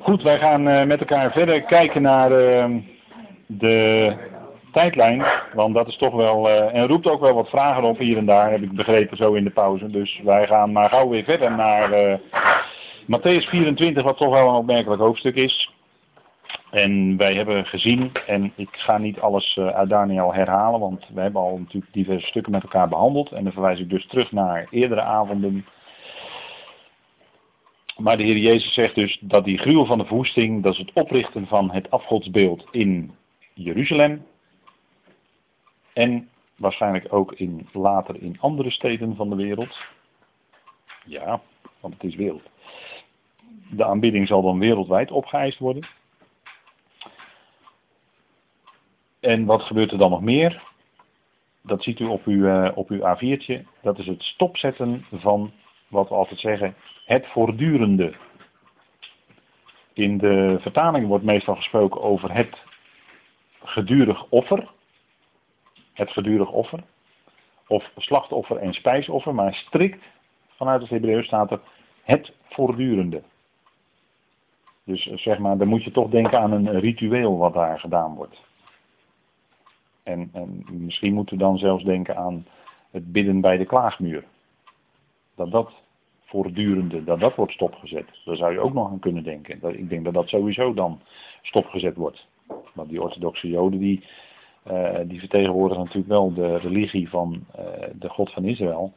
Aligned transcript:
Goed, 0.00 0.22
wij 0.22 0.38
gaan 0.38 0.68
eh, 0.68 0.86
met 0.86 1.00
elkaar 1.00 1.32
verder 1.32 1.62
kijken 1.62 2.02
naar 2.02 2.30
uh, 2.30 2.76
de 3.46 4.12
tijdlijn. 4.72 5.24
Want 5.52 5.74
dat 5.74 5.88
is 5.88 5.96
toch 5.96 6.14
wel. 6.14 6.48
Uh, 6.48 6.74
en 6.74 6.86
roept 6.86 7.06
ook 7.06 7.20
wel 7.20 7.34
wat 7.34 7.48
vragen 7.48 7.82
op 7.82 7.98
hier 7.98 8.16
en 8.16 8.26
daar, 8.26 8.50
heb 8.50 8.62
ik 8.62 8.72
begrepen 8.72 9.16
zo 9.16 9.32
in 9.32 9.44
de 9.44 9.50
pauze. 9.50 9.90
Dus 9.90 10.20
wij 10.24 10.46
gaan 10.46 10.72
maar 10.72 10.88
gauw 10.88 11.08
weer 11.08 11.24
verder 11.24 11.50
naar 11.50 12.08
uh, 12.08 12.14
Matthäus 13.06 13.48
24, 13.48 14.02
wat 14.02 14.16
toch 14.16 14.30
wel 14.30 14.48
een 14.48 14.54
opmerkelijk 14.54 15.00
hoofdstuk 15.00 15.34
is. 15.34 15.70
En 16.70 17.16
wij 17.16 17.34
hebben 17.34 17.66
gezien, 17.66 18.12
en 18.26 18.52
ik 18.56 18.68
ga 18.70 18.98
niet 18.98 19.20
alles 19.20 19.58
uit 19.58 19.88
Daniel 19.88 20.34
herhalen, 20.34 20.80
want 20.80 21.06
we 21.14 21.20
hebben 21.20 21.40
al 21.40 21.58
natuurlijk 21.58 21.92
diverse 21.92 22.26
stukken 22.26 22.52
met 22.52 22.62
elkaar 22.62 22.88
behandeld. 22.88 23.32
En 23.32 23.44
dan 23.44 23.52
verwijs 23.52 23.80
ik 23.80 23.90
dus 23.90 24.06
terug 24.06 24.32
naar 24.32 24.66
eerdere 24.70 25.00
avonden 25.00 25.66
maar 27.96 28.16
de 28.16 28.22
Heer 28.22 28.38
Jezus 28.38 28.74
zegt 28.74 28.94
dus 28.94 29.18
dat 29.20 29.44
die 29.44 29.58
gruwel 29.58 29.86
van 29.86 29.98
de 29.98 30.04
verwoesting, 30.04 30.62
dat 30.62 30.72
is 30.72 30.78
het 30.78 30.92
oprichten 30.92 31.46
van 31.46 31.70
het 31.70 31.90
afgodsbeeld 31.90 32.66
in 32.70 33.14
Jeruzalem. 33.54 34.26
En 35.92 36.28
waarschijnlijk 36.56 37.12
ook 37.12 37.32
in, 37.32 37.68
later 37.72 38.22
in 38.22 38.36
andere 38.40 38.70
steden 38.70 39.16
van 39.16 39.30
de 39.30 39.36
wereld. 39.36 39.78
Ja, 41.04 41.40
want 41.80 41.94
het 41.94 42.04
is 42.04 42.14
wereld. 42.14 42.42
De 43.70 43.84
aanbidding 43.84 44.26
zal 44.26 44.42
dan 44.42 44.58
wereldwijd 44.58 45.10
opgeëist 45.10 45.58
worden. 45.58 45.88
En 49.20 49.44
wat 49.44 49.62
gebeurt 49.62 49.92
er 49.92 49.98
dan 49.98 50.10
nog 50.10 50.22
meer? 50.22 50.62
Dat 51.62 51.82
ziet 51.82 52.00
u 52.00 52.04
op 52.04 52.24
uw, 52.24 52.44
uh, 52.46 52.70
op 52.74 52.90
uw 52.90 53.00
A4'tje. 53.00 53.66
Dat 53.82 53.98
is 53.98 54.06
het 54.06 54.22
stopzetten 54.22 55.04
van 55.12 55.52
wat 55.88 56.08
we 56.08 56.14
altijd 56.14 56.40
zeggen, 56.40 56.74
het 57.04 57.26
voortdurende. 57.26 58.14
In 59.92 60.18
de 60.18 60.56
vertaling 60.60 61.06
wordt 61.06 61.24
meestal 61.24 61.56
gesproken 61.56 62.02
over 62.02 62.34
het 62.34 62.62
gedurig 63.62 64.26
offer. 64.28 64.68
Het 65.92 66.10
gedurig 66.10 66.50
offer. 66.50 66.80
Of 67.66 67.90
slachtoffer 67.96 68.56
en 68.56 68.72
spijsoffer, 68.72 69.34
maar 69.34 69.54
strikt 69.54 70.04
vanuit 70.48 70.80
het 70.80 70.90
Hebreeuws 70.90 71.26
staat 71.26 71.50
er 71.50 71.60
het 72.02 72.32
voortdurende. 72.48 73.22
Dus 74.84 75.08
eh, 75.08 75.16
zeg 75.16 75.38
maar, 75.38 75.58
dan 75.58 75.68
moet 75.68 75.84
je 75.84 75.90
toch 75.90 76.10
denken 76.10 76.40
aan 76.40 76.52
een 76.52 76.80
ritueel 76.80 77.38
wat 77.38 77.54
daar 77.54 77.80
gedaan 77.80 78.14
wordt. 78.14 78.44
En, 80.02 80.30
en 80.32 80.64
misschien 80.68 81.14
moeten 81.14 81.36
we 81.36 81.42
dan 81.42 81.58
zelfs 81.58 81.84
denken 81.84 82.16
aan 82.16 82.46
het 82.90 83.12
bidden 83.12 83.40
bij 83.40 83.56
de 83.56 83.66
klaagmuur 83.66 84.24
dat 85.36 85.50
dat 85.50 85.72
voortdurende, 86.24 87.04
dat 87.04 87.20
dat 87.20 87.34
wordt 87.34 87.52
stopgezet. 87.52 88.06
Daar 88.24 88.36
zou 88.36 88.52
je 88.52 88.60
ook 88.60 88.72
nog 88.72 88.90
aan 88.90 88.98
kunnen 88.98 89.24
denken. 89.24 89.78
Ik 89.78 89.88
denk 89.88 90.04
dat 90.04 90.14
dat 90.14 90.28
sowieso 90.28 90.74
dan 90.74 91.00
stopgezet 91.42 91.96
wordt. 91.96 92.26
Want 92.74 92.88
die 92.88 93.02
orthodoxe 93.02 93.48
joden 93.48 93.78
die, 93.78 94.04
uh, 94.70 94.98
die 95.04 95.18
vertegenwoordigen 95.18 95.84
natuurlijk 95.84 96.08
wel 96.08 96.34
de 96.34 96.56
religie 96.56 97.08
van 97.08 97.44
uh, 97.58 97.64
de 97.94 98.08
God 98.08 98.32
van 98.32 98.44
Israël. 98.44 98.92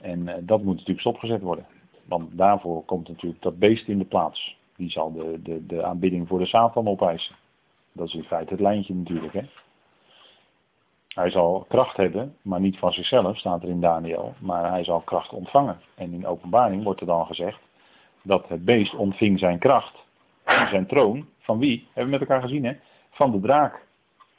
En 0.00 0.20
uh, 0.20 0.34
dat 0.40 0.62
moet 0.62 0.74
natuurlijk 0.74 1.00
stopgezet 1.00 1.42
worden. 1.42 1.66
Want 2.04 2.38
daarvoor 2.38 2.84
komt 2.84 3.08
natuurlijk 3.08 3.42
dat 3.42 3.58
beest 3.58 3.88
in 3.88 3.98
de 3.98 4.04
plaats. 4.04 4.58
Die 4.76 4.90
zal 4.90 5.12
de, 5.12 5.42
de, 5.42 5.66
de 5.66 5.82
aanbidding 5.82 6.28
voor 6.28 6.38
de 6.38 6.46
Satan 6.46 6.88
opeisen. 6.88 7.34
Dat 7.92 8.06
is 8.06 8.14
in 8.14 8.22
feite 8.22 8.50
het 8.50 8.60
lijntje 8.60 8.94
natuurlijk. 8.94 9.32
Hè? 9.32 9.42
Hij 11.20 11.30
zal 11.30 11.64
kracht 11.68 11.96
hebben, 11.96 12.36
maar 12.42 12.60
niet 12.60 12.78
van 12.78 12.92
zichzelf, 12.92 13.38
staat 13.38 13.62
er 13.62 13.68
in 13.68 13.80
Daniel, 13.80 14.34
maar 14.38 14.70
hij 14.70 14.84
zal 14.84 15.00
kracht 15.00 15.32
ontvangen. 15.32 15.80
En 15.94 16.12
in 16.12 16.26
openbaring 16.26 16.82
wordt 16.82 17.00
er 17.00 17.06
dan 17.06 17.26
gezegd 17.26 17.60
dat 18.22 18.48
het 18.48 18.64
beest 18.64 18.94
ontving 18.94 19.38
zijn 19.38 19.58
kracht, 19.58 20.04
zijn 20.44 20.86
troon, 20.86 21.28
van 21.38 21.58
wie? 21.58 21.86
Hebben 21.86 22.04
we 22.04 22.18
met 22.18 22.20
elkaar 22.20 22.42
gezien, 22.42 22.64
hè? 22.64 22.72
Van 23.10 23.30
de 23.30 23.40
draak, 23.40 23.86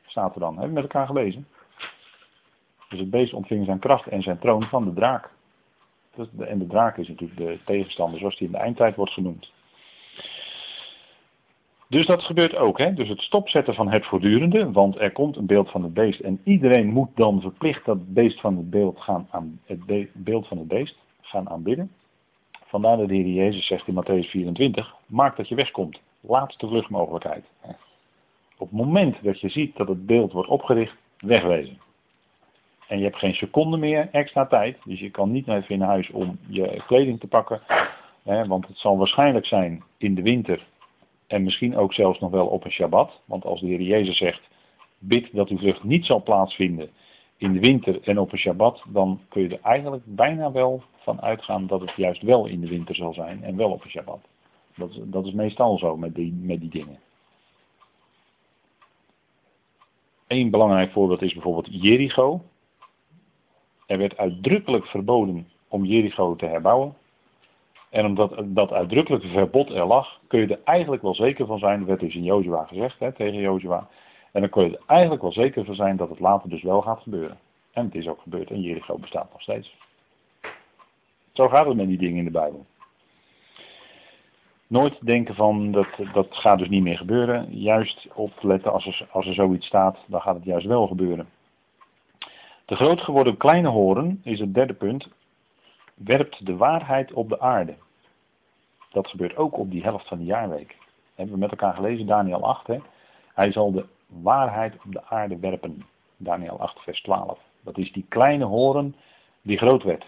staat 0.05 0.33
er 0.33 0.39
dan. 0.39 0.51
Hebben 0.51 0.67
we 0.67 0.81
met 0.81 0.83
elkaar 0.83 1.05
gelezen? 1.05 1.47
Dus 2.89 2.99
het 2.99 3.09
beest 3.09 3.33
ontving 3.33 3.65
zijn 3.65 3.79
kracht 3.79 4.07
en 4.07 4.21
zijn 4.21 4.39
troon 4.39 4.63
van 4.63 4.85
de 4.85 4.93
draak. 4.93 5.29
En 6.37 6.59
de 6.59 6.67
draak 6.67 6.97
is 6.97 7.07
natuurlijk 7.07 7.39
de 7.39 7.59
tegenstander, 7.65 8.19
zoals 8.19 8.37
die 8.37 8.47
in 8.47 8.53
de 8.53 8.59
eindtijd 8.59 8.95
wordt 8.95 9.13
genoemd. 9.13 9.51
Dus 11.91 12.05
dat 12.05 12.23
gebeurt 12.23 12.55
ook. 12.55 12.77
Hè? 12.77 12.93
Dus 12.93 13.09
het 13.09 13.21
stopzetten 13.21 13.73
van 13.73 13.91
het 13.91 14.05
voortdurende, 14.05 14.71
want 14.71 14.99
er 14.99 15.11
komt 15.11 15.37
een 15.37 15.45
beeld 15.45 15.71
van 15.71 15.83
het 15.83 15.93
beest 15.93 16.19
en 16.19 16.41
iedereen 16.43 16.87
moet 16.87 17.09
dan 17.15 17.41
verplicht 17.41 17.85
dat 17.85 18.13
beest 18.13 18.39
van 18.39 18.57
het 18.57 18.69
beeld, 18.69 18.99
gaan 18.99 19.27
aan, 19.29 19.59
het 19.65 20.07
beeld 20.13 20.47
van 20.47 20.57
het 20.57 20.67
beest 20.67 20.97
gaan 21.21 21.49
aanbidden. 21.49 21.91
Vandaar 22.65 22.97
dat 22.97 23.07
de 23.07 23.15
Heer 23.15 23.27
Jezus 23.27 23.67
zegt 23.67 23.87
in 23.87 24.03
Matthäus 24.03 24.29
24, 24.29 24.95
maak 25.05 25.37
dat 25.37 25.47
je 25.47 25.55
wegkomt. 25.55 26.01
Laatste 26.19 26.67
vluchtmogelijkheid. 26.67 27.45
Op 28.57 28.69
het 28.69 28.71
moment 28.71 29.23
dat 29.23 29.39
je 29.39 29.49
ziet 29.49 29.75
dat 29.75 29.87
het 29.87 30.05
beeld 30.05 30.31
wordt 30.31 30.49
opgericht, 30.49 30.95
wegwezen. 31.19 31.77
En 32.87 32.97
je 32.97 33.03
hebt 33.03 33.17
geen 33.17 33.35
seconde 33.35 33.77
meer 33.77 34.09
extra 34.11 34.45
tijd, 34.45 34.77
dus 34.85 34.99
je 34.99 35.11
kan 35.11 35.31
niet 35.31 35.47
even 35.47 35.75
in 35.75 35.81
huis 35.81 36.09
om 36.09 36.37
je 36.47 36.83
kleding 36.87 37.19
te 37.19 37.27
pakken. 37.27 37.61
Hè, 38.23 38.47
want 38.47 38.67
het 38.67 38.77
zal 38.77 38.97
waarschijnlijk 38.97 39.45
zijn 39.45 39.83
in 39.97 40.15
de 40.15 40.21
winter 40.21 40.69
en 41.31 41.43
misschien 41.43 41.77
ook 41.77 41.93
zelfs 41.93 42.19
nog 42.19 42.31
wel 42.31 42.47
op 42.47 42.65
een 42.65 42.71
Shabbat. 42.71 43.21
Want 43.25 43.45
als 43.45 43.59
de 43.59 43.67
Heer 43.67 43.81
Jezus 43.81 44.17
zegt, 44.17 44.49
bid 44.99 45.29
dat 45.31 45.49
uw 45.49 45.57
vlucht 45.57 45.83
niet 45.83 46.05
zal 46.05 46.23
plaatsvinden 46.23 46.89
in 47.37 47.53
de 47.53 47.59
winter 47.59 48.01
en 48.03 48.19
op 48.19 48.31
een 48.31 48.37
Shabbat, 48.37 48.83
dan 48.87 49.21
kun 49.29 49.41
je 49.41 49.49
er 49.49 49.61
eigenlijk 49.61 50.03
bijna 50.05 50.51
wel 50.51 50.83
van 50.95 51.21
uitgaan 51.21 51.67
dat 51.67 51.81
het 51.81 51.91
juist 51.91 52.21
wel 52.21 52.45
in 52.45 52.61
de 52.61 52.67
winter 52.67 52.95
zal 52.95 53.13
zijn 53.13 53.43
en 53.43 53.55
wel 53.55 53.71
op 53.71 53.83
een 53.83 53.89
Shabbat. 53.89 54.19
Dat 54.75 54.89
is, 54.89 54.99
dat 55.03 55.25
is 55.25 55.33
meestal 55.33 55.77
zo 55.77 55.97
met 55.97 56.15
die, 56.15 56.33
met 56.33 56.59
die 56.59 56.69
dingen. 56.69 56.99
Eén 60.27 60.49
belangrijk 60.49 60.91
voorbeeld 60.91 61.21
is 61.21 61.33
bijvoorbeeld 61.33 61.81
Jericho. 61.83 62.41
Er 63.85 63.97
werd 63.97 64.17
uitdrukkelijk 64.17 64.85
verboden 64.85 65.47
om 65.67 65.85
Jericho 65.85 66.35
te 66.35 66.45
herbouwen. 66.45 66.95
En 67.91 68.05
omdat 68.05 68.43
dat 68.45 68.71
uitdrukkelijke 68.71 69.27
verbod 69.27 69.69
er 69.69 69.85
lag, 69.85 70.19
kun 70.27 70.39
je 70.39 70.47
er 70.47 70.59
eigenlijk 70.63 71.01
wel 71.01 71.15
zeker 71.15 71.45
van 71.45 71.59
zijn, 71.59 71.79
dat 71.79 71.87
werd 71.87 71.99
dus 71.99 72.15
in 72.15 72.23
Jozua 72.23 72.65
gezegd 72.65 72.99
hè, 72.99 73.11
tegen 73.11 73.39
Jozua. 73.39 73.87
En 74.31 74.41
dan 74.41 74.49
kun 74.49 74.63
je 74.63 74.77
er 74.77 74.83
eigenlijk 74.85 75.21
wel 75.21 75.31
zeker 75.31 75.65
van 75.65 75.75
zijn 75.75 75.97
dat 75.97 76.09
het 76.09 76.19
later 76.19 76.49
dus 76.49 76.63
wel 76.63 76.81
gaat 76.81 77.01
gebeuren. 77.01 77.37
En 77.71 77.85
het 77.85 77.95
is 77.95 78.07
ook 78.07 78.21
gebeurd 78.21 78.49
en 78.49 78.61
Jericho 78.61 78.97
bestaat 78.97 79.31
nog 79.31 79.41
steeds. 79.41 79.75
Zo 81.31 81.47
gaat 81.47 81.65
het 81.65 81.75
met 81.75 81.87
die 81.87 81.97
dingen 81.97 82.17
in 82.17 82.23
de 82.23 82.31
Bijbel. 82.31 82.65
Nooit 84.67 85.05
denken 85.05 85.35
van 85.35 85.71
dat, 85.71 85.87
dat 86.13 86.27
gaat 86.29 86.57
dus 86.57 86.69
niet 86.69 86.83
meer 86.83 86.97
gebeuren. 86.97 87.59
Juist 87.59 88.07
opletten 88.13 88.71
als 88.71 88.85
er, 88.85 89.07
als 89.11 89.27
er 89.27 89.33
zoiets 89.33 89.65
staat, 89.65 89.97
dan 90.05 90.21
gaat 90.21 90.35
het 90.35 90.43
juist 90.43 90.67
wel 90.67 90.87
gebeuren. 90.87 91.29
De 92.65 92.75
groot 92.75 93.01
geworden 93.01 93.37
kleine 93.37 93.67
horen 93.67 94.21
is 94.23 94.39
het 94.39 94.53
derde 94.53 94.73
punt 94.73 95.09
werpt 96.03 96.45
de 96.45 96.55
waarheid 96.55 97.13
op 97.13 97.29
de 97.29 97.39
aarde. 97.39 97.75
Dat 98.91 99.07
gebeurt 99.07 99.37
ook 99.37 99.57
op 99.57 99.71
die 99.71 99.83
helft 99.83 100.07
van 100.07 100.17
de 100.17 100.23
jaarweek. 100.23 100.77
Hebben 101.15 101.33
we 101.33 101.41
met 101.41 101.51
elkaar 101.51 101.73
gelezen, 101.73 102.05
Daniel 102.05 102.43
8. 102.43 102.67
Hè? 102.67 102.79
Hij 103.33 103.51
zal 103.51 103.71
de 103.71 103.85
waarheid 104.07 104.75
op 104.85 104.91
de 104.91 105.05
aarde 105.05 105.39
werpen. 105.39 105.85
Daniel 106.17 106.59
8, 106.59 106.79
vers 106.79 107.01
12. 107.01 107.39
Dat 107.61 107.77
is 107.77 107.91
die 107.91 108.05
kleine 108.09 108.45
horen 108.45 108.95
die 109.41 109.57
groot 109.57 109.83
werd. 109.83 110.05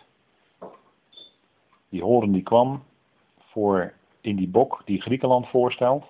Die 1.89 2.03
horen 2.03 2.31
die 2.31 2.43
kwam 2.43 2.83
voor 3.37 3.93
in 4.21 4.35
die 4.35 4.47
bok 4.47 4.81
die 4.85 5.01
Griekenland 5.01 5.47
voorstelt. 5.47 6.05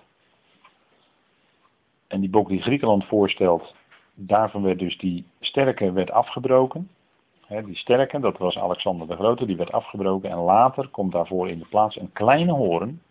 En 2.06 2.20
die 2.20 2.30
bok 2.30 2.48
die 2.48 2.62
Griekenland 2.62 3.04
voorstelt, 3.04 3.74
daarvan 4.14 4.62
werd 4.62 4.78
dus 4.78 4.98
die 4.98 5.24
sterke 5.40 5.92
werd 5.92 6.10
afgebroken 6.10 6.88
die 7.62 7.76
sterke, 7.76 8.20
dat 8.20 8.38
was 8.38 8.58
Alexander 8.58 9.06
de 9.06 9.14
Grote, 9.16 9.46
die 9.46 9.56
werd 9.56 9.72
afgebroken 9.72 10.30
en 10.30 10.38
later 10.38 10.88
komt 10.88 11.12
daarvoor 11.12 11.48
in 11.48 11.58
de 11.58 11.66
plaats 11.66 11.96
een 11.96 12.12
kleine 12.12 12.52
hoorn. 12.52 13.02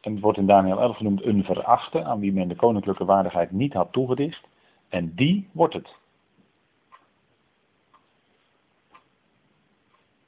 En 0.00 0.12
het 0.12 0.20
wordt 0.20 0.38
in 0.38 0.46
Daniel 0.46 0.80
11 0.80 0.96
genoemd 0.96 1.24
een 1.24 1.44
verachte, 1.44 2.04
aan 2.04 2.20
wie 2.20 2.32
men 2.32 2.48
de 2.48 2.56
koninklijke 2.56 3.04
waardigheid 3.04 3.50
niet 3.50 3.72
had 3.72 3.92
toegedicht. 3.92 4.48
En 4.88 5.14
die 5.14 5.48
wordt 5.52 5.74
het. 5.74 5.94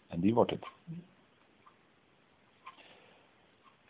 En 0.08 0.20
die 0.20 0.34
wordt 0.34 0.50
het. 0.50 0.66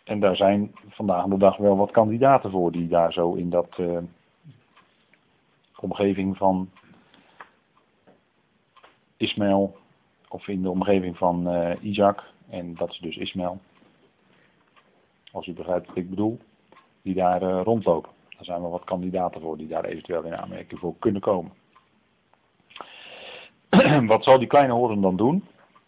En 0.05 0.21
daar 0.21 0.37
zijn 0.37 0.75
vandaag 0.89 1.25
de 1.25 1.39
dag 1.39 1.57
wel 1.57 1.77
wat 1.77 1.91
kandidaten 1.91 2.51
voor 2.51 2.73
die 2.73 2.89
daar 2.89 3.13
zo 3.13 3.35
in 3.35 3.51
dat 3.51 3.79
uh, 3.79 3.99
omgeving 5.77 6.37
van 6.37 6.71
Ismaël, 9.17 9.77
of 10.29 10.49
in 10.49 10.63
de 10.63 10.71
omgeving 10.71 11.17
van 11.17 11.55
uh, 11.55 11.73
Isaac, 11.81 12.25
en 12.49 12.75
dat 12.75 12.91
is 12.91 12.99
dus 12.99 13.17
Ismaël, 13.17 13.59
als 15.33 15.47
u 15.47 15.53
begrijpt 15.53 15.87
wat 15.87 15.97
ik 15.97 16.11
bedoel, 16.11 16.39
die 17.03 17.15
daar 17.15 17.43
uh, 17.43 17.61
rondlopen. 17.65 18.11
Daar 18.29 18.45
zijn 18.45 18.61
wel 18.61 18.71
wat 18.71 18.85
kandidaten 18.85 19.41
voor 19.41 19.57
die 19.57 19.69
daar 19.69 19.85
eventueel 19.85 20.23
in 20.23 20.37
aanmerking 20.37 20.81
voor 20.81 20.95
kunnen 20.99 21.21
komen. 21.21 21.53
wat 24.07 24.25
zal 24.25 24.39
die 24.39 24.49
kleine 24.49 24.73
horen 24.73 25.01
dan 25.01 25.17
doen? 25.17 25.45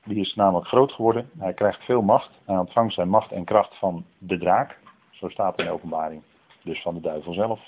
die 0.09 0.21
is 0.21 0.35
namelijk 0.35 0.67
groot 0.67 0.93
geworden. 0.93 1.31
Hij 1.39 1.55
krijgt 1.55 1.85
veel 1.85 2.03
macht. 2.03 2.31
Hij 2.45 2.57
ontvangt 2.57 2.95
zijn 2.95 3.09
macht 3.09 3.33
en 3.33 3.45
kracht 3.45 3.79
van 3.79 4.05
de 4.19 4.39
draak. 4.39 4.79
Zo 5.11 5.29
staat 5.29 5.59
in 5.59 5.65
de 5.65 5.71
openbaring. 5.71 6.23
Dus 6.63 6.83
van 6.83 6.95
de 6.95 7.01
duivel 7.01 7.33
zelf. 7.33 7.61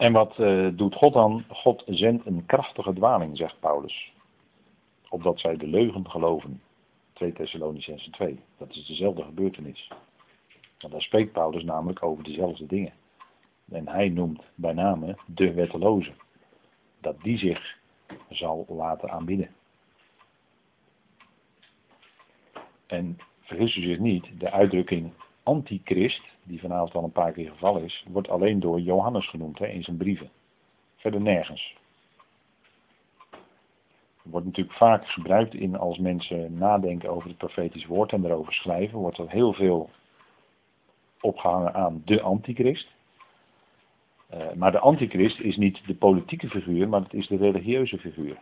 En 0.00 0.12
wat 0.12 0.38
uh, 0.38 0.68
doet 0.72 0.94
God 0.94 1.12
dan? 1.12 1.44
God 1.48 1.82
zendt 1.86 2.26
een 2.26 2.46
krachtige 2.46 2.92
dwaling, 2.92 3.36
zegt 3.36 3.60
Paulus. 3.60 4.12
Opdat 5.08 5.40
zij 5.40 5.56
de 5.56 5.66
leugen 5.66 6.10
geloven. 6.10 6.62
2 7.12 7.32
Thessalonicense 7.32 8.10
2. 8.10 8.40
Dat 8.58 8.70
is 8.70 8.86
dezelfde 8.86 9.22
gebeurtenis. 9.22 9.90
Want 10.78 10.92
daar 10.92 11.02
spreekt 11.02 11.32
Paulus 11.32 11.64
namelijk 11.64 12.02
over 12.02 12.24
dezelfde 12.24 12.66
dingen. 12.66 12.92
En 13.70 13.88
hij 13.88 14.08
noemt 14.08 14.42
bij 14.54 14.72
name 14.72 15.16
de 15.26 15.52
wetteloze. 15.52 16.12
Dat 17.00 17.22
die 17.22 17.38
zich 17.38 17.78
zal 18.28 18.66
laten 18.68 19.10
aanbidden. 19.10 19.50
En 22.86 23.18
vergis 23.40 23.76
u 23.76 23.82
zich 23.82 23.98
niet, 23.98 24.26
de 24.38 24.50
uitdrukking 24.50 25.12
antichrist, 25.42 26.22
die 26.42 26.60
vanavond 26.60 26.94
al 26.94 27.04
een 27.04 27.12
paar 27.12 27.32
keer 27.32 27.50
gevallen 27.50 27.84
is, 27.84 28.04
wordt 28.08 28.28
alleen 28.28 28.60
door 28.60 28.80
Johannes 28.80 29.28
genoemd 29.28 29.60
in 29.60 29.82
zijn 29.82 29.96
brieven. 29.96 30.30
Verder 30.96 31.20
nergens. 31.20 31.76
Wordt 34.22 34.46
natuurlijk 34.46 34.76
vaak 34.76 35.06
gebruikt 35.06 35.54
in 35.54 35.78
als 35.78 35.98
mensen 35.98 36.54
nadenken 36.54 37.10
over 37.10 37.28
het 37.28 37.38
profetisch 37.38 37.86
woord 37.86 38.12
en 38.12 38.24
erover 38.24 38.52
schrijven, 38.52 38.98
wordt 38.98 39.18
er 39.18 39.30
heel 39.30 39.52
veel 39.52 39.90
opgehangen 41.20 41.74
aan 41.74 42.02
de 42.04 42.20
antichrist. 42.20 42.88
Uh, 44.34 44.52
maar 44.52 44.72
de 44.72 44.78
antichrist 44.78 45.40
is 45.40 45.56
niet 45.56 45.86
de 45.86 45.94
politieke 45.94 46.48
figuur, 46.48 46.88
maar 46.88 47.00
het 47.00 47.14
is 47.14 47.26
de 47.26 47.36
religieuze 47.36 47.98
figuur. 47.98 48.38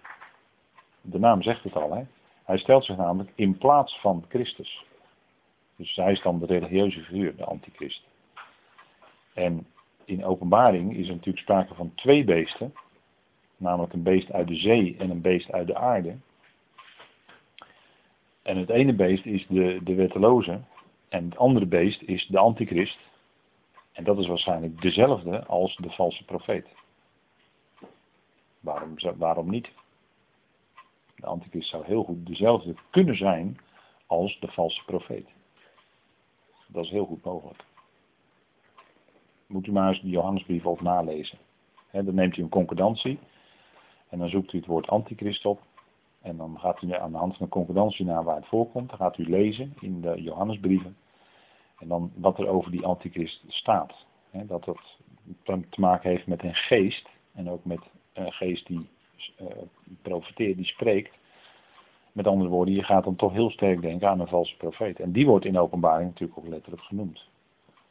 De 1.00 1.18
naam 1.18 1.42
zegt 1.42 1.62
het 1.62 1.76
al, 1.76 1.92
hè. 1.92 2.02
Hij 2.44 2.58
stelt 2.58 2.84
zich 2.84 2.96
namelijk 2.96 3.32
in 3.34 3.58
plaats 3.58 4.00
van 4.00 4.24
Christus. 4.28 4.84
Dus 5.78 5.96
hij 5.96 6.12
is 6.12 6.22
dan 6.22 6.38
de 6.38 6.46
religieuze 6.46 7.00
figuur, 7.00 7.36
de 7.36 7.44
antichrist. 7.44 8.06
En 9.34 9.66
in 10.04 10.24
openbaring 10.24 10.96
is 10.96 11.08
er 11.08 11.14
natuurlijk 11.14 11.38
sprake 11.38 11.74
van 11.74 11.94
twee 11.94 12.24
beesten. 12.24 12.74
Namelijk 13.56 13.92
een 13.92 14.02
beest 14.02 14.32
uit 14.32 14.48
de 14.48 14.56
zee 14.56 14.96
en 14.98 15.10
een 15.10 15.20
beest 15.20 15.52
uit 15.52 15.66
de 15.66 15.76
aarde. 15.76 16.16
En 18.42 18.56
het 18.56 18.70
ene 18.70 18.94
beest 18.94 19.24
is 19.24 19.46
de, 19.46 19.80
de 19.84 19.94
wetteloze. 19.94 20.60
En 21.08 21.24
het 21.24 21.36
andere 21.36 21.66
beest 21.66 22.02
is 22.02 22.26
de 22.26 22.38
antichrist. 22.38 22.98
En 23.92 24.04
dat 24.04 24.18
is 24.18 24.26
waarschijnlijk 24.26 24.82
dezelfde 24.82 25.46
als 25.46 25.76
de 25.76 25.90
valse 25.90 26.24
profeet. 26.24 26.66
Waarom, 28.60 28.94
waarom 29.16 29.50
niet? 29.50 29.68
De 31.16 31.26
antichrist 31.26 31.68
zou 31.68 31.84
heel 31.84 32.04
goed 32.04 32.26
dezelfde 32.26 32.74
kunnen 32.90 33.16
zijn 33.16 33.58
als 34.06 34.40
de 34.40 34.48
valse 34.48 34.84
profeet. 34.84 35.36
Dat 36.68 36.84
is 36.84 36.90
heel 36.90 37.06
goed 37.06 37.24
mogelijk. 37.24 37.64
Moet 39.46 39.66
u 39.66 39.72
maar 39.72 39.88
eens 39.88 40.00
de 40.00 40.08
Johannesbrief 40.08 40.66
op 40.66 40.80
nalezen. 40.80 41.38
dan 41.90 42.14
neemt 42.14 42.36
u 42.36 42.42
een 42.42 42.48
concordantie 42.48 43.18
en 44.08 44.18
dan 44.18 44.28
zoekt 44.28 44.52
u 44.52 44.58
het 44.58 44.66
woord 44.66 44.88
antichrist 44.88 45.46
op. 45.46 45.60
En 46.22 46.36
dan 46.36 46.58
gaat 46.58 46.82
u 46.82 46.94
aan 46.94 47.12
de 47.12 47.18
hand 47.18 47.36
van 47.36 47.42
een 47.42 47.52
concordantie 47.52 48.04
naar 48.04 48.24
waar 48.24 48.36
het 48.36 48.46
voorkomt. 48.46 48.88
Dan 48.88 48.98
gaat 48.98 49.18
u 49.18 49.28
lezen 49.28 49.74
in 49.80 50.00
de 50.00 50.22
Johannesbrieven. 50.22 50.96
En 51.78 51.88
dan 51.88 52.12
wat 52.14 52.38
er 52.38 52.48
over 52.48 52.70
die 52.70 52.86
antichrist 52.86 53.44
staat. 53.48 54.06
dat 54.30 54.64
het 54.64 54.98
te 55.44 55.80
maken 55.80 56.10
heeft 56.10 56.26
met 56.26 56.42
een 56.42 56.54
geest. 56.54 57.08
En 57.34 57.50
ook 57.50 57.64
met 57.64 57.80
een 58.12 58.32
geest 58.32 58.66
die 58.66 58.88
uh, 59.40 59.46
profeteert, 60.02 60.56
die 60.56 60.66
spreekt. 60.66 61.16
Met 62.18 62.26
andere 62.26 62.50
woorden, 62.50 62.74
je 62.74 62.82
gaat 62.82 63.04
dan 63.04 63.16
toch 63.16 63.32
heel 63.32 63.50
sterk 63.50 63.80
denken 63.80 64.08
aan 64.08 64.20
een 64.20 64.28
valse 64.28 64.56
profeet. 64.56 65.00
En 65.00 65.12
die 65.12 65.26
wordt 65.26 65.44
in 65.44 65.58
openbaring 65.58 66.08
natuurlijk 66.08 66.38
ook 66.38 66.48
letterlijk 66.48 66.82
genoemd. 66.82 67.28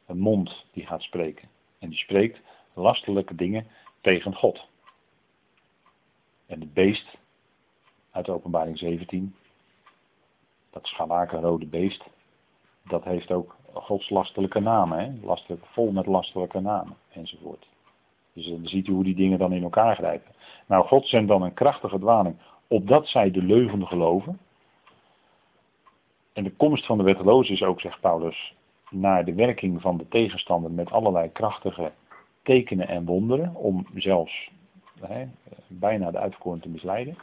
Een 0.05 0.19
mond 0.19 0.65
die 0.71 0.85
gaat 0.85 1.01
spreken. 1.01 1.47
En 1.79 1.89
die 1.89 1.97
spreekt 1.97 2.39
lastelijke 2.73 3.35
dingen 3.35 3.67
tegen 4.01 4.35
God. 4.35 4.67
En 6.45 6.59
het 6.59 6.73
beest 6.73 7.17
uit 8.11 8.29
openbaring 8.29 8.77
17, 8.77 9.35
dat 10.69 10.85
scharlakenrode 10.85 11.65
beest, 11.65 12.03
dat 12.83 13.03
heeft 13.03 13.31
ook 13.31 13.55
Gods 13.73 14.09
lastelijke 14.09 14.59
namen. 14.59 14.99
Hè? 14.99 15.25
Lastelijk, 15.25 15.65
vol 15.65 15.91
met 15.91 16.05
lastelijke 16.05 16.59
namen 16.59 16.97
enzovoort. 17.09 17.67
Dus 18.33 18.47
dan 18.47 18.67
ziet 18.67 18.87
u 18.87 18.91
hoe 18.91 19.03
die 19.03 19.15
dingen 19.15 19.39
dan 19.39 19.53
in 19.53 19.63
elkaar 19.63 19.95
grijpen. 19.95 20.31
Nou, 20.65 20.87
God 20.87 21.07
zendt 21.07 21.27
dan 21.27 21.41
een 21.41 21.53
krachtige 21.53 21.99
dwaling 21.99 22.35
opdat 22.67 23.07
zij 23.07 23.31
de 23.31 23.43
leugen 23.43 23.87
geloven. 23.87 24.39
En 26.33 26.43
de 26.43 26.51
komst 26.51 26.85
van 26.85 26.97
de 26.97 27.03
wetteloze 27.03 27.53
is 27.53 27.63
ook, 27.63 27.81
zegt 27.81 27.99
Paulus, 27.99 28.53
naar 28.89 29.25
de 29.25 29.33
werking 29.33 29.81
van 29.81 29.97
de 29.97 30.07
tegenstander 30.07 30.71
met 30.71 30.91
allerlei 30.91 31.31
krachtige 31.31 31.91
tekenen 32.43 32.87
en 32.87 33.05
wonderen, 33.05 33.55
om 33.55 33.87
zelfs 33.95 34.51
hè, 34.99 35.27
bijna 35.67 36.11
de 36.11 36.17
uitverkoren 36.17 36.59
te 36.59 36.69
misleiden. 36.69 37.17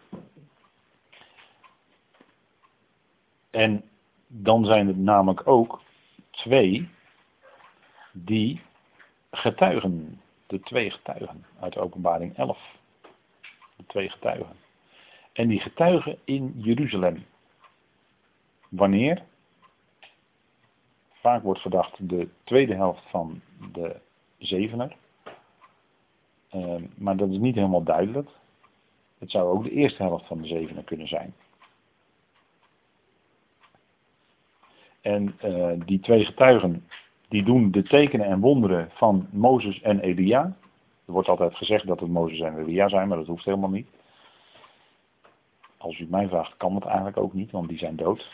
En 3.50 3.84
dan 4.26 4.64
zijn 4.64 4.86
het 4.86 4.98
namelijk 4.98 5.46
ook 5.46 5.80
twee 6.30 6.88
die 8.12 8.60
getuigen, 9.30 10.20
de 10.46 10.60
twee 10.60 10.90
getuigen 10.90 11.44
uit 11.60 11.78
openbaring 11.78 12.36
11. 12.36 12.58
De 13.76 13.84
twee 13.86 14.10
getuigen. 14.10 14.63
En 15.34 15.48
die 15.48 15.60
getuigen 15.60 16.18
in 16.24 16.52
Jeruzalem. 16.56 17.24
Wanneer? 18.68 19.22
Vaak 21.12 21.42
wordt 21.42 21.60
verdacht 21.60 22.08
de 22.08 22.28
tweede 22.44 22.74
helft 22.74 23.02
van 23.08 23.40
de 23.72 23.96
zevener. 24.38 24.96
Uh, 26.54 26.74
maar 26.94 27.16
dat 27.16 27.30
is 27.30 27.38
niet 27.38 27.54
helemaal 27.54 27.82
duidelijk. 27.82 28.28
Het 29.18 29.30
zou 29.30 29.56
ook 29.56 29.64
de 29.64 29.70
eerste 29.70 30.02
helft 30.02 30.26
van 30.26 30.40
de 30.40 30.46
zevener 30.46 30.84
kunnen 30.84 31.08
zijn. 31.08 31.34
En 35.00 35.38
uh, 35.44 35.72
die 35.86 36.00
twee 36.00 36.24
getuigen, 36.24 36.88
die 37.28 37.44
doen 37.44 37.70
de 37.70 37.82
tekenen 37.82 38.26
en 38.26 38.40
wonderen 38.40 38.90
van 38.92 39.28
Mozes 39.30 39.80
en 39.80 40.00
Elia. 40.00 40.56
Er 41.04 41.12
wordt 41.12 41.28
altijd 41.28 41.54
gezegd 41.54 41.86
dat 41.86 42.00
het 42.00 42.08
Mozes 42.08 42.40
en 42.40 42.58
Elia 42.58 42.88
zijn, 42.88 43.08
maar 43.08 43.18
dat 43.18 43.26
hoeft 43.26 43.44
helemaal 43.44 43.70
niet. 43.70 43.88
Als 45.84 45.98
u 45.98 46.06
mij 46.08 46.28
vraagt, 46.28 46.56
kan 46.56 46.74
het 46.74 46.84
eigenlijk 46.84 47.16
ook 47.16 47.32
niet, 47.32 47.50
want 47.50 47.68
die 47.68 47.78
zijn 47.78 47.96
dood. 47.96 48.30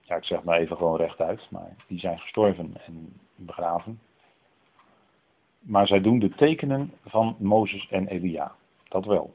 Ja, 0.00 0.16
ik 0.16 0.24
zeg 0.24 0.42
maar 0.42 0.58
even 0.58 0.76
gewoon 0.76 0.96
rechtuit, 0.96 1.46
maar 1.50 1.76
die 1.86 1.98
zijn 1.98 2.18
gestorven 2.18 2.74
en 2.86 3.20
begraven. 3.34 4.00
Maar 5.58 5.86
zij 5.86 6.00
doen 6.00 6.18
de 6.18 6.28
tekenen 6.28 6.92
van 7.06 7.36
Mozes 7.38 7.88
en 7.88 8.08
Elia. 8.08 8.52
Dat 8.88 9.04
wel. 9.04 9.34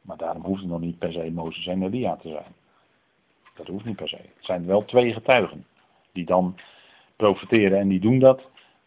Maar 0.00 0.16
daarom 0.16 0.44
hoeft 0.44 0.60
het 0.60 0.70
nog 0.70 0.80
niet 0.80 0.98
per 0.98 1.12
se 1.12 1.30
Mozes 1.30 1.66
en 1.66 1.82
Elia 1.82 2.16
te 2.16 2.28
zijn. 2.28 2.54
Dat 3.54 3.66
hoeft 3.66 3.84
niet 3.84 3.96
per 3.96 4.08
se. 4.08 4.16
Het 4.16 4.44
zijn 4.44 4.66
wel 4.66 4.84
twee 4.84 5.12
getuigen 5.12 5.66
die 6.12 6.24
dan 6.24 6.56
profiteren 7.16 7.78
en 7.78 7.88
die 7.88 8.00
doen 8.00 8.18
dat 8.18 8.38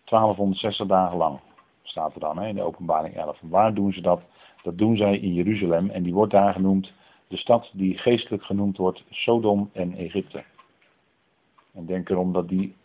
1260 0.03 0.88
dagen 0.88 1.17
lang. 1.17 1.39
Staat 1.81 2.13
er 2.13 2.19
dan 2.19 2.38
hè, 2.38 2.48
in 2.48 2.55
de 2.55 2.63
openbaring 2.63 3.15
11. 3.15 3.38
waar 3.41 3.74
doen 3.74 3.93
ze 3.93 4.01
dat? 4.01 4.21
Dat 4.63 4.77
doen 4.77 4.97
zij 4.97 5.17
in 5.17 5.33
Jeruzalem 5.33 5.89
en 5.89 6.03
die 6.03 6.13
wordt 6.13 6.31
daar 6.31 6.53
genoemd 6.53 6.93
de 7.29 7.37
stad 7.37 7.71
die 7.73 7.97
geestelijk 7.97 8.43
genoemd 8.43 8.77
wordt 8.77 9.03
Sodom 9.09 9.69
en 9.73 9.93
Egypte. 9.93 10.43
En 11.73 11.85
denk 11.85 12.09
erom 12.09 12.33
dat 12.33 12.47
die, 12.49 12.75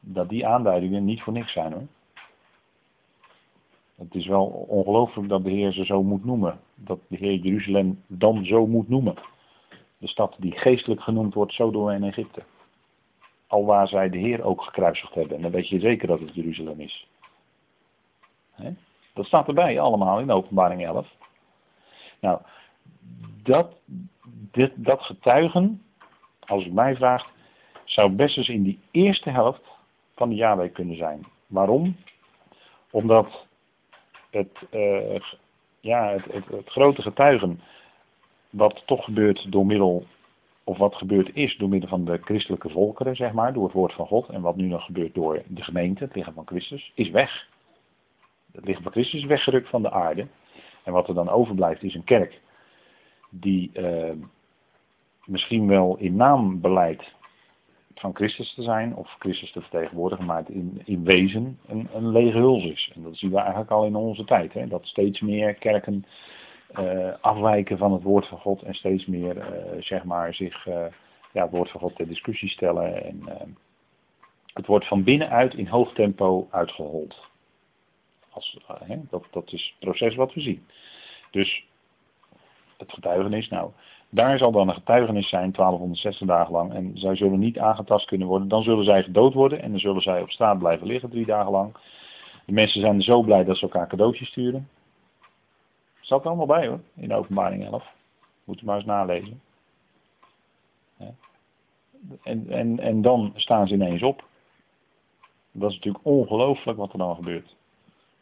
dat 0.00 0.28
die 0.28 0.46
aanduidingen 0.46 1.04
niet 1.04 1.22
voor 1.22 1.32
niks 1.32 1.52
zijn 1.52 1.72
hoor. 1.72 1.86
Het 3.94 4.14
is 4.14 4.26
wel 4.26 4.46
ongelooflijk 4.46 5.28
dat 5.28 5.44
de 5.44 5.50
Heer 5.50 5.72
ze 5.72 5.84
zo 5.84 6.02
moet 6.02 6.24
noemen. 6.24 6.60
Dat 6.74 6.98
de 7.08 7.16
Heer 7.16 7.34
Jeruzalem 7.34 8.02
dan 8.06 8.44
zo 8.44 8.66
moet 8.66 8.88
noemen. 8.88 9.14
De 9.98 10.06
stad 10.06 10.36
die 10.38 10.52
geestelijk 10.52 11.00
genoemd 11.00 11.34
wordt 11.34 11.52
Sodom 11.52 11.88
en 11.88 12.04
Egypte. 12.04 12.42
Al 13.46 13.64
waar 13.64 13.88
zij 13.88 14.10
de 14.10 14.18
Heer 14.18 14.42
ook 14.42 14.62
gekruisigd 14.62 15.14
hebben. 15.14 15.36
En 15.36 15.42
dan 15.42 15.50
weet 15.50 15.68
je 15.68 15.80
zeker 15.80 16.06
dat 16.06 16.20
het 16.20 16.34
Jeruzalem 16.34 16.80
is. 16.80 17.08
Dat 19.14 19.26
staat 19.26 19.48
erbij 19.48 19.80
allemaal 19.80 20.20
in 20.20 20.30
openbaring 20.30 20.84
11. 20.84 21.08
Nou, 22.20 22.40
dat, 23.42 23.76
dit, 24.50 24.72
dat 24.76 25.02
getuigen, 25.02 25.82
als 26.40 26.64
u 26.64 26.70
mij 26.72 26.96
vraagt, 26.96 27.26
zou 27.84 28.10
best 28.10 28.36
eens 28.36 28.48
in 28.48 28.62
die 28.62 28.80
eerste 28.90 29.30
helft 29.30 29.62
van 30.14 30.28
de 30.28 30.34
jaarweek 30.34 30.72
kunnen 30.72 30.96
zijn. 30.96 31.26
Waarom? 31.46 31.96
Omdat 32.90 33.46
het, 34.30 34.58
uh, 34.72 35.20
ja, 35.80 36.08
het, 36.08 36.24
het, 36.24 36.46
het, 36.46 36.68
grote 36.68 37.02
getuigen, 37.02 37.60
wat 38.50 38.82
toch 38.86 39.04
gebeurt 39.04 39.52
door 39.52 39.66
middel, 39.66 40.06
of 40.64 40.78
wat 40.78 40.94
gebeurd 40.94 41.34
is 41.34 41.56
door 41.56 41.68
middel 41.68 41.88
van 41.88 42.04
de 42.04 42.18
christelijke 42.22 42.70
volkeren, 42.70 43.16
zeg 43.16 43.32
maar, 43.32 43.52
door 43.52 43.64
het 43.64 43.72
woord 43.72 43.92
van 43.92 44.06
God, 44.06 44.28
en 44.28 44.40
wat 44.40 44.56
nu 44.56 44.66
nog 44.66 44.84
gebeurt 44.84 45.14
door 45.14 45.42
de 45.46 45.62
gemeente, 45.62 46.04
het 46.04 46.14
lichaam 46.14 46.34
van 46.34 46.46
Christus, 46.46 46.92
is 46.94 47.10
weg. 47.10 47.48
Het 48.54 48.64
lichaam 48.64 48.82
van 48.82 48.92
Christus 48.92 49.20
is 49.20 49.26
weggerukt 49.26 49.68
van 49.68 49.82
de 49.82 49.90
aarde. 49.90 50.26
En 50.82 50.92
wat 50.92 51.08
er 51.08 51.14
dan 51.14 51.28
overblijft 51.28 51.82
is 51.82 51.94
een 51.94 52.04
kerk 52.04 52.40
die, 53.30 53.70
uh, 53.74 54.12
misschien 55.24 55.66
wel 55.66 55.96
in 55.96 56.16
naam 56.16 56.60
beleid 56.60 57.12
van 57.94 58.14
Christus 58.14 58.54
te 58.54 58.62
zijn, 58.62 58.96
of 58.96 59.16
Christus 59.18 59.52
te 59.52 59.60
vertegenwoordigen, 59.60 60.24
maar 60.24 60.44
in, 60.50 60.82
in 60.84 61.04
wezen 61.04 61.58
een, 61.66 61.88
een 61.92 62.08
lege 62.08 62.38
huls 62.38 62.64
is. 62.64 62.92
En 62.94 63.02
dat 63.02 63.16
zien 63.16 63.30
we 63.30 63.38
eigenlijk 63.38 63.70
al 63.70 63.84
in 63.84 63.96
onze 63.96 64.24
tijd, 64.24 64.52
hè? 64.52 64.66
dat 64.66 64.86
steeds 64.86 65.20
meer 65.20 65.54
kerken 65.54 66.04
uh, 66.78 67.12
afwijken 67.20 67.78
van 67.78 67.92
het 67.92 68.02
woord 68.02 68.26
van 68.26 68.38
God 68.38 68.62
en 68.62 68.74
steeds 68.74 69.06
meer 69.06 69.36
uh, 69.36 69.82
zeg 69.82 70.04
maar 70.04 70.34
zich 70.34 70.66
uh, 70.66 70.86
ja, 71.32 71.42
het 71.42 71.50
woord 71.50 71.70
van 71.70 71.80
God 71.80 71.96
ter 71.96 72.08
discussie 72.08 72.48
stellen. 72.48 73.04
En, 73.04 73.56
het 74.54 74.66
wordt 74.66 74.86
van 74.86 75.04
binnenuit 75.04 75.54
in 75.54 75.66
hoog 75.66 75.92
tempo 75.92 76.48
uitgehold. 76.50 77.32
Als, 78.34 78.58
dat, 79.10 79.24
dat 79.30 79.52
is 79.52 79.74
het 79.78 79.88
proces 79.88 80.14
wat 80.14 80.34
we 80.34 80.40
zien. 80.40 80.66
Dus 81.30 81.66
het 82.76 82.92
getuigenis, 82.92 83.48
nou, 83.48 83.70
daar 84.08 84.38
zal 84.38 84.52
dan 84.52 84.68
een 84.68 84.74
getuigenis 84.74 85.28
zijn, 85.28 85.52
1260 85.52 86.26
dagen 86.26 86.52
lang. 86.52 86.72
En 86.72 86.90
zij 86.94 87.16
zullen 87.16 87.38
niet 87.38 87.58
aangetast 87.58 88.06
kunnen 88.06 88.28
worden. 88.28 88.48
Dan 88.48 88.62
zullen 88.62 88.84
zij 88.84 89.02
gedood 89.02 89.34
worden 89.34 89.62
en 89.62 89.70
dan 89.70 89.80
zullen 89.80 90.02
zij 90.02 90.22
op 90.22 90.30
straat 90.30 90.58
blijven 90.58 90.86
liggen 90.86 91.10
drie 91.10 91.26
dagen 91.26 91.50
lang. 91.50 91.76
De 92.46 92.52
mensen 92.52 92.80
zijn 92.80 93.02
zo 93.02 93.22
blij 93.22 93.44
dat 93.44 93.56
ze 93.56 93.62
elkaar 93.62 93.88
cadeautjes 93.88 94.28
sturen. 94.28 94.68
Staat 96.00 96.20
er 96.20 96.26
allemaal 96.26 96.46
bij 96.46 96.66
hoor, 96.66 96.80
in 96.94 97.08
de 97.08 97.14
openbaring 97.14 97.64
11. 97.64 97.84
Moet 98.44 98.60
u 98.60 98.64
maar 98.64 98.76
eens 98.76 98.84
nalezen. 98.84 99.40
En, 102.22 102.50
en, 102.50 102.80
en 102.80 103.02
dan 103.02 103.32
staan 103.36 103.68
ze 103.68 103.74
ineens 103.74 104.02
op. 104.02 104.24
Dat 105.52 105.70
is 105.70 105.76
natuurlijk 105.76 106.04
ongelooflijk 106.04 106.78
wat 106.78 106.92
er 106.92 106.98
dan 106.98 107.14
gebeurt. 107.14 107.54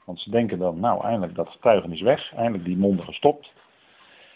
Want 0.04 0.20
ze 0.20 0.30
denken 0.30 0.58
dan, 0.58 0.80
nou 0.80 1.04
eindelijk 1.04 1.34
dat 1.34 1.48
getuigenis 1.48 2.00
weg, 2.00 2.34
eindelijk 2.34 2.64
die 2.64 2.76
monden 2.76 3.04
gestopt. 3.04 3.52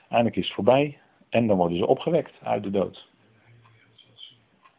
Eindelijk 0.08 0.36
is 0.36 0.44
het 0.44 0.54
voorbij. 0.54 0.98
En 1.28 1.46
dan 1.46 1.56
worden 1.56 1.78
ze 1.78 1.86
opgewekt 1.86 2.32
uit 2.42 2.62
de 2.62 2.70
dood. 2.70 3.08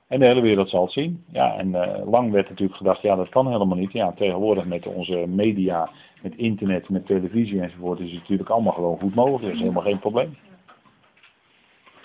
En 0.08 0.20
de 0.20 0.26
hele 0.26 0.42
wereld 0.42 0.70
zal 0.70 0.82
het 0.82 0.92
zien. 0.92 1.24
Ja, 1.32 1.58
en 1.58 1.68
uh, 1.68 2.12
lang 2.12 2.32
werd 2.32 2.50
natuurlijk 2.50 2.78
gedacht, 2.78 3.02
ja 3.02 3.16
dat 3.16 3.30
kan 3.30 3.52
helemaal 3.52 3.78
niet. 3.78 3.92
Ja, 3.92 4.12
tegenwoordig 4.12 4.66
met 4.66 4.86
onze 4.86 5.26
media, 5.28 5.90
met 6.22 6.36
internet, 6.36 6.90
met 6.90 7.06
televisie 7.06 7.62
enzovoort 7.62 8.00
is 8.00 8.12
het 8.12 8.20
natuurlijk 8.20 8.50
allemaal 8.50 8.74
gewoon 8.74 9.00
goed 9.00 9.16
mogelijk. 9.16 9.44
Dat 9.44 9.54
is 9.54 9.60
helemaal 9.60 9.84
geen 9.84 10.00
probleem. 10.00 10.38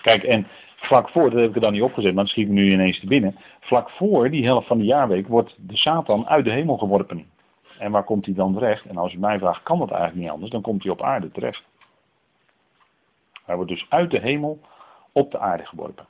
Kijk, 0.02 0.22
en 0.22 0.46
vlak 0.76 1.08
voor, 1.08 1.30
dat 1.30 1.40
heb 1.40 1.48
ik 1.48 1.54
er 1.54 1.60
dan 1.60 1.72
niet 1.72 1.82
opgezet, 1.82 2.14
maar 2.14 2.24
dat 2.24 2.32
schiet 2.32 2.48
me 2.48 2.54
nu 2.54 2.72
ineens 2.72 3.00
te 3.00 3.06
binnen. 3.06 3.36
Vlak 3.60 3.90
voor 3.90 4.30
die 4.30 4.44
helft 4.44 4.66
van 4.66 4.78
de 4.78 4.84
jaarweek 4.84 5.28
wordt 5.28 5.56
de 5.58 5.76
Satan 5.76 6.26
uit 6.26 6.44
de 6.44 6.50
hemel 6.50 6.76
geworpen. 6.76 7.26
En 7.82 7.90
waar 7.90 8.04
komt 8.04 8.24
hij 8.24 8.34
dan 8.34 8.52
terecht? 8.52 8.84
En 8.84 8.96
als 8.96 9.12
u 9.12 9.18
mij 9.18 9.38
vraagt, 9.38 9.62
kan 9.62 9.78
dat 9.78 9.90
eigenlijk 9.90 10.20
niet 10.20 10.30
anders, 10.30 10.50
dan 10.50 10.62
komt 10.62 10.82
hij 10.82 10.92
op 10.92 11.02
aarde 11.02 11.30
terecht. 11.30 11.64
Hij 13.44 13.54
wordt 13.54 13.70
dus 13.70 13.86
uit 13.88 14.10
de 14.10 14.18
hemel 14.18 14.60
op 15.12 15.30
de 15.30 15.38
aarde 15.38 15.66
geworpen. 15.66 16.06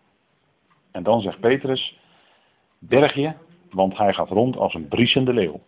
En 0.90 1.02
dan 1.02 1.20
zegt 1.20 1.40
Petrus, 1.40 1.98
berg 2.78 3.14
je, 3.14 3.32
want 3.70 3.96
hij 3.96 4.14
gaat 4.14 4.28
rond 4.28 4.56
als 4.56 4.74
een 4.74 4.88
briesende 4.88 5.32
leeuw. 5.32 5.60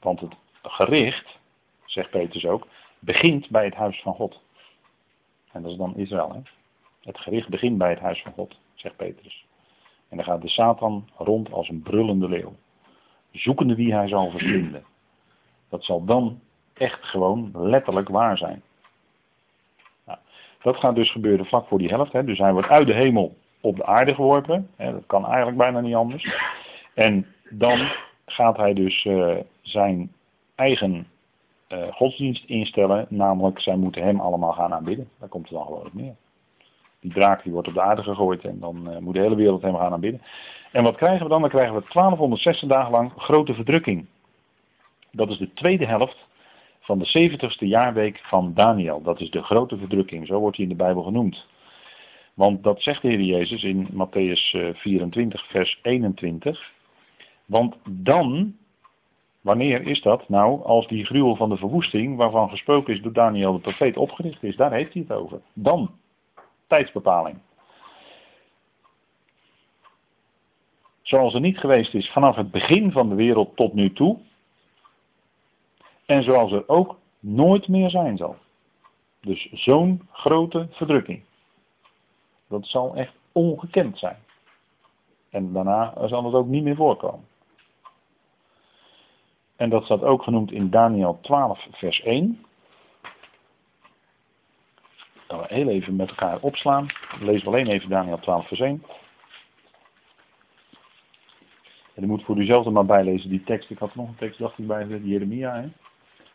Want 0.00 0.20
het 0.20 0.34
gericht, 0.62 1.38
zegt 1.84 2.10
Petrus 2.10 2.46
ook, 2.46 2.66
begint 2.98 3.50
bij 3.50 3.64
het 3.64 3.74
huis 3.74 4.02
van 4.02 4.14
God. 4.14 4.40
En 5.52 5.62
dat 5.62 5.70
is 5.70 5.76
dan 5.78 5.96
Israël. 5.96 6.32
Hè? 6.32 6.40
Het 7.02 7.18
gericht 7.18 7.48
begint 7.48 7.78
bij 7.78 7.90
het 7.90 8.00
huis 8.00 8.22
van 8.22 8.32
God, 8.32 8.58
zegt 8.74 8.96
Petrus. 8.96 9.46
En 10.08 10.16
dan 10.16 10.26
gaat 10.26 10.42
de 10.42 10.48
Satan 10.48 11.08
rond 11.16 11.52
als 11.52 11.68
een 11.68 11.82
brullende 11.82 12.28
leeuw. 12.28 12.52
Zoekende 13.36 13.74
wie 13.74 13.94
hij 13.94 14.08
zal 14.08 14.30
verslinden. 14.30 14.84
Dat 15.68 15.84
zal 15.84 16.04
dan 16.04 16.40
echt 16.74 17.04
gewoon 17.04 17.50
letterlijk 17.52 18.08
waar 18.08 18.38
zijn. 18.38 18.62
Dat 20.62 20.76
gaat 20.76 20.94
dus 20.94 21.10
gebeuren 21.10 21.46
vlak 21.46 21.68
voor 21.68 21.78
die 21.78 21.88
helft. 21.88 22.12
Hè. 22.12 22.24
Dus 22.24 22.38
hij 22.38 22.52
wordt 22.52 22.68
uit 22.68 22.86
de 22.86 22.94
hemel 22.94 23.36
op 23.60 23.76
de 23.76 23.84
aarde 23.84 24.14
geworpen. 24.14 24.68
Hè. 24.76 24.92
Dat 24.92 25.06
kan 25.06 25.26
eigenlijk 25.26 25.56
bijna 25.56 25.80
niet 25.80 25.94
anders. 25.94 26.36
En 26.94 27.26
dan 27.50 27.88
gaat 28.26 28.56
hij 28.56 28.74
dus 28.74 29.04
uh, 29.04 29.36
zijn 29.60 30.12
eigen 30.54 31.06
uh, 31.68 31.92
godsdienst 31.92 32.44
instellen. 32.44 33.06
Namelijk, 33.08 33.60
zij 33.60 33.76
moeten 33.76 34.02
hem 34.02 34.20
allemaal 34.20 34.52
gaan 34.52 34.74
aanbidden. 34.74 35.08
Daar 35.18 35.28
komt 35.28 35.48
het 35.48 35.58
dan 35.58 35.66
gewoon 35.66 35.86
op 35.86 35.94
neer. 35.94 36.14
Die 37.00 37.12
draak 37.12 37.42
die 37.42 37.52
wordt 37.52 37.68
op 37.68 37.74
de 37.74 37.82
aarde 37.82 38.02
gegooid 38.02 38.44
en 38.44 38.58
dan 38.60 38.90
uh, 38.90 38.98
moet 38.98 39.14
de 39.14 39.20
hele 39.20 39.36
wereld 39.36 39.62
hem 39.62 39.76
gaan 39.76 39.92
aanbidden. 39.92 40.22
En 40.76 40.82
wat 40.82 40.96
krijgen 40.96 41.22
we 41.22 41.28
dan? 41.28 41.40
Dan 41.40 41.50
krijgen 41.50 41.74
we 41.74 41.80
1260 41.80 42.68
dagen 42.68 42.90
lang 42.90 43.12
grote 43.16 43.54
verdrukking. 43.54 44.06
Dat 45.10 45.30
is 45.30 45.38
de 45.38 45.52
tweede 45.52 45.86
helft 45.86 46.26
van 46.80 46.98
de 46.98 47.30
70ste 47.30 47.66
jaarweek 47.66 48.18
van 48.18 48.54
Daniel. 48.54 49.02
Dat 49.02 49.20
is 49.20 49.30
de 49.30 49.42
grote 49.42 49.78
verdrukking, 49.78 50.26
zo 50.26 50.38
wordt 50.38 50.56
hij 50.56 50.66
in 50.66 50.70
de 50.70 50.82
Bijbel 50.84 51.02
genoemd. 51.02 51.46
Want 52.34 52.62
dat 52.62 52.82
zegt 52.82 53.02
de 53.02 53.08
Heer 53.08 53.20
Jezus 53.20 53.62
in 53.64 53.88
Matthäus 53.92 54.74
24, 54.74 55.42
eh, 55.42 55.50
vers 55.50 55.78
21. 55.82 56.72
Want 57.46 57.76
dan, 57.88 58.56
wanneer 59.40 59.82
is 59.82 60.02
dat? 60.02 60.28
Nou, 60.28 60.64
als 60.64 60.86
die 60.86 61.04
gruwel 61.04 61.36
van 61.36 61.48
de 61.48 61.56
verwoesting, 61.56 62.16
waarvan 62.16 62.48
gesproken 62.48 62.94
is 62.94 63.02
door 63.02 63.12
Daniel 63.12 63.52
de 63.52 63.60
profeet, 63.60 63.96
opgericht 63.96 64.42
is, 64.42 64.56
daar 64.56 64.72
heeft 64.72 64.92
hij 64.92 65.02
het 65.08 65.16
over. 65.16 65.40
Dan, 65.52 65.90
tijdsbepaling. 66.66 67.38
Zoals 71.06 71.34
er 71.34 71.40
niet 71.40 71.58
geweest 71.58 71.94
is 71.94 72.10
vanaf 72.10 72.36
het 72.36 72.50
begin 72.50 72.92
van 72.92 73.08
de 73.08 73.14
wereld 73.14 73.56
tot 73.56 73.72
nu 73.72 73.92
toe, 73.92 74.18
en 76.06 76.22
zoals 76.22 76.52
er 76.52 76.68
ook 76.68 76.98
nooit 77.20 77.68
meer 77.68 77.90
zijn 77.90 78.16
zal. 78.16 78.36
Dus 79.20 79.48
zo'n 79.52 80.08
grote 80.12 80.66
verdrukking. 80.70 81.22
Dat 82.48 82.66
zal 82.66 82.94
echt 82.94 83.12
ongekend 83.32 83.98
zijn. 83.98 84.16
En 85.30 85.52
daarna 85.52 86.06
zal 86.06 86.24
het 86.24 86.34
ook 86.34 86.46
niet 86.46 86.62
meer 86.62 86.76
voorkomen. 86.76 87.26
En 89.56 89.70
dat 89.70 89.84
staat 89.84 90.02
ook 90.02 90.22
genoemd 90.22 90.52
in 90.52 90.70
Daniel 90.70 91.18
12, 91.20 91.66
vers 91.70 92.02
1. 92.02 92.44
Dat 95.26 95.40
we 95.40 95.54
heel 95.54 95.68
even 95.68 95.96
met 95.96 96.08
elkaar 96.08 96.40
opslaan. 96.40 96.86
Lees 97.20 97.46
alleen 97.46 97.66
even 97.66 97.88
Daniel 97.88 98.18
12, 98.18 98.46
vers 98.46 98.60
1. 98.60 98.82
En 101.96 102.02
u 102.02 102.06
moet 102.06 102.24
voor 102.24 102.36
uzelf 102.36 102.66
er 102.66 102.72
maar 102.72 102.86
bijlezen 102.86 103.30
die 103.30 103.44
tekst. 103.44 103.70
Ik 103.70 103.78
had 103.78 103.94
nog 103.94 104.08
een 104.08 104.16
tekst, 104.16 104.38
dacht 104.38 104.58
ik, 104.58 104.66
bij 104.66 104.86
Jeremia. 104.86 105.54
Hè? 105.54 105.68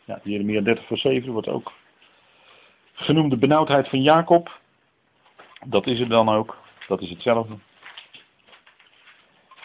Ja, 0.04 0.20
Jeremia 0.22 0.60
30 0.60 0.86
vers 0.86 1.00
7 1.00 1.32
wordt 1.32 1.48
ook 1.48 1.72
genoemd 2.92 3.30
de 3.30 3.36
benauwdheid 3.36 3.88
van 3.88 4.02
Jacob. 4.02 4.60
Dat 5.66 5.86
is 5.86 5.98
het 5.98 6.08
dan 6.08 6.28
ook. 6.28 6.58
Dat 6.88 7.00
is 7.00 7.10
hetzelfde. 7.10 7.54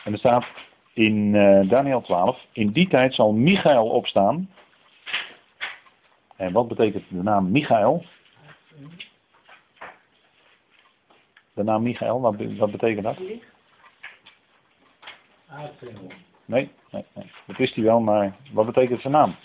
En 0.04 0.12
er 0.12 0.20
staat 0.20 0.46
in 0.94 1.34
uh, 1.34 1.70
Daniel 1.70 2.02
12, 2.02 2.46
in 2.52 2.72
die 2.72 2.88
tijd 2.88 3.14
zal 3.14 3.34
Michael 3.34 3.90
opstaan. 3.90 4.50
En 6.36 6.52
wat 6.54 6.68
betekent 6.68 7.04
de 7.10 7.24
naam 7.24 7.52
Michael? 7.52 8.06
De 11.54 11.64
naam 11.64 11.84
Michael, 11.84 12.22
wat, 12.22 12.36
wat 12.58 12.72
betekent 12.72 13.04
dat? 13.04 13.18
Nee, 16.46 16.70
nee, 16.92 17.06
nee, 17.14 17.32
dat 17.46 17.58
wist 17.58 17.76
hij 17.76 17.84
wel, 17.84 18.00
maar 18.00 18.36
wat 18.52 18.66
betekent 18.66 19.02
zijn 19.02 19.14
naam? 19.14 19.36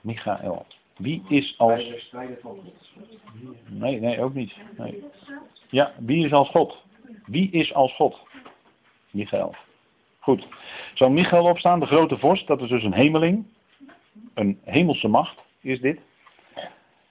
Michael. 0.00 0.66
Wie 0.96 1.24
is 1.28 1.54
als. 1.58 2.12
Nee, 3.66 4.00
nee, 4.00 4.20
ook 4.20 4.34
niet. 4.34 4.56
Nee. 4.76 5.04
Ja, 5.68 5.92
wie 5.98 6.24
is 6.24 6.32
als 6.32 6.48
God? 6.48 6.82
Wie 7.24 7.50
is 7.50 7.74
als 7.74 7.94
God? 7.94 8.26
Michael. 9.10 9.54
Goed. 10.18 10.46
Zou 10.94 11.10
Michael 11.10 11.44
opstaan, 11.44 11.80
de 11.80 11.86
grote 11.86 12.18
vorst, 12.18 12.46
dat 12.46 12.60
is 12.60 12.68
dus 12.68 12.82
een 12.82 12.94
hemeling. 12.94 13.46
Een 14.34 14.60
hemelse 14.64 15.08
macht 15.08 15.38
is 15.60 15.80
dit. 15.80 16.00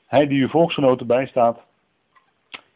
Hij 0.06 0.28
die 0.28 0.42
uw 0.42 0.50
volksgenoten 0.50 1.08
bijstaat. 1.08 1.66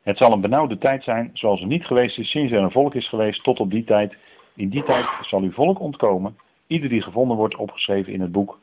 Het 0.01 0.17
zal 0.17 0.31
een 0.31 0.41
benauwde 0.41 0.77
tijd 0.77 1.03
zijn, 1.03 1.29
zoals 1.33 1.61
er 1.61 1.67
niet 1.67 1.85
geweest 1.85 2.17
is 2.17 2.29
sinds 2.29 2.51
er 2.51 2.61
een 2.61 2.71
volk 2.71 2.95
is 2.95 3.09
geweest 3.09 3.43
tot 3.43 3.59
op 3.59 3.71
die 3.71 3.83
tijd. 3.83 4.15
In 4.55 4.69
die 4.69 4.83
tijd 4.83 5.05
zal 5.21 5.41
uw 5.41 5.51
volk 5.51 5.79
ontkomen. 5.79 6.37
Ieder 6.67 6.89
die 6.89 7.01
gevonden 7.01 7.37
wordt 7.37 7.55
opgeschreven 7.55 8.13
in 8.13 8.21
het 8.21 8.31
boek 8.31 8.59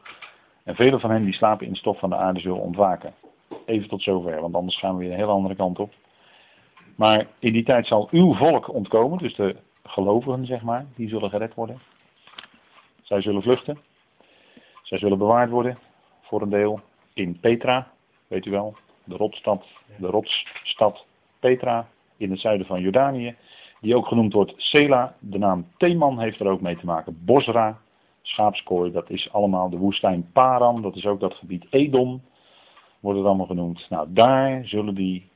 en 0.65 0.75
vele 0.75 1.01
van 1.01 1.11
hen 1.11 1.25
die 1.25 1.33
slapen 1.33 1.67
in 1.67 1.77
stof 1.77 1.99
van 1.99 2.11
de 2.11 2.17
aarde 2.17 2.41
zullen 2.41 2.61
ontwaken. 2.61 3.15
Even 3.67 3.89
tot 3.89 4.03
zover, 4.03 4.41
want 4.41 4.55
anders 4.55 4.79
gaan 4.79 4.97
we 4.97 4.99
weer 4.99 5.11
een 5.11 5.19
hele 5.19 5.31
andere 5.31 5.55
kant 5.55 5.79
op. 5.79 5.93
Maar 6.97 7.27
in 7.39 7.53
die 7.53 7.65
tijd 7.65 7.87
zal 7.87 8.09
uw 8.11 8.35
volk 8.35 8.73
ontkomen, 8.73 9.19
dus 9.19 9.35
de 9.35 9.57
gelovigen 9.83 10.47
zeg 10.47 10.63
maar, 10.63 10.87
die 10.97 11.09
zullen 11.09 11.31
gered 11.31 11.55
worden. 11.55 11.81
Zij 13.03 13.21
zullen 13.21 13.43
vluchten. 13.43 13.79
Zij 14.83 14.99
zullen 14.99 15.19
bewaard 15.19 15.51
worden, 15.51 15.79
voor 16.23 16.43
een 16.43 16.51
deel, 16.51 16.81
in 17.15 17.41
Petra, 17.41 17.91
weet 18.27 18.47
u 18.47 18.51
wel, 18.51 18.77
de 19.05 19.17
rotstad, 19.17 19.65
de 19.97 20.07
rotsstad 20.07 21.07
Petra, 21.41 21.89
in 22.17 22.31
het 22.31 22.41
zuiden 22.41 22.67
van 22.67 22.81
Jordanië, 22.81 23.37
die 23.81 23.97
ook 23.97 24.07
genoemd 24.07 24.33
wordt 24.33 24.55
Sela. 24.57 25.17
De 25.19 25.39
naam 25.39 25.67
Theman 25.77 26.21
heeft 26.21 26.41
er 26.41 26.49
ook 26.49 26.61
mee 26.61 26.77
te 26.77 26.87
maken. 26.87 27.19
Bosra, 27.25 27.79
schaapskooi, 28.23 28.93
dat 28.93 29.11
is 29.11 29.33
allemaal 29.33 29.71
de 29.71 29.77
woestijn 29.77 30.31
Paran, 30.33 30.83
dat 30.83 30.97
is 30.97 31.07
ook 31.07 31.21
dat 31.21 31.35
gebied 31.35 31.67
Edom. 31.71 32.23
wordt 33.01 33.19
het 33.19 33.27
allemaal 33.27 33.47
genoemd. 33.47 33.87
Nou, 33.89 34.07
daar 34.11 34.65
zullen 34.65 34.95
die, 34.95 35.31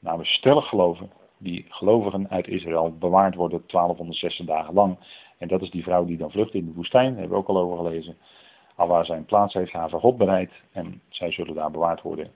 nou 0.00 0.18
we 0.18 0.24
stellig 0.24 0.68
geloven, 0.68 1.10
die 1.38 1.64
gelovigen 1.68 2.30
uit 2.30 2.48
Israël 2.48 2.96
bewaard 2.98 3.34
worden 3.34 3.62
1260 3.66 4.46
dagen 4.46 4.74
lang. 4.74 4.96
En 5.38 5.48
dat 5.48 5.62
is 5.62 5.70
die 5.70 5.82
vrouw 5.82 6.04
die 6.04 6.16
dan 6.16 6.30
vlucht 6.30 6.54
in 6.54 6.64
de 6.64 6.72
woestijn, 6.72 7.10
daar 7.10 7.20
hebben 7.20 7.38
we 7.38 7.42
ook 7.42 7.48
al 7.48 7.58
over 7.58 7.76
gelezen. 7.76 8.16
Al 8.74 8.86
waar 8.86 9.04
zijn 9.04 9.24
plaats 9.24 9.54
heeft 9.54 9.72
haar 9.72 9.90
God 9.90 10.16
bereid 10.16 10.52
en 10.72 11.00
zij 11.08 11.32
zullen 11.32 11.54
daar 11.54 11.70
bewaard 11.70 12.02
worden. 12.02 12.30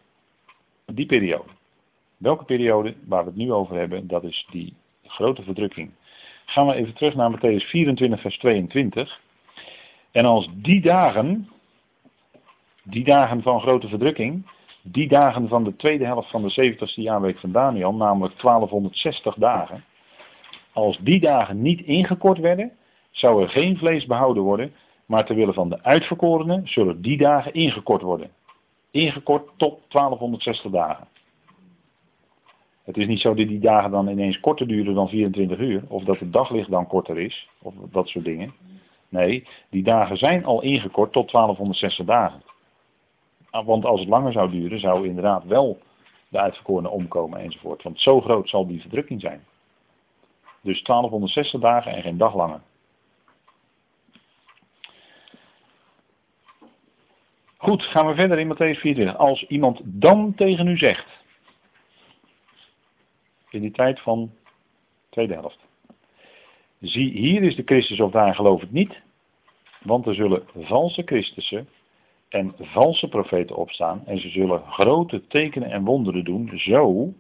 Die 0.87 1.07
periode. 1.07 1.59
Welke 2.21 2.45
periode 2.45 2.95
waar 3.07 3.25
we 3.25 3.29
het 3.29 3.39
nu 3.39 3.53
over 3.53 3.77
hebben, 3.77 4.07
dat 4.07 4.25
is 4.25 4.47
die 4.51 4.75
grote 5.07 5.43
verdrukking. 5.43 5.91
Gaan 6.45 6.67
we 6.67 6.75
even 6.75 6.95
terug 6.95 7.15
naar 7.15 7.31
Matthäus 7.31 7.65
24, 7.69 8.21
vers 8.21 8.39
22. 8.39 9.21
En 10.11 10.25
als 10.25 10.49
die 10.53 10.81
dagen, 10.81 11.49
die 12.83 13.05
dagen 13.05 13.43
van 13.43 13.61
grote 13.61 13.89
verdrukking, 13.89 14.51
die 14.83 15.09
dagen 15.09 15.49
van 15.49 15.65
de 15.65 15.77
tweede 15.77 16.05
helft 16.05 16.31
van 16.31 16.43
de 16.43 16.75
70ste 16.75 16.95
jaarweek 16.95 17.39
van 17.39 17.53
Daniel, 17.53 17.95
namelijk 17.95 18.41
1260 18.41 19.35
dagen, 19.35 19.85
als 20.73 20.99
die 20.99 21.21
dagen 21.21 21.63
niet 21.63 21.81
ingekort 21.81 22.39
werden, 22.39 22.73
zou 23.11 23.43
er 23.43 23.49
geen 23.49 23.79
vlees 23.79 24.07
behouden 24.07 24.43
worden, 24.43 24.73
maar 25.07 25.27
ter 25.27 25.35
wille 25.35 25.53
van 25.53 25.69
de 25.69 25.83
uitverkorenen 25.83 26.69
zullen 26.69 27.03
die 27.03 27.19
dagen 27.19 27.53
ingekort 27.53 28.03
worden. 28.03 28.31
Ingekort 28.91 29.49
tot 29.57 29.81
1260 29.89 30.71
dagen. 30.71 31.09
Het 32.85 32.97
is 32.97 33.07
niet 33.07 33.21
zo 33.21 33.35
dat 33.35 33.49
die 33.49 33.61
dagen 33.61 33.91
dan 33.91 34.09
ineens 34.09 34.41
korter 34.41 34.67
duren 34.67 34.95
dan 34.95 35.09
24 35.09 35.59
uur, 35.59 35.83
of 35.89 36.05
dat 36.05 36.19
het 36.19 36.33
daglicht 36.33 36.71
dan 36.71 36.87
korter 36.87 37.19
is, 37.19 37.49
of 37.63 37.75
dat 37.91 38.09
soort 38.09 38.25
dingen. 38.25 38.55
Nee, 39.09 39.47
die 39.71 39.83
dagen 39.83 40.17
zijn 40.17 40.45
al 40.45 40.63
ingekort 40.63 41.13
tot 41.13 41.31
1260 41.31 42.07
dagen. 42.07 42.43
Ah, 43.51 43.67
want 43.67 43.85
als 43.85 44.01
het 44.01 44.09
langer 44.09 44.33
zou 44.33 44.51
duren, 44.51 44.81
zou 44.81 45.07
inderdaad 45.07 45.45
wel 45.45 45.79
de 46.29 46.39
uitverkorenen 46.39 46.91
omkomen 46.91 47.41
enzovoort. 47.41 47.83
Want 47.83 48.01
zo 48.01 48.21
groot 48.21 48.49
zal 48.49 48.67
die 48.67 48.81
verdrukking 48.81 49.21
zijn. 49.21 49.45
Dus 50.63 50.83
1260 50.83 51.61
dagen 51.61 51.93
en 51.93 52.03
geen 52.03 52.19
dag 52.19 52.35
langer. 52.35 52.61
Goed, 57.57 57.83
gaan 57.83 58.07
we 58.07 58.15
verder 58.15 58.39
in 58.39 58.55
Matthäus 58.55 58.81
24. 58.81 59.17
Als 59.17 59.47
iemand 59.47 59.81
dan 59.85 60.35
tegen 60.35 60.67
u 60.67 60.79
zegt, 60.79 61.20
in 63.51 63.61
die 63.61 63.71
tijd 63.71 64.01
van 64.01 64.31
tweede 65.09 65.35
helft. 65.35 65.59
Zie, 66.81 67.11
hier 67.11 67.43
is 67.43 67.57
de 67.57 67.63
Christus 67.65 68.01
of 68.01 68.11
daar 68.11 68.35
geloof 68.35 68.63
ik 68.63 68.71
niet, 68.71 69.01
want 69.83 70.07
er 70.07 70.15
zullen 70.15 70.43
valse 70.57 71.03
Christussen 71.05 71.69
en 72.29 72.55
valse 72.59 73.09
profeten 73.09 73.57
opstaan 73.57 74.03
en 74.07 74.19
ze 74.19 74.29
zullen 74.29 74.63
grote 74.63 75.27
tekenen 75.27 75.71
en 75.71 75.85
wonderen 75.85 76.25
doen, 76.25 76.51
zo 76.55 77.13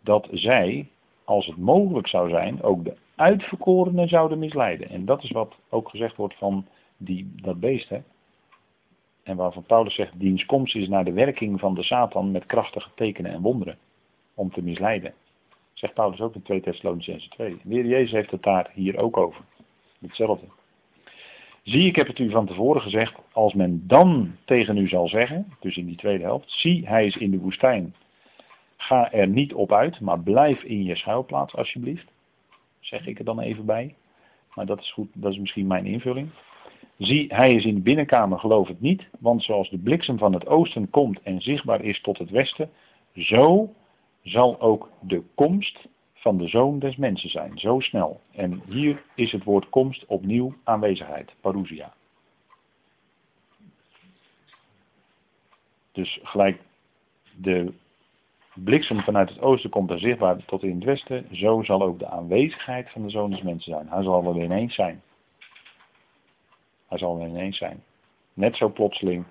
dat 0.00 0.28
zij, 0.32 0.88
als 1.24 1.46
het 1.46 1.56
mogelijk 1.56 2.08
zou 2.08 2.28
zijn, 2.28 2.62
ook 2.62 2.84
de 2.84 2.96
uitverkorenen 3.14 4.08
zouden 4.08 4.38
misleiden. 4.38 4.88
En 4.88 5.04
dat 5.04 5.22
is 5.22 5.30
wat 5.30 5.54
ook 5.68 5.88
gezegd 5.88 6.16
wordt 6.16 6.34
van 6.34 6.66
die, 6.96 7.32
dat 7.36 7.60
beest. 7.60 7.90
En 9.22 9.36
waarvan 9.36 9.62
Paulus 9.62 9.94
zegt, 9.94 10.20
diens 10.20 10.46
komst 10.46 10.76
is 10.76 10.88
naar 10.88 11.04
de 11.04 11.12
werking 11.12 11.60
van 11.60 11.74
de 11.74 11.82
Satan 11.82 12.30
met 12.30 12.46
krachtige 12.46 12.90
tekenen 12.94 13.32
en 13.32 13.40
wonderen. 13.40 13.78
Om 14.34 14.52
te 14.52 14.62
misleiden. 14.62 15.14
Zegt 15.74 15.94
Paulus 15.94 16.20
ook 16.20 16.34
in 16.34 16.42
2 16.42 16.60
Thessalonicense 16.60 17.28
2. 17.28 17.60
De 17.62 17.86
Jezus 17.86 18.10
heeft 18.10 18.30
het 18.30 18.42
daar 18.42 18.70
hier 18.74 18.96
ook 18.96 19.16
over. 19.16 19.44
Hetzelfde. 20.00 20.46
Zie, 21.62 21.86
ik 21.86 21.96
heb 21.96 22.06
het 22.06 22.18
u 22.18 22.30
van 22.30 22.46
tevoren 22.46 22.82
gezegd, 22.82 23.14
als 23.32 23.54
men 23.54 23.82
dan 23.86 24.36
tegen 24.44 24.76
u 24.76 24.88
zal 24.88 25.08
zeggen, 25.08 25.46
dus 25.60 25.76
in 25.76 25.86
die 25.86 25.96
tweede 25.96 26.24
helft, 26.24 26.50
zie, 26.50 26.88
hij 26.88 27.06
is 27.06 27.16
in 27.16 27.30
de 27.30 27.38
woestijn. 27.38 27.94
Ga 28.76 29.12
er 29.12 29.28
niet 29.28 29.54
op 29.54 29.72
uit, 29.72 30.00
maar 30.00 30.20
blijf 30.20 30.62
in 30.62 30.84
je 30.84 30.96
schuilplaats 30.96 31.54
alsjeblieft. 31.54 32.06
Zeg 32.80 33.06
ik 33.06 33.18
er 33.18 33.24
dan 33.24 33.40
even 33.40 33.64
bij. 33.64 33.94
Maar 34.54 34.66
dat 34.66 34.80
is 34.80 34.92
goed, 34.92 35.08
dat 35.12 35.32
is 35.32 35.38
misschien 35.38 35.66
mijn 35.66 35.86
invulling. 35.86 36.30
Zie, 36.98 37.34
hij 37.34 37.54
is 37.54 37.64
in 37.64 37.74
de 37.74 37.80
binnenkamer, 37.80 38.38
geloof 38.38 38.68
het 38.68 38.80
niet, 38.80 39.08
want 39.18 39.42
zoals 39.42 39.70
de 39.70 39.78
bliksem 39.78 40.18
van 40.18 40.32
het 40.32 40.46
oosten 40.46 40.90
komt 40.90 41.22
en 41.22 41.40
zichtbaar 41.40 41.82
is 41.82 42.00
tot 42.00 42.18
het 42.18 42.30
westen, 42.30 42.70
zo 43.14 43.72
zal 44.24 44.60
ook 44.60 44.90
de 45.00 45.22
komst 45.34 45.88
van 46.14 46.36
de 46.38 46.48
zoon 46.48 46.78
des 46.78 46.96
mensen 46.96 47.30
zijn. 47.30 47.58
Zo 47.58 47.80
snel. 47.80 48.20
En 48.32 48.62
hier 48.68 49.02
is 49.14 49.32
het 49.32 49.44
woord 49.44 49.68
komst 49.68 50.06
opnieuw 50.06 50.54
aanwezigheid. 50.64 51.34
Parousia. 51.40 51.92
Dus 55.92 56.20
gelijk 56.22 56.60
de 57.36 57.72
bliksem 58.54 59.00
vanuit 59.00 59.28
het 59.28 59.40
oosten 59.40 59.70
komt 59.70 59.90
er 59.90 59.98
zichtbaar 59.98 60.44
tot 60.44 60.62
in 60.62 60.74
het 60.74 60.84
westen. 60.84 61.36
Zo 61.36 61.62
zal 61.62 61.82
ook 61.82 61.98
de 61.98 62.08
aanwezigheid 62.08 62.90
van 62.90 63.02
de 63.02 63.10
zoon 63.10 63.30
des 63.30 63.42
mensen 63.42 63.72
zijn. 63.72 63.88
Hij 63.88 64.02
zal 64.02 64.24
er 64.24 64.42
ineens 64.42 64.74
zijn. 64.74 65.02
Hij 66.88 66.98
zal 66.98 67.20
er 67.20 67.28
ineens 67.28 67.56
zijn. 67.56 67.82
Net 68.32 68.56
zo 68.56 68.68
plotseling 68.68 69.24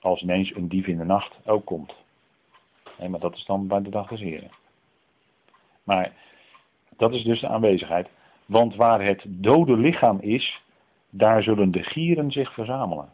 als 0.00 0.22
ineens 0.22 0.54
een 0.54 0.68
dief 0.68 0.86
in 0.86 0.98
de 0.98 1.04
nacht 1.04 1.36
ook 1.44 1.64
komt. 1.64 1.94
Nee, 2.98 3.08
maar 3.08 3.20
dat 3.20 3.34
is 3.34 3.44
dan 3.44 3.66
bij 3.66 3.82
de 3.82 3.90
dag 3.90 4.08
des 4.08 4.20
heren. 4.20 4.50
Maar 5.84 6.12
dat 6.96 7.12
is 7.12 7.24
dus 7.24 7.40
de 7.40 7.48
aanwezigheid. 7.48 8.08
Want 8.46 8.74
waar 8.74 9.04
het 9.04 9.24
dode 9.26 9.76
lichaam 9.76 10.18
is, 10.20 10.62
daar 11.10 11.42
zullen 11.42 11.70
de 11.70 11.82
gieren 11.82 12.30
zich 12.30 12.52
verzamelen. 12.52 13.08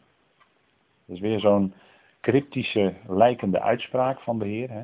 Dat 1.05 1.15
is 1.15 1.21
weer 1.21 1.39
zo'n 1.39 1.73
cryptische, 2.21 2.93
lijkende 3.07 3.61
uitspraak 3.61 4.19
van 4.19 4.39
de 4.39 4.45
Heer. 4.45 4.69
Hè? 4.69 4.83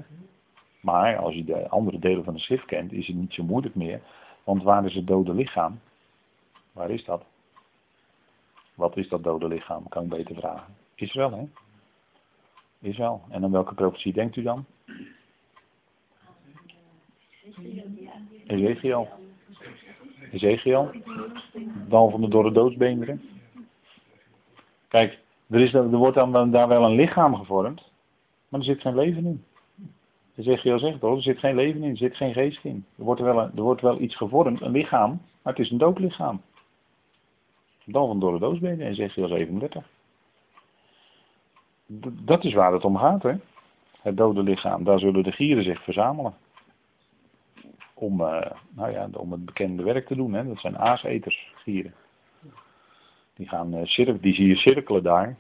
Maar 0.81 1.17
als 1.17 1.33
je 1.33 1.43
de 1.43 1.69
andere 1.69 1.99
delen 1.99 2.23
van 2.23 2.33
de 2.33 2.39
schrift 2.39 2.65
kent, 2.65 2.91
is 2.91 3.07
het 3.07 3.15
niet 3.15 3.33
zo 3.33 3.43
moeilijk 3.43 3.75
meer. 3.75 4.01
Want 4.43 4.63
waar 4.63 4.85
is 4.85 4.95
het 4.95 5.07
dode 5.07 5.33
lichaam? 5.33 5.79
Waar 6.71 6.89
is 6.89 7.05
dat? 7.05 7.25
Wat 8.75 8.97
is 8.97 9.09
dat 9.09 9.23
dode 9.23 9.47
lichaam? 9.47 9.87
Kan 9.87 10.03
ik 10.03 10.09
beter 10.09 10.35
vragen. 10.35 10.75
Israël, 10.95 11.31
hè? 11.31 11.47
Israël. 12.81 13.21
En 13.29 13.43
aan 13.43 13.51
welke 13.51 13.73
profetie 13.73 14.13
denkt 14.13 14.35
u 14.35 14.41
dan? 14.41 14.65
Ezekiel. 18.47 19.07
Ezekiel. 20.31 20.91
Dal 21.87 22.09
van 22.09 22.21
de 22.21 22.27
dorre 22.27 22.51
doodsbeenderen. 22.51 23.21
Kijk, 24.87 25.19
er, 25.47 25.59
is, 25.59 25.73
er 25.73 25.89
wordt 25.89 26.15
dan 26.15 26.51
daar 26.51 26.67
wel 26.67 26.83
een 26.83 26.95
lichaam 26.95 27.35
gevormd, 27.35 27.81
maar 28.49 28.59
er 28.59 28.65
zit 28.65 28.81
geen 28.81 28.95
leven 28.95 29.25
in. 29.25 29.43
Ezekiel 30.35 30.79
zegt 30.79 31.01
hoor, 31.01 31.15
er 31.15 31.21
zit 31.21 31.39
geen 31.39 31.55
leven 31.55 31.83
in, 31.83 31.89
er 31.89 31.97
zit 31.97 32.15
geen 32.15 32.33
geest 32.33 32.63
in. 32.63 32.85
Er 32.97 33.03
wordt 33.03 33.21
wel, 33.21 33.39
er 33.39 33.61
wordt 33.61 33.81
wel 33.81 34.01
iets 34.01 34.15
gevormd, 34.15 34.61
een 34.61 34.71
lichaam, 34.71 35.21
maar 35.41 35.53
het 35.53 35.65
is 35.65 35.71
een 35.71 35.77
dood 35.77 35.99
lichaam. 35.99 36.41
Dal 37.85 38.07
van 38.07 38.19
dorre 38.19 38.39
doodsbeenderen, 38.39 38.91
Ezekiel 38.91 39.27
37. 39.27 39.89
Dat 42.23 42.43
is 42.43 42.53
waar 42.53 42.73
het 42.73 42.85
om 42.85 42.97
gaat, 42.97 43.23
hè. 43.23 43.33
Het 44.01 44.17
dode 44.17 44.43
lichaam, 44.43 44.83
daar 44.83 44.99
zullen 44.99 45.23
de 45.23 45.31
gieren 45.31 45.63
zich 45.63 45.83
verzamelen 45.83 46.33
om, 47.93 48.21
uh, 48.21 48.51
nou 48.69 48.91
ja, 48.91 49.09
om 49.13 49.31
het 49.31 49.45
bekende 49.45 49.83
werk 49.83 50.07
te 50.07 50.15
doen. 50.15 50.33
Hè. 50.33 50.47
Dat 50.47 50.59
zijn 50.59 50.77
aaseters, 50.77 51.53
gieren. 51.55 51.93
Die, 53.33 53.47
gaan, 53.47 53.73
uh, 53.73 54.21
die 54.21 54.33
zie 54.33 54.47
je 54.47 54.55
cirkelen 54.55 55.03
daar. 55.03 55.37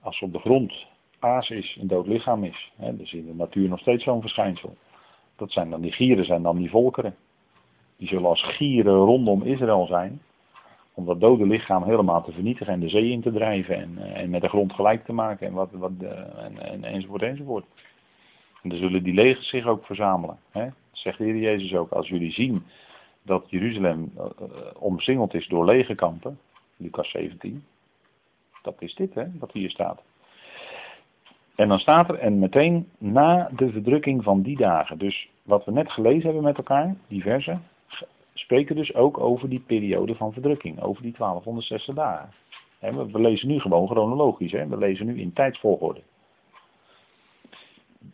Als 0.00 0.20
op 0.20 0.32
de 0.32 0.38
grond 0.38 0.86
aas 1.18 1.50
is, 1.50 1.76
een 1.80 1.86
dood 1.86 2.06
lichaam 2.06 2.44
is. 2.44 2.72
Hè. 2.76 2.92
Is 2.92 3.12
in 3.12 3.26
de 3.26 3.34
natuur 3.34 3.68
nog 3.68 3.80
steeds 3.80 4.04
zo'n 4.04 4.20
verschijnsel. 4.20 4.76
Dat 5.36 5.52
zijn 5.52 5.70
dan 5.70 5.80
die 5.80 5.92
gieren, 5.92 6.24
zijn 6.24 6.42
dan 6.42 6.56
die 6.56 6.70
volkeren. 6.70 7.16
Die 7.96 8.08
zullen 8.08 8.28
als 8.28 8.42
gieren 8.42 8.94
rondom 8.94 9.42
Israël 9.42 9.86
zijn. 9.86 10.22
Om 10.98 11.04
dat 11.04 11.20
dode 11.20 11.46
lichaam 11.46 11.82
helemaal 11.82 12.24
te 12.24 12.32
vernietigen 12.32 12.72
en 12.72 12.80
de 12.80 12.88
zee 12.88 13.10
in 13.10 13.20
te 13.20 13.32
drijven. 13.32 13.76
En, 13.76 13.94
uh, 13.98 14.20
en 14.20 14.30
met 14.30 14.40
de 14.40 14.48
grond 14.48 14.72
gelijk 14.72 15.04
te 15.04 15.12
maken. 15.12 15.46
En, 15.46 15.52
wat, 15.52 15.70
wat, 15.72 15.90
en, 16.00 16.58
en, 16.58 16.84
enzovoort 16.84 17.22
enzovoort. 17.22 17.64
En 18.62 18.68
dan 18.68 18.78
zullen 18.78 19.02
die 19.02 19.14
legers 19.14 19.48
zich 19.48 19.66
ook 19.66 19.84
verzamelen. 19.84 20.38
Hè? 20.50 20.68
Zegt 20.92 21.18
de 21.18 21.24
Heer 21.24 21.36
Jezus 21.36 21.74
ook, 21.74 21.90
als 21.90 22.08
jullie 22.08 22.32
zien 22.32 22.62
dat 23.22 23.50
Jeruzalem 23.50 24.12
uh, 24.16 24.24
omsingeld 24.78 25.34
is 25.34 25.48
door 25.48 25.64
legerkampen, 25.64 26.38
Lucas 26.76 27.10
17, 27.10 27.64
dat 28.62 28.74
is 28.78 28.94
dit 28.94 29.14
hè, 29.14 29.24
wat 29.38 29.52
hier 29.52 29.70
staat. 29.70 30.02
En 31.54 31.68
dan 31.68 31.78
staat 31.78 32.08
er, 32.08 32.18
en 32.18 32.38
meteen 32.38 32.88
na 32.98 33.50
de 33.56 33.70
verdrukking 33.70 34.22
van 34.22 34.42
die 34.42 34.56
dagen. 34.56 34.98
Dus 34.98 35.28
wat 35.42 35.64
we 35.64 35.72
net 35.72 35.90
gelezen 35.90 36.24
hebben 36.24 36.42
met 36.42 36.56
elkaar, 36.56 36.94
die 37.08 37.22
spreken 38.38 38.76
dus 38.76 38.94
ook 38.94 39.18
over 39.18 39.48
die 39.48 39.60
periode 39.60 40.14
van 40.14 40.32
verdrukking, 40.32 40.80
over 40.80 41.02
die 41.02 41.12
1260 41.12 41.94
dagen. 41.94 42.32
We 43.12 43.20
lezen 43.20 43.48
nu 43.48 43.60
gewoon 43.60 43.88
chronologisch, 43.88 44.52
hè? 44.52 44.66
we 44.66 44.76
lezen 44.76 45.06
nu 45.06 45.20
in 45.20 45.32
tijdsvolgorde. 45.32 46.00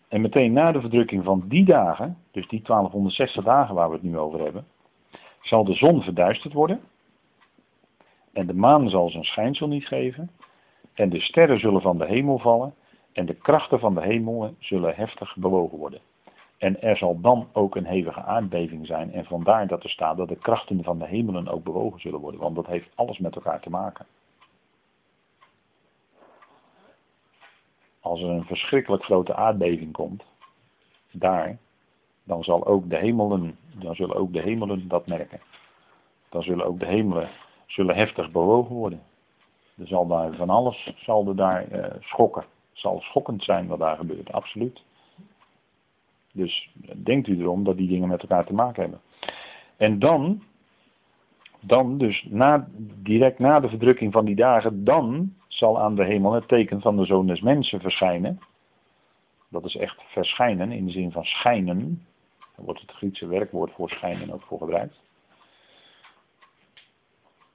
En 0.09 0.21
meteen 0.21 0.53
na 0.53 0.73
de 0.73 0.81
verdrukking 0.81 1.25
van 1.25 1.45
die 1.49 1.65
dagen, 1.65 2.19
dus 2.31 2.49
die 2.49 2.63
1260 2.63 3.45
dagen 3.45 3.75
waar 3.75 3.89
we 3.89 3.95
het 3.95 4.03
nu 4.03 4.19
over 4.19 4.41
hebben, 4.41 4.67
zal 5.41 5.65
de 5.65 5.75
zon 5.75 6.03
verduisterd 6.03 6.53
worden. 6.53 6.81
En 8.33 8.47
de 8.47 8.55
maan 8.55 8.91
zal 8.91 9.11
zijn 9.11 9.25
schijnsel 9.25 9.69
niet 9.69 9.87
geven. 9.87 10.31
En 10.95 11.09
de 11.09 11.21
sterren 11.21 11.61
zullen 11.61 11.81
van 11.81 11.99
de 11.99 12.07
hemel 12.07 12.39
vallen. 12.39 12.75
En 13.13 13.27
de 13.27 13.35
krachten 13.35 13.79
van 13.79 13.95
de 13.95 14.03
hemel 14.03 14.55
zullen 14.59 14.95
heftig 14.95 15.37
bewogen 15.37 15.79
worden. 15.79 16.01
En 16.65 16.83
er 16.83 16.97
zal 16.97 17.21
dan 17.21 17.49
ook 17.53 17.77
een 17.77 17.87
hevige 17.87 18.23
aardbeving 18.23 18.87
zijn. 18.87 19.13
En 19.13 19.25
vandaar 19.25 19.67
dat 19.67 19.83
er 19.83 19.91
staat 19.91 20.17
dat 20.17 20.29
de 20.29 20.37
krachten 20.37 20.85
van 20.85 20.99
de 20.99 21.07
hemelen 21.07 21.49
ook 21.49 21.65
bewogen 21.65 22.01
zullen 22.01 22.21
worden. 22.21 22.41
Want 22.41 22.55
dat 22.55 22.67
heeft 22.67 22.89
alles 22.95 23.19
met 23.19 23.35
elkaar 23.35 23.61
te 23.61 23.71
maken. 23.71 24.07
Als 28.01 28.21
er 28.21 28.29
een 28.29 28.45
verschrikkelijk 28.45 29.05
grote 29.05 29.35
aardbeving 29.35 29.93
komt, 29.93 30.25
daar, 31.13 31.59
dan 32.23 32.45
zal 32.45 32.67
ook 32.67 32.91
de 32.91 32.97
hemelen, 32.97 33.59
dan 33.75 33.95
zullen 33.95 34.17
ook 34.17 34.33
de 34.33 34.41
hemelen 34.41 34.89
dat 34.89 35.07
merken. 35.07 35.41
Dan 36.29 36.43
zullen 36.43 36.67
ook 36.67 36.79
de 36.79 36.87
hemelen 36.87 37.29
zullen 37.67 37.97
heftig 37.97 38.31
bewogen 38.31 38.75
worden. 38.75 39.03
Er 39.79 39.87
zal 39.87 40.07
daar 40.07 40.35
van 40.35 40.51
alles 40.51 40.93
zal 40.97 41.27
er 41.29 41.37
daar 41.37 41.73
uh, 41.73 41.85
schokken. 42.01 42.43
Het 42.43 42.79
zal 42.79 43.01
schokkend 43.01 43.43
zijn 43.43 43.67
wat 43.67 43.79
daar 43.79 43.97
gebeurt, 43.97 44.33
absoluut. 44.33 44.83
Dus 46.35 46.71
denkt 46.97 47.29
u 47.29 47.41
erom 47.41 47.65
dat 47.65 47.77
die 47.77 47.89
dingen 47.89 48.09
met 48.09 48.23
elkaar 48.23 48.47
te 48.47 48.55
maken 48.55 48.83
hebben. 48.83 49.01
En 49.77 49.99
dan, 49.99 50.43
dan 51.61 51.99
dus 51.99 52.27
na, 52.29 52.69
direct 53.03 53.39
na 53.39 53.61
de 53.61 53.69
verdrukking 53.69 54.13
van 54.13 54.25
die 54.25 54.35
dagen, 54.35 54.85
dan 54.85 55.35
zal 55.49 55.81
aan 55.81 55.95
de 55.95 56.05
hemel 56.05 56.33
het 56.33 56.49
teken 56.49 56.81
van 56.81 56.97
de 56.97 57.05
zoon 57.05 57.27
des 57.27 57.41
mensen 57.41 57.81
verschijnen. 57.81 58.41
Dat 59.49 59.65
is 59.65 59.77
echt 59.77 60.03
verschijnen 60.07 60.73
in 60.73 60.85
de 60.87 60.93
zin 60.93 61.13
van 61.13 61.25
schijnen. 61.25 62.07
Daar 62.57 62.65
wordt 62.65 62.81
het 62.81 62.91
Griekse 62.91 63.27
werkwoord 63.27 63.73
voor 63.73 63.91
schijnen 63.91 64.33
ook 64.33 64.43
voor 64.43 64.59
gebruikt. 64.59 65.01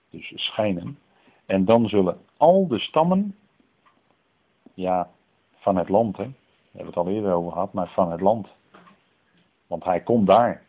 Dus 0.10 0.32
schijnen. 0.36 1.00
En 1.46 1.65
dan 1.65 1.89
zullen 1.89 2.18
al 2.38 2.68
de 2.68 2.80
stammen, 2.80 3.36
ja, 4.74 5.10
van 5.56 5.78
het 5.78 5.89
land, 5.89 6.18
hè, 6.18 6.24
we 6.24 6.78
hebben 6.78 6.94
het 6.94 7.06
al 7.06 7.13
eerder 7.13 7.34
over 7.34 7.52
gehad, 7.52 7.74
maar 7.74 7.89
van 7.89 8.12
het 8.12 8.22
land. 8.22 8.48
Want 9.69 9.84
hij 9.84 10.01
komt 10.01 10.27
daar. 10.27 10.63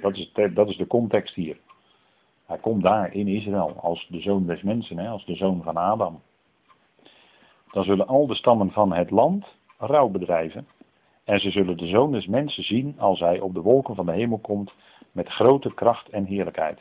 Dat 0.00 0.16
is, 0.16 0.32
dat 0.54 0.68
is 0.68 0.76
de 0.76 0.86
context 0.86 1.34
hier. 1.34 1.56
Hij 2.46 2.58
komt 2.58 2.82
daar 2.82 3.14
in 3.14 3.28
Israël 3.28 3.76
als 3.80 4.06
de 4.08 4.20
zoon 4.20 4.46
des 4.46 4.62
mensen, 4.62 4.98
hè, 4.98 5.08
als 5.08 5.24
de 5.24 5.34
zoon 5.34 5.62
van 5.62 5.76
Adam. 5.76 6.22
Dan 7.70 7.84
zullen 7.84 8.06
al 8.06 8.26
de 8.26 8.34
stammen 8.34 8.70
van 8.70 8.92
het 8.92 9.10
land 9.10 9.46
rouw 9.78 10.08
bedrijven. 10.08 10.66
En 11.24 11.40
ze 11.40 11.50
zullen 11.50 11.76
de 11.76 11.86
zoon 11.86 12.12
des 12.12 12.26
mensen 12.26 12.64
zien 12.64 12.94
als 12.98 13.20
hij 13.20 13.40
op 13.40 13.54
de 13.54 13.60
wolken 13.60 13.94
van 13.94 14.06
de 14.06 14.12
hemel 14.12 14.38
komt 14.38 14.72
met 15.12 15.28
grote 15.28 15.74
kracht 15.74 16.08
en 16.08 16.24
heerlijkheid. 16.24 16.80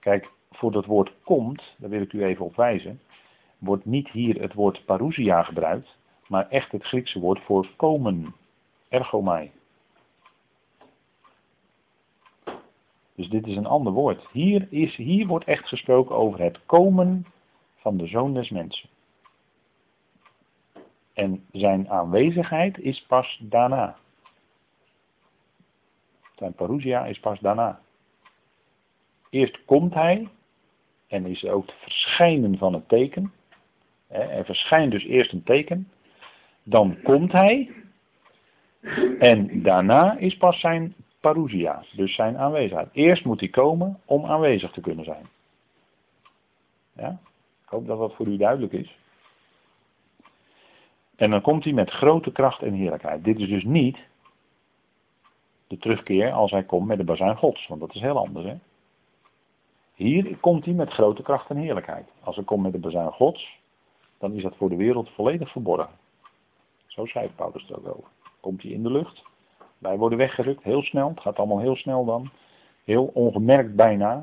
Kijk, 0.00 0.30
voor 0.50 0.72
dat 0.72 0.86
woord 0.86 1.12
komt, 1.24 1.62
daar 1.78 1.90
wil 1.90 2.00
ik 2.00 2.12
u 2.12 2.24
even 2.24 2.44
op 2.44 2.56
wijzen, 2.56 3.00
wordt 3.58 3.84
niet 3.84 4.08
hier 4.08 4.40
het 4.40 4.54
woord 4.54 4.84
parousia 4.84 5.42
gebruikt, 5.42 5.96
maar 6.26 6.48
echt 6.48 6.72
het 6.72 6.84
Griekse 6.84 7.20
woord 7.20 7.40
voor 7.40 7.68
komen, 7.76 8.34
ergomai. 8.88 9.50
Dus 13.18 13.28
dit 13.28 13.46
is 13.46 13.56
een 13.56 13.66
ander 13.66 13.92
woord. 13.92 14.26
Hier, 14.32 14.66
is, 14.70 14.96
hier 14.96 15.26
wordt 15.26 15.44
echt 15.44 15.68
gesproken 15.68 16.16
over 16.16 16.40
het 16.40 16.58
komen 16.66 17.26
van 17.76 17.96
de 17.96 18.06
zoon 18.06 18.34
des 18.34 18.50
mensen. 18.50 18.88
En 21.12 21.44
zijn 21.52 21.90
aanwezigheid 21.90 22.78
is 22.78 23.04
pas 23.06 23.40
daarna. 23.42 23.96
Zijn 26.36 26.52
parousia 26.52 27.06
is 27.06 27.20
pas 27.20 27.40
daarna. 27.40 27.80
Eerst 29.30 29.64
komt 29.64 29.94
hij 29.94 30.28
en 31.06 31.26
is 31.26 31.44
ook 31.44 31.66
het 31.66 31.74
verschijnen 31.78 32.58
van 32.58 32.72
het 32.72 32.88
teken. 32.88 33.32
Er 34.08 34.44
verschijnt 34.44 34.90
dus 34.90 35.04
eerst 35.04 35.32
een 35.32 35.42
teken. 35.42 35.90
Dan 36.62 37.02
komt 37.02 37.32
hij. 37.32 37.70
En 39.18 39.62
daarna 39.62 40.16
is 40.18 40.36
pas 40.36 40.60
zijn 40.60 40.94
parousia, 41.20 41.84
dus 41.92 42.14
zijn 42.14 42.38
aanwezigheid. 42.38 42.88
Eerst 42.92 43.24
moet 43.24 43.40
hij 43.40 43.48
komen 43.48 44.00
om 44.04 44.26
aanwezig 44.26 44.70
te 44.70 44.80
kunnen 44.80 45.04
zijn. 45.04 45.28
Ja? 46.92 47.18
Ik 47.64 47.68
hoop 47.68 47.86
dat 47.86 47.98
dat 47.98 48.14
voor 48.14 48.26
u 48.26 48.36
duidelijk 48.36 48.72
is. 48.72 48.98
En 51.16 51.30
dan 51.30 51.40
komt 51.40 51.64
hij 51.64 51.72
met 51.72 51.90
grote 51.90 52.32
kracht 52.32 52.62
en 52.62 52.72
heerlijkheid. 52.72 53.24
Dit 53.24 53.38
is 53.38 53.48
dus 53.48 53.64
niet 53.64 53.98
de 55.66 55.78
terugkeer 55.78 56.32
als 56.32 56.50
hij 56.50 56.64
komt 56.64 56.86
met 56.86 56.98
de 56.98 57.04
bazuin 57.04 57.36
gods, 57.36 57.66
want 57.66 57.80
dat 57.80 57.94
is 57.94 58.00
heel 58.00 58.18
anders. 58.18 58.46
Hè? 58.46 58.56
Hier 59.94 60.36
komt 60.36 60.64
hij 60.64 60.74
met 60.74 60.92
grote 60.92 61.22
kracht 61.22 61.50
en 61.50 61.56
heerlijkheid. 61.56 62.08
Als 62.22 62.36
hij 62.36 62.44
komt 62.44 62.62
met 62.62 62.72
de 62.72 62.78
bazuin 62.78 63.12
gods, 63.12 63.58
dan 64.18 64.32
is 64.32 64.42
dat 64.42 64.56
voor 64.56 64.68
de 64.68 64.76
wereld 64.76 65.10
volledig 65.10 65.50
verborgen. 65.50 65.98
Zo 66.86 67.06
schrijft 67.06 67.36
Paulus 67.36 67.70
er 67.70 67.76
ook 67.76 67.88
over. 67.88 68.08
Komt 68.40 68.62
hij 68.62 68.70
in 68.70 68.82
de 68.82 68.90
lucht, 68.90 69.22
wij 69.78 69.98
worden 69.98 70.18
weggerukt, 70.18 70.62
heel 70.62 70.82
snel, 70.82 71.08
het 71.08 71.20
gaat 71.20 71.38
allemaal 71.38 71.60
heel 71.60 71.76
snel 71.76 72.04
dan. 72.04 72.30
Heel 72.84 73.10
ongemerkt 73.14 73.74
bijna. 73.74 74.22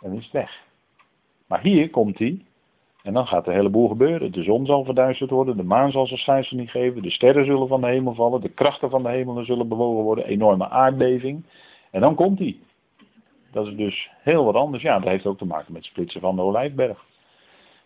En 0.00 0.12
is 0.12 0.24
het 0.24 0.32
weg. 0.32 0.62
Maar 1.46 1.60
hier 1.60 1.90
komt 1.90 2.18
hij 2.18 2.40
en 3.02 3.12
dan 3.12 3.26
gaat 3.26 3.46
er 3.46 3.52
een 3.52 3.58
heleboel 3.58 3.88
gebeuren. 3.88 4.32
De 4.32 4.42
zon 4.42 4.66
zal 4.66 4.84
verduisterd 4.84 5.30
worden, 5.30 5.56
de 5.56 5.62
maan 5.62 5.90
zal 5.90 6.06
zijn 6.06 6.18
schijnsel 6.18 6.56
niet 6.56 6.70
geven, 6.70 7.02
de 7.02 7.10
sterren 7.10 7.44
zullen 7.44 7.68
van 7.68 7.80
de 7.80 7.86
hemel 7.86 8.14
vallen, 8.14 8.40
de 8.40 8.48
krachten 8.48 8.90
van 8.90 9.02
de 9.02 9.08
hemelen 9.08 9.44
zullen 9.44 9.68
bewogen 9.68 10.02
worden, 10.02 10.26
enorme 10.26 10.68
aardbeving. 10.68 11.44
En 11.90 12.00
dan 12.00 12.14
komt 12.14 12.38
hij. 12.38 12.56
Dat 13.50 13.66
is 13.66 13.76
dus 13.76 14.10
heel 14.18 14.44
wat 14.44 14.54
anders. 14.54 14.82
Ja, 14.82 14.98
dat 14.98 15.08
heeft 15.08 15.26
ook 15.26 15.38
te 15.38 15.44
maken 15.44 15.72
met 15.72 15.84
splitsen 15.84 16.20
van 16.20 16.36
de 16.36 16.42
olijfberg. 16.42 17.04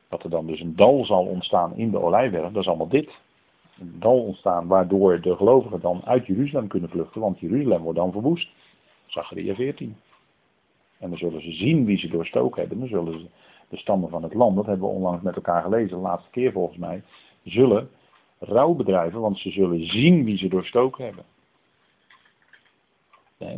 Dat 0.08 0.24
er 0.24 0.30
dan 0.30 0.46
dus 0.46 0.60
een 0.60 0.76
dal 0.76 1.04
zal 1.04 1.24
ontstaan 1.24 1.76
in 1.76 1.90
de 1.90 2.00
olijfberg, 2.00 2.52
dat 2.52 2.62
is 2.62 2.68
allemaal 2.68 2.88
dit. 2.88 3.10
Dal 3.80 4.22
ontstaan 4.22 4.66
waardoor 4.66 5.20
de 5.20 5.36
gelovigen 5.36 5.80
dan 5.80 6.02
uit 6.04 6.26
Jeruzalem 6.26 6.68
kunnen 6.68 6.90
vluchten, 6.90 7.20
want 7.20 7.40
Jeruzalem 7.40 7.82
wordt 7.82 7.98
dan 7.98 8.12
verwoest. 8.12 8.48
Zachariah 9.06 9.56
14. 9.56 9.96
En 10.98 11.08
dan 11.08 11.18
zullen 11.18 11.42
ze 11.42 11.52
zien 11.52 11.84
wie 11.84 11.98
ze 11.98 12.08
doorstoken 12.08 12.60
hebben. 12.60 12.78
Dan 12.78 12.88
zullen 12.88 13.20
ze 13.20 13.26
de 13.68 13.76
stammen 13.76 14.08
van 14.08 14.22
het 14.22 14.34
land, 14.34 14.56
dat 14.56 14.66
hebben 14.66 14.88
we 14.88 14.94
onlangs 14.94 15.22
met 15.22 15.36
elkaar 15.36 15.62
gelezen, 15.62 15.96
de 15.96 16.02
laatste 16.02 16.30
keer 16.30 16.52
volgens 16.52 16.78
mij, 16.78 17.02
zullen 17.42 17.88
rouw 18.38 18.74
bedrijven, 18.74 19.20
want 19.20 19.38
ze 19.38 19.50
zullen 19.50 19.86
zien 19.86 20.24
wie 20.24 20.38
ze 20.38 20.48
doorstoken 20.48 21.04
hebben. 21.04 21.24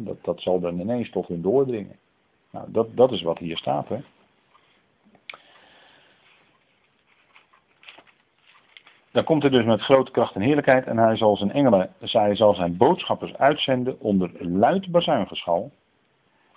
Dat, 0.04 0.24
dat 0.24 0.40
zal 0.40 0.60
dan 0.60 0.80
ineens 0.80 1.10
tot 1.10 1.28
hun 1.28 1.42
doordringen. 1.42 1.96
Nou, 2.50 2.72
dat, 2.72 2.96
dat 2.96 3.12
is 3.12 3.22
wat 3.22 3.38
hier 3.38 3.56
staat. 3.56 3.88
Hè. 3.88 3.98
Dan 9.12 9.24
komt 9.24 9.42
hij 9.42 9.50
dus 9.50 9.64
met 9.64 9.80
grote 9.80 10.10
kracht 10.10 10.34
en 10.34 10.40
heerlijkheid 10.40 10.86
en 10.86 10.98
hij 10.98 11.16
zal 11.16 11.36
zijn 11.36 11.52
engelen, 11.52 11.90
hij 11.98 12.36
zal 12.36 12.54
zijn 12.54 12.76
boodschappers 12.76 13.36
uitzenden 13.36 14.00
onder 14.00 14.30
luid 14.38 14.90
bazuingeschal. 14.90 15.70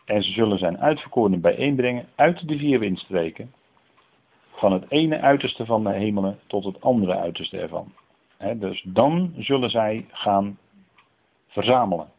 En 0.05 0.23
ze 0.23 0.31
zullen 0.31 0.57
zijn 0.57 0.79
uitverkorenen 0.79 1.41
bijeenbrengen 1.41 2.07
uit 2.15 2.47
de 2.47 2.57
vier 2.57 2.79
windstreken. 2.79 3.53
Van 4.51 4.71
het 4.71 4.85
ene 4.87 5.19
uiterste 5.19 5.65
van 5.65 5.83
de 5.83 5.91
hemelen 5.91 6.39
tot 6.47 6.63
het 6.63 6.81
andere 6.81 7.15
uiterste 7.15 7.57
ervan. 7.57 7.93
dus 8.55 8.81
dan 8.87 9.33
zullen 9.37 9.69
zij 9.69 10.05
gaan 10.11 10.57
verzamelen. 11.47 12.09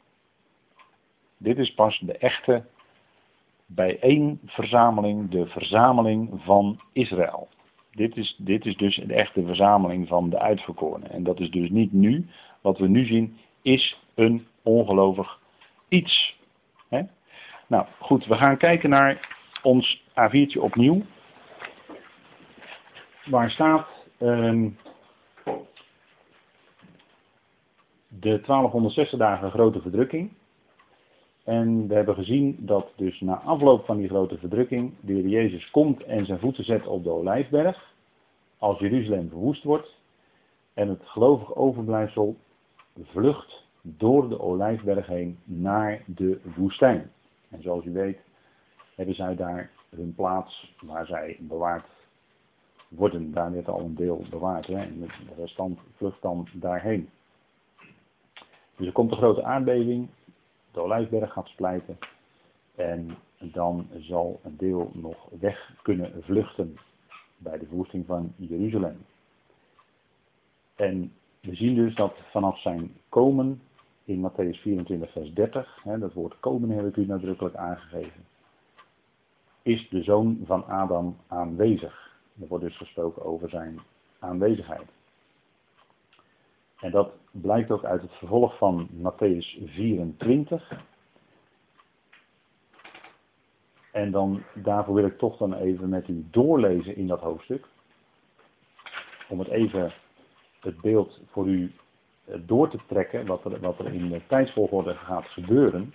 Dit 1.37 1.59
is 1.59 1.75
pas 1.75 1.99
de 1.99 2.19
echte 2.19 2.65
bijeenverzameling, 3.67 5.31
de 5.31 5.47
verzameling 5.47 6.41
van 6.45 6.81
Israël. 6.93 7.49
Dit 7.93 8.17
is, 8.17 8.35
dit 8.39 8.67
is 8.67 8.77
dus 8.77 8.97
de 8.97 9.15
echte 9.15 9.45
verzameling 9.45 10.09
van 10.09 10.31
de 10.31 10.39
uitverkorenen. 10.39 11.11
En 11.11 11.23
dat 11.23 11.41
is 11.41 11.51
dus 11.51 11.71
niet 11.71 11.93
nu. 11.93 12.27
Wat 12.61 12.79
we 12.79 12.89
nu 12.89 13.05
zien 13.07 13.37
is 13.63 13.99
een 14.15 14.47
ongelovig 14.63 15.39
iets. 15.89 16.41
Nou 17.73 17.87
goed, 17.99 18.27
we 18.27 18.35
gaan 18.35 18.57
kijken 18.57 18.91
naar 18.91 19.37
ons 19.63 20.03
A4'tje 20.11 20.61
opnieuw. 20.61 21.03
Waar 23.25 23.51
staat 23.51 23.87
ehm, 24.19 24.69
de 28.09 28.41
1260 28.41 29.19
dagen 29.19 29.51
grote 29.51 29.81
verdrukking. 29.81 30.33
En 31.45 31.89
we 31.89 31.95
hebben 31.95 32.15
gezien 32.15 32.57
dat 32.61 32.93
dus 32.97 33.21
na 33.21 33.35
afloop 33.35 33.85
van 33.85 33.97
die 33.97 34.09
grote 34.09 34.39
verdrukking 34.39 34.93
de 35.01 35.13
Heer 35.13 35.29
Jezus 35.29 35.71
komt 35.71 36.03
en 36.03 36.27
zijn 36.27 36.39
voeten 36.39 36.65
zet 36.65 36.87
op 36.87 37.05
de 37.05 37.11
Olijfberg. 37.11 37.95
Als 38.59 38.79
Jeruzalem 38.79 39.29
verwoest 39.29 39.65
wordt. 39.65 39.97
En 40.75 40.89
het 40.89 41.01
gelovig 41.05 41.55
overblijfsel 41.55 42.37
vlucht 43.03 43.67
door 43.83 44.29
de 44.29 44.41
Olijfberg 44.41 45.07
heen 45.07 45.39
naar 45.45 46.03
de 46.07 46.41
woestijn. 46.57 47.11
En 47.49 47.63
zoals 47.63 47.85
u 47.85 47.93
weet 47.93 48.19
hebben 48.95 49.15
zij 49.15 49.37
daar 49.37 49.71
hun 49.91 50.15
plaats 50.15 50.75
waar 50.81 51.07
zij 51.07 51.37
bewaard 51.41 51.87
worden. 52.89 53.33
Daar 53.33 53.53
werd 53.53 53.69
al 53.69 53.81
een 53.81 53.95
deel 53.95 54.25
bewaard. 54.31 54.67
Hè? 54.67 54.83
En 54.83 55.01
de 55.01 55.09
restant 55.37 55.79
vlucht 55.97 56.23
dan 56.23 56.49
daarheen. 56.53 57.09
Dus 58.77 58.87
er 58.87 58.93
komt 58.93 59.11
een 59.11 59.17
grote 59.17 59.45
aardbeving. 59.45 60.09
De 60.73 61.27
gaat 61.27 61.47
splijten. 61.47 61.99
En 62.75 63.17
dan 63.39 63.89
zal 63.99 64.41
een 64.43 64.57
deel 64.57 64.91
nog 64.95 65.29
weg 65.41 65.73
kunnen 65.83 66.23
vluchten 66.23 66.77
bij 67.37 67.59
de 67.59 67.67
verwoesting 67.67 68.07
van 68.07 68.33
Jeruzalem. 68.37 69.05
En 70.75 71.13
we 71.41 71.55
zien 71.55 71.75
dus 71.75 71.95
dat 71.95 72.15
vanaf 72.31 72.61
zijn 72.61 72.97
komen 73.09 73.63
in 74.05 74.31
Matthäus 74.31 74.61
24, 74.61 75.13
vers 75.13 75.33
30, 75.33 75.79
hè, 75.83 75.99
dat 75.99 76.13
woord 76.13 76.41
komen 76.41 76.71
heb 76.71 76.87
ik 76.87 76.97
u 76.97 77.07
nadrukkelijk 77.07 77.55
aangegeven, 77.55 78.25
is 79.63 79.89
de 79.89 80.03
zoon 80.03 80.41
van 80.45 80.67
Adam 80.67 81.17
aanwezig. 81.27 82.11
Er 82.41 82.47
wordt 82.49 82.65
dus 82.65 82.77
gesproken 82.77 83.25
over 83.25 83.49
zijn 83.49 83.81
aanwezigheid. 84.19 84.89
En 86.81 86.91
dat 86.91 87.13
blijkt 87.33 87.71
ook 87.71 87.85
uit 87.85 88.03
het 88.03 88.13
vervolg 88.13 88.57
van 88.57 88.89
Matthäus 88.93 89.65
24. 89.65 90.81
En 93.93 94.11
dan, 94.11 94.43
daarvoor 94.55 94.95
wil 94.95 95.05
ik 95.05 95.19
toch 95.19 95.37
dan 95.37 95.55
even 95.55 95.89
met 95.89 96.09
u 96.09 96.27
doorlezen 96.31 96.97
in 96.97 97.07
dat 97.07 97.21
hoofdstuk. 97.21 97.67
Om 99.29 99.39
het 99.39 99.49
even 99.49 99.93
het 100.61 100.81
beeld 100.81 101.21
voor 101.31 101.47
u 101.47 101.73
eh, 102.25 102.39
door 102.47 102.71
te 102.71 102.79
trekken, 102.87 103.27
wat 103.27 103.45
er, 103.45 103.61
wat 103.61 103.79
er 103.79 103.95
in 103.95 104.09
de 104.09 104.21
tijdsvolgorde 104.27 104.95
gaat 104.95 105.27
gebeuren. 105.27 105.95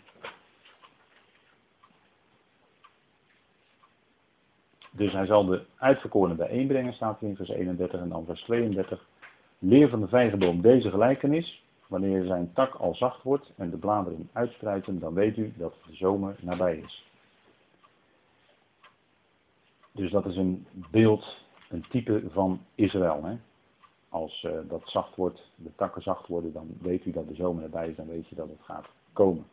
Dus 4.91 5.13
hij 5.13 5.25
zal 5.25 5.45
de 5.45 5.65
uitverkorenen 5.77 6.37
bijeenbrengen, 6.37 6.93
staat 6.93 7.21
er 7.21 7.27
in 7.27 7.35
vers 7.35 7.49
31 7.49 7.99
en 7.99 8.09
dan 8.09 8.25
vers 8.25 8.41
32. 8.41 9.07
Leer 9.59 9.89
van 9.89 9.99
de 9.99 10.07
vijgenboom 10.07 10.61
deze 10.61 10.89
gelijkenis. 10.89 11.63
Wanneer 11.87 12.25
zijn 12.25 12.53
tak 12.53 12.73
al 12.73 12.95
zacht 12.95 13.23
wordt 13.23 13.51
en 13.55 13.69
de 13.69 13.77
bladeren 13.77 14.29
uitspruiten, 14.33 14.99
dan 14.99 15.13
weet 15.13 15.37
u 15.37 15.53
dat 15.57 15.73
de 15.87 15.95
zomer 15.95 16.35
nabij 16.41 16.77
is. 16.77 17.05
Dus 19.91 20.11
dat 20.11 20.25
is 20.25 20.35
een 20.35 20.67
beeld, 20.91 21.45
een 21.69 21.85
type 21.89 22.23
van 22.31 22.61
Israël. 22.75 23.23
Hè? 23.23 23.37
Als 24.09 24.43
uh, 24.43 24.51
dat 24.67 24.81
zacht 24.85 25.15
wordt, 25.15 25.51
de 25.55 25.75
takken 25.75 26.01
zacht 26.01 26.27
worden, 26.27 26.53
dan 26.53 26.77
weet 26.81 27.05
u 27.05 27.11
dat 27.11 27.27
de 27.27 27.35
zomer 27.35 27.61
nabij 27.61 27.89
is, 27.89 27.95
dan 27.95 28.07
weet 28.07 28.27
je 28.27 28.35
dat 28.35 28.49
het 28.49 28.61
gaat 28.61 28.87
komen. 29.13 29.45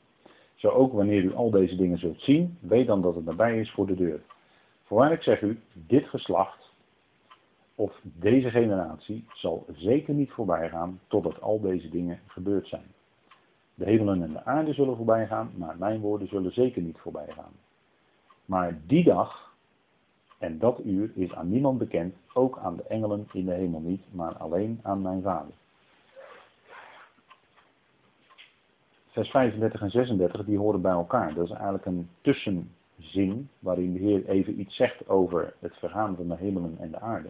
Zo 0.54 0.68
ook 0.68 0.92
wanneer 0.92 1.22
u 1.22 1.34
al 1.34 1.50
deze 1.50 1.76
dingen 1.76 1.98
zult 1.98 2.20
zien, 2.20 2.58
weet 2.60 2.86
dan 2.86 3.02
dat 3.02 3.14
het 3.14 3.24
nabij 3.24 3.60
is 3.60 3.70
voor 3.70 3.86
de 3.86 3.94
deur. 3.94 4.22
Voorwaar 4.82 5.12
ik 5.12 5.22
zeg 5.22 5.40
u, 5.40 5.60
dit 5.72 6.08
geslacht 6.08 6.63
of 7.74 8.00
deze 8.02 8.50
generatie 8.50 9.24
zal 9.34 9.66
zeker 9.72 10.14
niet 10.14 10.30
voorbij 10.30 10.68
gaan 10.68 11.00
totdat 11.06 11.40
al 11.40 11.60
deze 11.60 11.88
dingen 11.88 12.20
gebeurd 12.26 12.68
zijn. 12.68 12.86
De 13.74 13.84
hemelen 13.84 14.22
en 14.22 14.32
de 14.32 14.44
aarde 14.44 14.72
zullen 14.72 14.96
voorbij 14.96 15.26
gaan, 15.26 15.50
maar 15.56 15.76
mijn 15.78 16.00
woorden 16.00 16.28
zullen 16.28 16.52
zeker 16.52 16.82
niet 16.82 16.98
voorbij 16.98 17.32
gaan. 17.32 17.52
Maar 18.44 18.78
die 18.86 19.04
dag 19.04 19.54
en 20.38 20.58
dat 20.58 20.80
uur 20.84 21.10
is 21.14 21.34
aan 21.34 21.48
niemand 21.48 21.78
bekend, 21.78 22.14
ook 22.32 22.58
aan 22.58 22.76
de 22.76 22.82
engelen 22.82 23.28
in 23.32 23.44
de 23.44 23.52
hemel 23.52 23.80
niet, 23.80 24.02
maar 24.10 24.36
alleen 24.36 24.80
aan 24.82 25.02
mijn 25.02 25.22
vader. 25.22 25.52
Vers 29.08 29.30
35 29.30 29.80
en 29.80 29.90
36, 29.90 30.44
die 30.44 30.58
horen 30.58 30.80
bij 30.80 30.92
elkaar. 30.92 31.34
Dat 31.34 31.44
is 31.44 31.50
eigenlijk 31.50 31.86
een 31.86 32.08
tussenzin 32.20 33.48
waarin 33.58 33.92
de 33.92 33.98
Heer 33.98 34.26
even 34.26 34.60
iets 34.60 34.76
zegt 34.76 35.08
over 35.08 35.54
het 35.58 35.74
vergaan 35.76 36.16
van 36.16 36.28
de 36.28 36.36
hemelen 36.36 36.76
en 36.78 36.90
de 36.90 37.00
aarde. 37.00 37.28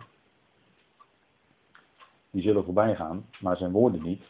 Die 2.34 2.42
zullen 2.42 2.64
voorbij 2.64 2.96
gaan, 2.96 3.26
maar 3.40 3.56
zijn 3.56 3.72
woorden 3.72 4.02
niet. 4.02 4.22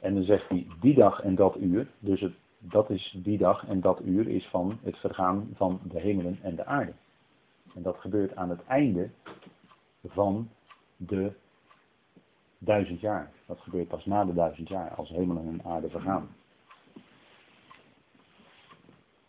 En 0.00 0.14
dan 0.14 0.22
zegt 0.22 0.48
hij 0.48 0.66
die 0.80 0.94
dag 0.94 1.22
en 1.22 1.34
dat 1.34 1.56
uur. 1.56 1.86
Dus 1.98 2.26
dat 2.58 2.90
is 2.90 3.16
die 3.22 3.38
dag 3.38 3.66
en 3.66 3.80
dat 3.80 4.00
uur 4.04 4.28
is 4.28 4.46
van 4.46 4.78
het 4.82 4.96
vergaan 4.96 5.50
van 5.54 5.80
de 5.82 6.00
hemelen 6.00 6.38
en 6.42 6.56
de 6.56 6.64
aarde. 6.64 6.92
En 7.74 7.82
dat 7.82 7.96
gebeurt 7.96 8.36
aan 8.36 8.50
het 8.50 8.64
einde 8.66 9.10
van 10.06 10.48
de 10.96 11.32
duizend 12.58 13.00
jaar. 13.00 13.32
Dat 13.46 13.60
gebeurt 13.60 13.88
pas 13.88 14.04
na 14.04 14.24
de 14.24 14.34
duizend 14.34 14.68
jaar, 14.68 14.94
als 14.94 15.08
hemelen 15.08 15.46
en 15.46 15.64
aarde 15.64 15.90
vergaan. 15.90 16.28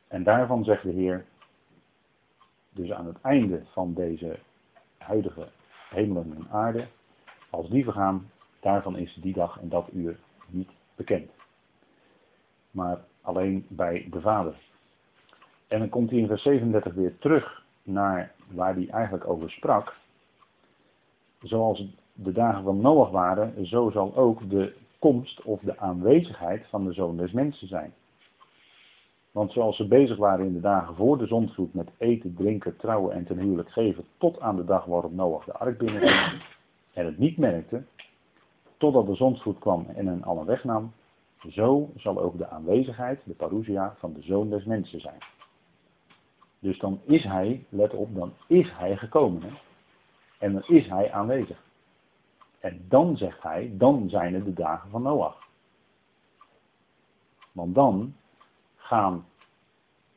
En 0.07 0.23
daarvan 0.23 0.63
zegt 0.63 0.83
de 0.83 0.91
Heer, 0.91 1.25
dus 2.69 2.91
aan 2.91 3.05
het 3.05 3.21
einde 3.21 3.63
van 3.71 3.93
deze 3.93 4.39
huidige 4.97 5.47
hemelen 5.89 6.35
en 6.35 6.47
aarde, 6.49 6.87
als 7.55 7.69
die 7.69 7.83
vergaan, 7.83 8.29
daarvan 8.59 8.97
is 8.97 9.17
die 9.21 9.33
dag 9.33 9.59
en 9.61 9.69
dat 9.69 9.89
uur 9.93 10.19
niet 10.47 10.69
bekend. 10.95 11.31
Maar 12.71 13.03
alleen 13.21 13.65
bij 13.69 14.07
de 14.11 14.21
Vader. 14.21 14.55
En 15.67 15.79
dan 15.79 15.89
komt 15.89 16.09
hij 16.09 16.19
in 16.19 16.27
vers 16.27 16.41
37 16.41 16.93
weer 16.93 17.17
terug 17.17 17.63
naar 17.83 18.31
waar 18.51 18.73
hij 18.73 18.87
eigenlijk 18.89 19.27
over 19.27 19.51
sprak. 19.51 19.95
Zoals 21.41 21.87
de 22.13 22.31
dagen 22.31 22.63
van 22.63 22.81
Noach 22.81 23.09
waren, 23.09 23.65
zo 23.67 23.89
zal 23.89 24.15
ook 24.15 24.49
de 24.49 24.75
komst 24.99 25.41
of 25.41 25.59
de 25.61 25.79
aanwezigheid 25.79 26.65
van 26.69 26.85
de 26.85 26.93
zoon 26.93 27.17
des 27.17 27.31
mensen 27.31 27.67
zijn. 27.67 27.93
Want 29.31 29.51
zoals 29.51 29.75
ze 29.75 29.87
bezig 29.87 30.17
waren 30.17 30.45
in 30.45 30.53
de 30.53 30.59
dagen 30.59 30.95
voor 30.95 31.17
de 31.17 31.27
zondvloed 31.27 31.73
met 31.73 31.89
eten, 31.97 32.33
drinken, 32.35 32.77
trouwen 32.77 33.15
en 33.15 33.25
ten 33.25 33.39
huwelijk 33.39 33.69
geven, 33.69 34.05
tot 34.17 34.39
aan 34.39 34.55
de 34.55 34.65
dag 34.65 34.85
waarop 34.85 35.13
Noach 35.13 35.45
de 35.45 35.53
ark 35.53 35.77
binnenging 35.77 36.43
en 36.95 37.05
het 37.05 37.17
niet 37.17 37.37
merkte, 37.37 37.83
totdat 38.77 39.05
de 39.05 39.15
zondvloed 39.15 39.59
kwam 39.59 39.85
en 39.95 40.07
hen 40.07 40.23
allen 40.23 40.45
wegnam, 40.45 40.93
zo 41.49 41.89
zal 41.95 42.19
ook 42.19 42.37
de 42.37 42.47
aanwezigheid, 42.47 43.21
de 43.23 43.33
parousia, 43.33 43.95
van 43.97 44.13
de 44.13 44.21
zoon 44.21 44.49
des 44.49 44.63
mensen 44.63 45.01
zijn. 45.01 45.19
Dus 46.59 46.79
dan 46.79 47.01
is 47.03 47.23
hij, 47.23 47.65
let 47.69 47.93
op, 47.93 48.15
dan 48.15 48.33
is 48.47 48.71
hij 48.71 48.97
gekomen. 48.97 49.41
En 50.39 50.53
dan 50.53 50.63
is 50.67 50.87
hij 50.87 51.11
aanwezig. 51.11 51.63
En 52.59 52.85
dan 52.87 53.17
zegt 53.17 53.43
hij, 53.43 53.71
dan 53.73 54.09
zijn 54.09 54.33
het 54.33 54.45
de 54.45 54.53
dagen 54.53 54.89
van 54.89 55.01
Noach. 55.01 55.47
Want 57.51 57.75
dan 57.75 58.15
gaan 58.75 59.25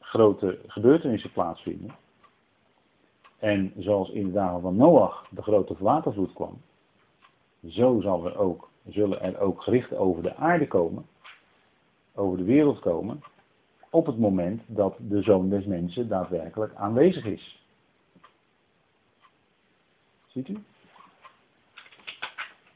grote 0.01 0.59
gebeurtenissen 0.67 1.33
plaatsvinden. 1.33 1.95
En 3.39 3.73
zoals 3.77 4.11
in 4.11 4.27
de 4.27 4.33
dagen 4.33 4.61
van 4.61 4.77
Noach 4.77 5.29
de 5.31 5.43
grote 5.43 5.77
watervloed 5.79 6.33
kwam, 6.33 6.61
zo 7.67 8.01
zal 8.01 8.27
er 8.27 8.39
ook, 8.39 8.71
zullen 8.87 9.23
er 9.23 9.39
ook 9.39 9.63
gerichten 9.63 9.99
over 9.99 10.23
de 10.23 10.35
aarde 10.35 10.67
komen, 10.67 11.07
over 12.15 12.39
de 12.39 12.45
wereld 12.45 12.79
komen, 12.79 13.23
op 13.91 14.07
het 14.07 14.19
moment 14.19 14.63
dat 14.67 14.97
de 14.99 15.23
zoon 15.23 15.49
des 15.49 15.65
mensen 15.65 16.09
daadwerkelijk 16.09 16.75
aanwezig 16.75 17.25
is. 17.25 17.63
Ziet 20.27 20.49
u? 20.49 20.59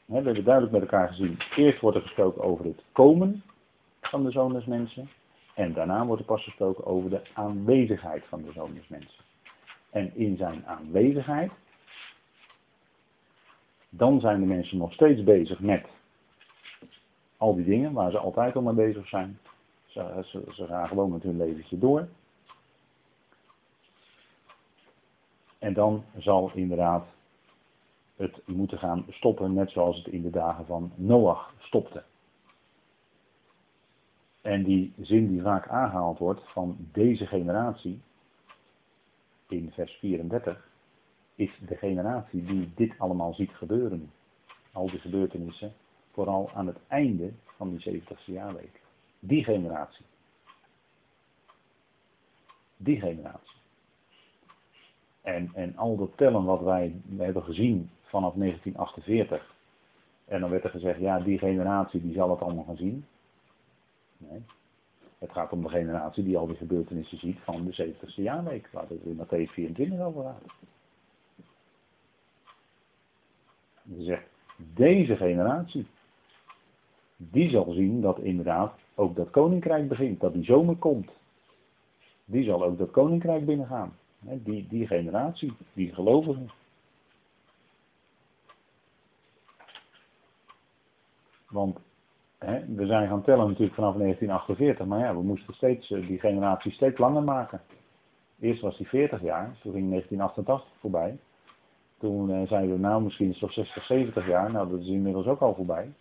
We 0.05 0.13
hebben 0.13 0.43
duidelijk 0.43 0.73
met 0.73 0.81
elkaar 0.81 1.07
gezien. 1.07 1.37
Eerst 1.55 1.79
wordt 1.79 1.97
er 1.97 2.03
gesproken 2.03 2.43
over 2.43 2.65
het 2.65 2.83
komen 2.91 3.43
van 4.01 4.23
de 4.23 4.31
zoon 4.31 4.53
des 4.53 4.65
mensen. 4.65 5.09
En 5.55 5.73
daarna 5.73 6.05
wordt 6.05 6.21
er 6.21 6.27
pas 6.27 6.43
gesproken 6.43 6.85
over 6.85 7.09
de 7.09 7.21
aanwezigheid 7.33 8.23
van 8.25 8.41
de 8.41 8.51
zoon 8.51 8.73
des 8.73 8.87
mensen. 8.87 9.23
En 9.89 10.15
in 10.15 10.37
zijn 10.37 10.65
aanwezigheid, 10.65 11.51
dan 13.95 14.19
zijn 14.19 14.39
de 14.39 14.45
mensen 14.45 14.77
nog 14.77 14.93
steeds 14.93 15.23
bezig 15.23 15.59
met 15.59 15.85
al 17.37 17.55
die 17.55 17.65
dingen 17.65 17.93
waar 17.93 18.11
ze 18.11 18.17
altijd 18.17 18.55
al 18.55 18.61
mee 18.61 18.73
bezig 18.73 19.07
zijn. 19.07 19.39
Ze, 19.85 20.23
ze, 20.51 20.65
gaan 20.65 20.87
gewoon 20.87 21.11
met 21.11 21.23
hun 21.23 21.37
leventje 21.37 21.77
door. 21.77 22.07
En 25.59 25.73
dan 25.73 26.03
zal 26.17 26.51
inderdaad 26.53 27.05
het 28.15 28.41
moeten 28.45 28.77
gaan 28.77 29.05
stoppen, 29.09 29.53
net 29.53 29.71
zoals 29.71 29.97
het 29.97 30.07
in 30.07 30.21
de 30.21 30.29
dagen 30.29 30.65
van 30.65 30.91
Noach 30.95 31.53
stopte. 31.59 32.03
En 34.41 34.63
die 34.63 34.93
zin 35.01 35.27
die 35.27 35.41
vaak 35.41 35.67
aangehaald 35.67 36.17
wordt 36.17 36.41
van 36.51 36.77
deze 36.79 37.25
generatie, 37.25 38.01
in 39.47 39.71
vers 39.71 39.93
34, 39.93 40.67
is 41.35 41.59
de 41.67 41.75
generatie 41.75 42.45
die 42.45 42.71
dit 42.75 42.93
allemaal 42.97 43.33
ziet 43.33 43.51
gebeuren. 43.51 44.11
Al 44.71 44.89
die 44.89 44.99
gebeurtenissen, 44.99 45.73
vooral 46.11 46.49
aan 46.53 46.67
het 46.67 46.77
einde 46.87 47.31
van 47.45 47.75
die 47.75 48.01
70ste 48.01 48.25
jaarweek. 48.25 48.81
Die 49.19 49.43
generatie. 49.43 50.05
Die 52.77 52.99
generatie. 52.99 53.57
En, 55.21 55.51
en 55.53 55.77
al 55.77 55.97
dat 55.97 56.17
tellen 56.17 56.43
wat 56.43 56.61
wij 56.61 56.95
hebben 57.17 57.43
gezien 57.43 57.89
vanaf 58.01 58.33
1948. 58.33 59.55
En 60.25 60.39
dan 60.39 60.49
werd 60.49 60.63
er 60.63 60.69
gezegd, 60.69 60.99
ja, 60.99 61.19
die 61.19 61.37
generatie 61.37 62.01
die 62.01 62.13
zal 62.13 62.29
het 62.29 62.41
allemaal 62.41 62.63
gaan 62.63 62.77
zien. 62.77 63.05
Nee. 64.17 64.41
Het 65.17 65.31
gaat 65.31 65.51
om 65.51 65.63
de 65.63 65.69
generatie 65.69 66.23
die 66.23 66.37
al 66.37 66.47
die 66.47 66.55
gebeurtenissen 66.55 67.17
ziet 67.17 67.39
van 67.39 67.65
de 67.65 67.93
70ste 67.93 68.15
jaarweek, 68.15 68.69
waar 68.71 68.85
het 68.87 69.03
in 69.03 69.17
Matthäus 69.17 69.51
24 69.51 69.99
over 69.99 70.23
gaat. 70.23 70.43
Ze 73.87 74.03
zegt, 74.03 74.27
deze 74.73 75.15
generatie, 75.15 75.87
die 77.17 77.49
zal 77.49 77.71
zien 77.71 78.01
dat 78.01 78.19
inderdaad 78.19 78.73
ook 78.95 79.15
dat 79.15 79.29
koninkrijk 79.29 79.87
begint, 79.87 80.19
dat 80.19 80.33
die 80.33 80.43
zomer 80.43 80.75
komt. 80.75 81.11
Die 82.25 82.43
zal 82.43 82.63
ook 82.63 82.77
dat 82.77 82.91
koninkrijk 82.91 83.45
binnengaan. 83.45 83.97
Die, 84.19 84.67
die 84.67 84.87
generatie, 84.87 85.53
die 85.73 85.93
gelovigen. 85.93 86.49
Want 91.49 91.79
hè, 92.37 92.65
we 92.65 92.85
zijn 92.85 93.07
gaan 93.07 93.23
tellen 93.23 93.47
natuurlijk 93.47 93.75
vanaf 93.75 93.95
1948, 93.95 94.85
maar 94.85 94.99
ja, 94.99 95.15
we 95.15 95.21
moesten 95.21 95.53
steeds 95.53 95.91
eh, 95.91 96.07
die 96.07 96.19
generatie 96.19 96.71
steeds 96.71 96.97
langer 96.97 97.23
maken. 97.23 97.61
Eerst 98.39 98.61
was 98.61 98.77
die 98.77 98.87
40 98.87 99.21
jaar, 99.21 99.57
toen 99.61 99.73
ging 99.73 99.89
1988 99.89 100.79
voorbij. 100.79 101.17
Toen 102.03 102.29
uh, 102.29 102.47
zeiden 102.47 102.75
we, 102.75 102.79
nou 102.79 103.03
misschien 103.03 103.33
toch 103.39 103.53
60, 103.53 103.85
70 103.85 104.27
jaar. 104.27 104.51
Nou, 104.51 104.69
dat 104.69 104.79
is 104.79 104.87
inmiddels 104.87 105.25
ook 105.25 105.39
al 105.39 105.55
voorbij. 105.55 105.93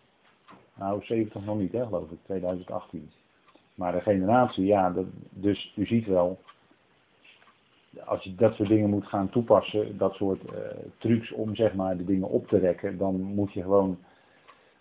Nou, 0.75 1.05
70 1.05 1.45
nog 1.45 1.59
niet, 1.59 1.73
hè, 1.73 1.85
geloof 1.85 2.11
ik, 2.11 2.19
2018. 2.23 3.11
Maar 3.75 3.93
de 3.93 4.01
generatie, 4.01 4.65
ja, 4.65 4.91
dat, 4.91 5.05
dus 5.31 5.73
u 5.77 5.87
ziet 5.87 6.07
wel, 6.07 6.39
als 8.05 8.23
je 8.23 8.35
dat 8.35 8.55
soort 8.55 8.69
dingen 8.69 8.91
moet 8.91 9.07
gaan 9.07 9.31
toepassen, 9.31 9.99
dat 9.99 10.15
soort 10.15 10.43
uh, 10.45 10.51
trucs 10.99 11.33
om 11.33 11.55
zeg 11.55 11.75
maar 11.75 11.97
de 11.97 12.05
dingen 12.05 12.29
op 12.29 12.49
te 12.49 12.59
rekken, 12.59 12.99
dan 12.99 13.21
moet 13.21 13.53
je 13.53 13.63
gewoon 13.63 13.99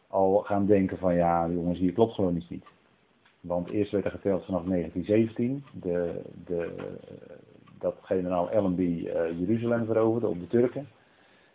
al 0.08 0.38
gaan 0.38 0.66
denken 0.66 0.98
van 0.98 1.16
ja, 1.16 1.50
jongens, 1.50 1.80
hier 1.80 1.94
klopt 1.94 2.14
gewoon 2.14 2.36
iets 2.36 2.50
niet. 2.50 2.66
Want 3.40 3.70
eerst 3.70 3.92
werd 3.92 4.06
er 4.06 4.12
geteld 4.12 4.46
vanaf 4.46 4.64
1917, 4.64 5.64
de, 5.82 6.22
de, 6.46 6.76
dat 7.80 7.96
generaal 8.02 8.50
Allenby 8.50 8.82
uh, 8.82 9.40
Jeruzalem 9.40 9.86
veroverde 9.86 10.28
op 10.28 10.40
de 10.40 10.48
Turken. 10.48 10.88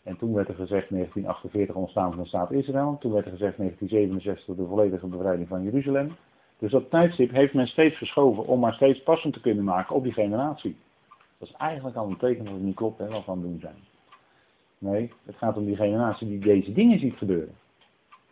En 0.06 0.16
toen 0.16 0.34
werd 0.34 0.48
er 0.48 0.54
gezegd 0.54 0.88
1948 0.90 1.74
ontstaan 1.74 2.12
van 2.12 2.22
de 2.22 2.28
staat 2.28 2.50
Israël. 2.50 2.96
Toen 3.00 3.12
werd 3.12 3.24
er 3.24 3.30
gezegd 3.30 3.56
1967 3.56 4.56
de 4.56 4.66
volledige 4.66 5.06
bevrijding 5.06 5.48
van 5.48 5.62
Jeruzalem. 5.62 6.16
Dus 6.58 6.70
dat 6.70 6.90
tijdstip 6.90 7.30
heeft 7.30 7.54
men 7.54 7.66
steeds 7.66 7.96
verschoven 7.96 8.46
om 8.46 8.60
maar 8.60 8.72
steeds 8.72 9.02
passend 9.02 9.32
te 9.32 9.40
kunnen 9.40 9.64
maken 9.64 9.94
op 9.94 10.02
die 10.02 10.12
generatie. 10.12 10.76
Dat 11.38 11.48
is 11.48 11.54
eigenlijk 11.54 11.96
al 11.96 12.08
een 12.08 12.16
teken 12.16 12.44
dat 12.44 12.54
het 12.54 12.62
niet 12.62 12.74
klopt 12.74 12.98
hè, 12.98 13.08
wat 13.08 13.24
we 13.24 13.30
aan 13.30 13.40
doen 13.40 13.58
zijn. 13.60 13.76
Nee, 14.78 15.12
het 15.24 15.36
gaat 15.36 15.56
om 15.56 15.64
die 15.64 15.76
generatie 15.76 16.28
die 16.28 16.38
deze 16.38 16.72
dingen 16.72 16.98
ziet 16.98 17.16
gebeuren. 17.16 17.54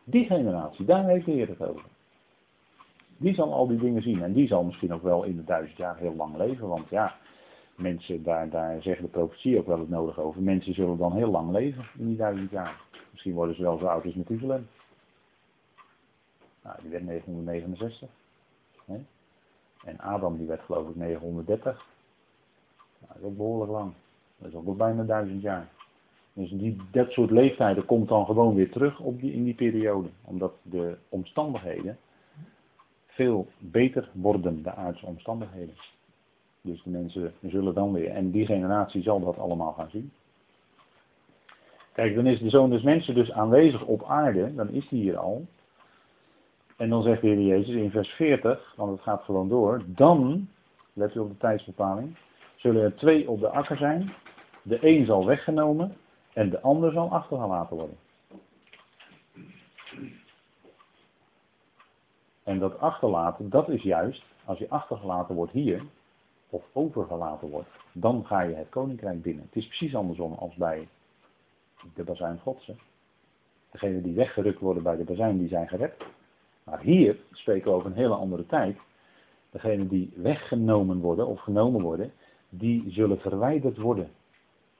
Die 0.04 0.26
generatie, 0.26 0.84
daar 0.84 1.04
heeft 1.04 1.26
de 1.26 1.32
Heer 1.32 1.48
het 1.48 1.62
over. 1.62 1.84
Die 3.16 3.34
zal 3.34 3.52
al 3.52 3.66
die 3.66 3.78
dingen 3.78 4.02
zien 4.02 4.22
en 4.22 4.32
die 4.32 4.46
zal 4.46 4.64
misschien 4.64 4.94
ook 4.94 5.02
wel 5.02 5.22
in 5.22 5.36
de 5.36 5.44
duizend 5.44 5.76
jaar 5.76 5.96
heel 5.96 6.14
lang 6.14 6.36
leven. 6.36 6.68
Want 6.68 6.88
ja, 6.88 7.16
mensen, 7.76 8.22
daar, 8.22 8.50
daar 8.50 8.82
zeggen 8.82 9.04
de 9.04 9.10
profetie 9.10 9.58
ook 9.58 9.66
wel 9.66 9.78
het 9.78 9.88
nodig 9.88 10.18
over. 10.18 10.42
Mensen 10.42 10.74
zullen 10.74 10.98
dan 10.98 11.12
heel 11.12 11.30
lang 11.30 11.50
leven 11.50 11.84
in 11.98 12.06
die 12.06 12.16
duizend 12.16 12.50
jaar. 12.50 12.80
Misschien 13.10 13.34
worden 13.34 13.54
ze 13.54 13.62
wel 13.62 13.78
zo 13.78 13.86
oud 13.86 14.04
als 14.04 14.14
Methuselem. 14.14 14.68
Nou, 16.62 16.76
die 16.80 16.90
werd 16.90 17.04
969. 17.04 18.08
Hè? 18.84 19.00
En 19.84 19.98
Adam 19.98 20.36
die 20.36 20.46
werd 20.46 20.60
geloof 20.60 20.88
ik 20.88 20.96
930. 20.96 21.86
Nou, 22.98 23.12
dat 23.12 23.16
is 23.22 23.24
ook 23.28 23.36
behoorlijk 23.36 23.70
lang. 23.70 23.92
Dat 24.38 24.48
is 24.48 24.54
ook 24.54 24.66
al 24.66 24.74
bijna 24.74 25.02
duizend 25.02 25.42
jaar. 25.42 25.68
Dus 26.32 26.50
die, 26.50 26.76
dat 26.90 27.10
soort 27.10 27.30
leeftijden 27.30 27.84
komt 27.84 28.08
dan 28.08 28.24
gewoon 28.24 28.54
weer 28.54 28.70
terug 28.70 29.00
op 29.00 29.20
die, 29.20 29.32
in 29.32 29.44
die 29.44 29.54
periode. 29.54 30.08
Omdat 30.24 30.54
de 30.62 30.96
omstandigheden 31.08 31.98
veel 33.06 33.48
beter 33.58 34.10
worden, 34.12 34.62
de 34.62 34.74
aardse 34.74 35.06
omstandigheden. 35.06 35.74
Dus 36.64 36.82
de 36.82 36.90
mensen 36.90 37.34
zullen 37.42 37.74
dan 37.74 37.92
weer, 37.92 38.10
en 38.10 38.30
die 38.30 38.46
generatie 38.46 39.02
zal 39.02 39.20
dat 39.20 39.38
allemaal 39.38 39.72
gaan 39.72 39.90
zien. 39.90 40.12
Kijk, 41.92 42.14
dan 42.14 42.26
is 42.26 42.38
de 42.38 42.50
zoon 42.50 42.70
des 42.70 42.82
mensen 42.82 43.14
dus 43.14 43.32
aanwezig 43.32 43.84
op 43.84 44.04
aarde, 44.04 44.54
dan 44.54 44.68
is 44.68 44.88
die 44.88 45.02
hier 45.02 45.16
al. 45.16 45.46
En 46.76 46.88
dan 46.88 47.02
zegt 47.02 47.20
de 47.20 47.26
Heer 47.26 47.40
Jezus 47.40 47.74
in 47.74 47.90
vers 47.90 48.08
40, 48.08 48.74
want 48.76 48.90
het 48.90 49.00
gaat 49.00 49.22
gewoon 49.22 49.48
door, 49.48 49.82
dan, 49.86 50.48
let 50.92 51.14
u 51.14 51.18
op 51.18 51.28
de 51.28 51.36
tijdsbepaling, 51.36 52.16
zullen 52.56 52.82
er 52.82 52.96
twee 52.96 53.30
op 53.30 53.40
de 53.40 53.48
akker 53.48 53.76
zijn. 53.76 54.12
De 54.62 54.78
een 54.80 55.06
zal 55.06 55.26
weggenomen 55.26 55.96
en 56.32 56.50
de 56.50 56.60
ander 56.60 56.92
zal 56.92 57.10
achtergelaten 57.10 57.76
worden. 57.76 57.96
En 62.42 62.58
dat 62.58 62.78
achterlaten, 62.78 63.50
dat 63.50 63.68
is 63.68 63.82
juist, 63.82 64.24
als 64.44 64.58
je 64.58 64.68
achtergelaten 64.68 65.34
wordt 65.34 65.52
hier, 65.52 65.82
of 66.54 66.64
overgelaten 66.72 67.48
wordt, 67.48 67.68
dan 67.92 68.26
ga 68.26 68.40
je 68.40 68.54
het 68.54 68.68
koninkrijk 68.68 69.22
binnen. 69.22 69.44
Het 69.44 69.56
is 69.56 69.66
precies 69.66 69.94
andersom 69.94 70.32
als 70.32 70.54
bij 70.54 70.88
de 71.94 72.04
bazuin 72.04 72.38
Godse. 72.38 72.74
Degenen 73.70 74.02
die 74.02 74.14
weggerukt 74.14 74.60
worden 74.60 74.82
bij 74.82 74.96
de 74.96 75.04
bazuin, 75.04 75.38
die 75.38 75.48
zijn 75.48 75.68
gered. 75.68 75.94
Maar 76.64 76.80
hier 76.80 77.16
spreken 77.32 77.70
we 77.70 77.76
over 77.76 77.90
een 77.90 77.96
hele 77.96 78.14
andere 78.14 78.46
tijd. 78.46 78.76
Degenen 79.50 79.88
die 79.88 80.12
weggenomen 80.16 81.00
worden 81.00 81.26
of 81.26 81.40
genomen 81.40 81.82
worden, 81.82 82.12
die 82.48 82.90
zullen 82.90 83.18
verwijderd 83.18 83.78
worden. 83.78 84.10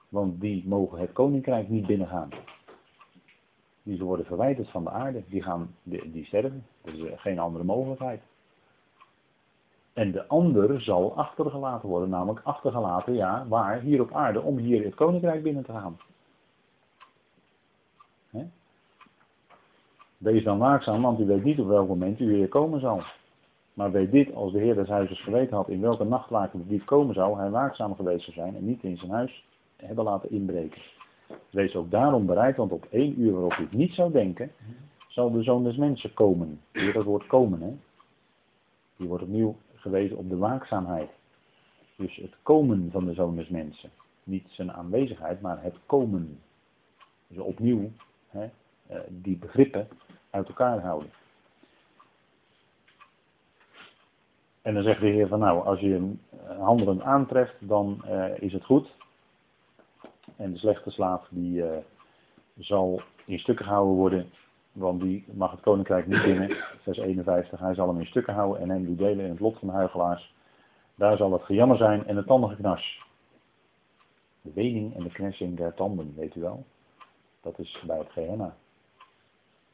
Want 0.09 0.41
die 0.41 0.67
mogen 0.67 0.99
het 0.99 1.13
koninkrijk 1.13 1.69
niet 1.69 1.87
binnengaan. 1.87 2.29
Die 3.83 4.03
worden 4.03 4.25
verwijderd 4.25 4.69
van 4.69 4.83
de 4.83 4.89
aarde. 4.89 5.23
Die, 5.27 5.41
gaan, 5.41 5.75
die, 5.83 6.11
die 6.11 6.25
sterven. 6.25 6.65
Er 6.81 7.11
is 7.11 7.21
geen 7.21 7.39
andere 7.39 7.63
mogelijkheid. 7.63 8.21
En 9.95 10.11
de 10.11 10.27
ander 10.27 10.81
zal 10.81 11.17
achtergelaten 11.17 11.89
worden, 11.89 12.09
namelijk 12.09 12.45
achtergelaten, 12.45 13.13
ja, 13.13 13.45
waar? 13.47 13.79
Hier 13.79 14.01
op 14.01 14.13
aarde, 14.13 14.41
om 14.41 14.57
hier 14.57 14.83
het 14.83 14.95
koninkrijk 14.95 15.43
binnen 15.43 15.63
te 15.63 15.71
gaan. 15.71 15.97
Wees 20.17 20.43
dan 20.43 20.57
waakzaam, 20.57 21.01
want 21.01 21.19
u 21.19 21.25
weet 21.25 21.43
niet 21.43 21.59
op 21.59 21.67
welk 21.67 21.87
moment 21.87 22.19
u 22.19 22.27
weer 22.27 22.47
komen 22.47 22.79
zal. 22.79 23.01
Maar 23.73 23.91
weet 23.91 24.11
dit, 24.11 24.33
als 24.33 24.51
de 24.51 24.59
Heer 24.59 24.75
des 24.75 24.87
huizes 24.87 25.23
geweten 25.23 25.55
had 25.55 25.69
in 25.69 25.81
welke 25.81 26.03
nachtwaken 26.03 26.67
dit 26.67 26.83
komen 26.83 27.13
zou, 27.13 27.37
hij 27.37 27.49
waakzaam 27.49 27.95
geweest 27.95 28.23
zou 28.23 28.35
zijn 28.35 28.55
en 28.55 28.65
niet 28.65 28.83
in 28.83 28.97
zijn 28.97 29.11
huis 29.11 29.45
hebben 29.75 30.03
laten 30.03 30.31
inbreken. 30.31 30.81
Wees 31.49 31.75
ook 31.75 31.91
daarom 31.91 32.25
bereid, 32.25 32.55
want 32.55 32.71
op 32.71 32.87
één 32.89 33.21
uur 33.21 33.31
waarop 33.31 33.57
u 33.57 33.61
het 33.61 33.73
niet 33.73 33.93
zou 33.93 34.11
denken, 34.11 34.51
zal 35.07 35.31
de 35.31 35.43
zoon 35.43 35.63
des 35.63 35.75
mensen 35.75 36.13
komen. 36.13 36.61
Hier 36.71 36.93
dat 36.93 37.03
woord 37.03 37.27
komen, 37.27 37.61
hè. 37.61 37.73
Die 38.97 39.07
wordt 39.07 39.23
opnieuw 39.23 39.55
gewezen 39.85 40.17
op 40.17 40.29
de 40.29 40.37
waakzaamheid. 40.37 41.09
Dus 41.95 42.15
het 42.15 42.35
komen 42.41 42.91
van 42.91 43.05
de 43.05 43.13
zoon 43.13 43.45
mensen. 43.49 43.89
Niet 44.23 44.45
zijn 44.49 44.71
aanwezigheid, 44.71 45.41
maar 45.41 45.63
het 45.63 45.75
komen. 45.85 46.39
Dus 47.27 47.37
opnieuw 47.37 47.91
hè, 48.29 48.49
eh, 48.87 48.99
die 49.09 49.37
begrippen 49.37 49.87
uit 50.29 50.47
elkaar 50.47 50.79
houden. 50.79 51.09
En 54.61 54.73
dan 54.73 54.83
zegt 54.83 54.99
de 54.99 55.07
Heer 55.07 55.27
van 55.27 55.39
nou, 55.39 55.65
als 55.65 55.79
je 55.79 55.89
hem 55.89 56.21
handelen 56.57 57.03
aantreft, 57.03 57.55
dan 57.59 58.01
uh, 58.05 58.41
is 58.41 58.53
het 58.53 58.65
goed. 58.65 58.89
En 60.35 60.51
de 60.51 60.57
slechte 60.57 60.91
slaaf 60.91 61.27
die 61.29 61.63
zal 62.57 63.01
in 63.25 63.39
stukken 63.39 63.65
gehouden 63.65 63.95
worden 63.95 64.31
want 64.75 65.01
die 65.01 65.25
mag 65.31 65.51
het 65.51 65.59
koninkrijk 65.59 66.07
niet 66.07 66.21
binnen. 66.23 66.57
Vers 66.81 66.97
51. 66.97 67.59
Hij 67.59 67.73
zal 67.73 67.87
hem 67.87 67.99
in 67.99 68.05
stukken 68.05 68.33
houden 68.33 68.61
en 68.61 68.69
hem 68.69 68.85
die 68.85 68.95
delen 68.95 69.25
in 69.25 69.31
het 69.31 69.39
lot 69.39 69.59
van 69.59 69.67
de 69.67 69.73
huigelaars. 69.73 70.33
Daar 70.95 71.17
zal 71.17 71.31
het 71.31 71.41
gejammer 71.41 71.77
zijn 71.77 72.05
en 72.05 72.15
het 72.15 72.27
tandengeknars. 72.27 73.05
De 74.41 74.51
wening 74.53 74.95
en 74.95 75.03
de 75.03 75.11
knessing 75.11 75.57
der 75.57 75.73
tanden, 75.73 76.13
weet 76.15 76.35
u 76.35 76.41
wel. 76.41 76.63
Dat 77.41 77.59
is 77.59 77.83
bij 77.87 77.97
het 77.97 78.11
Gehenna. 78.11 78.55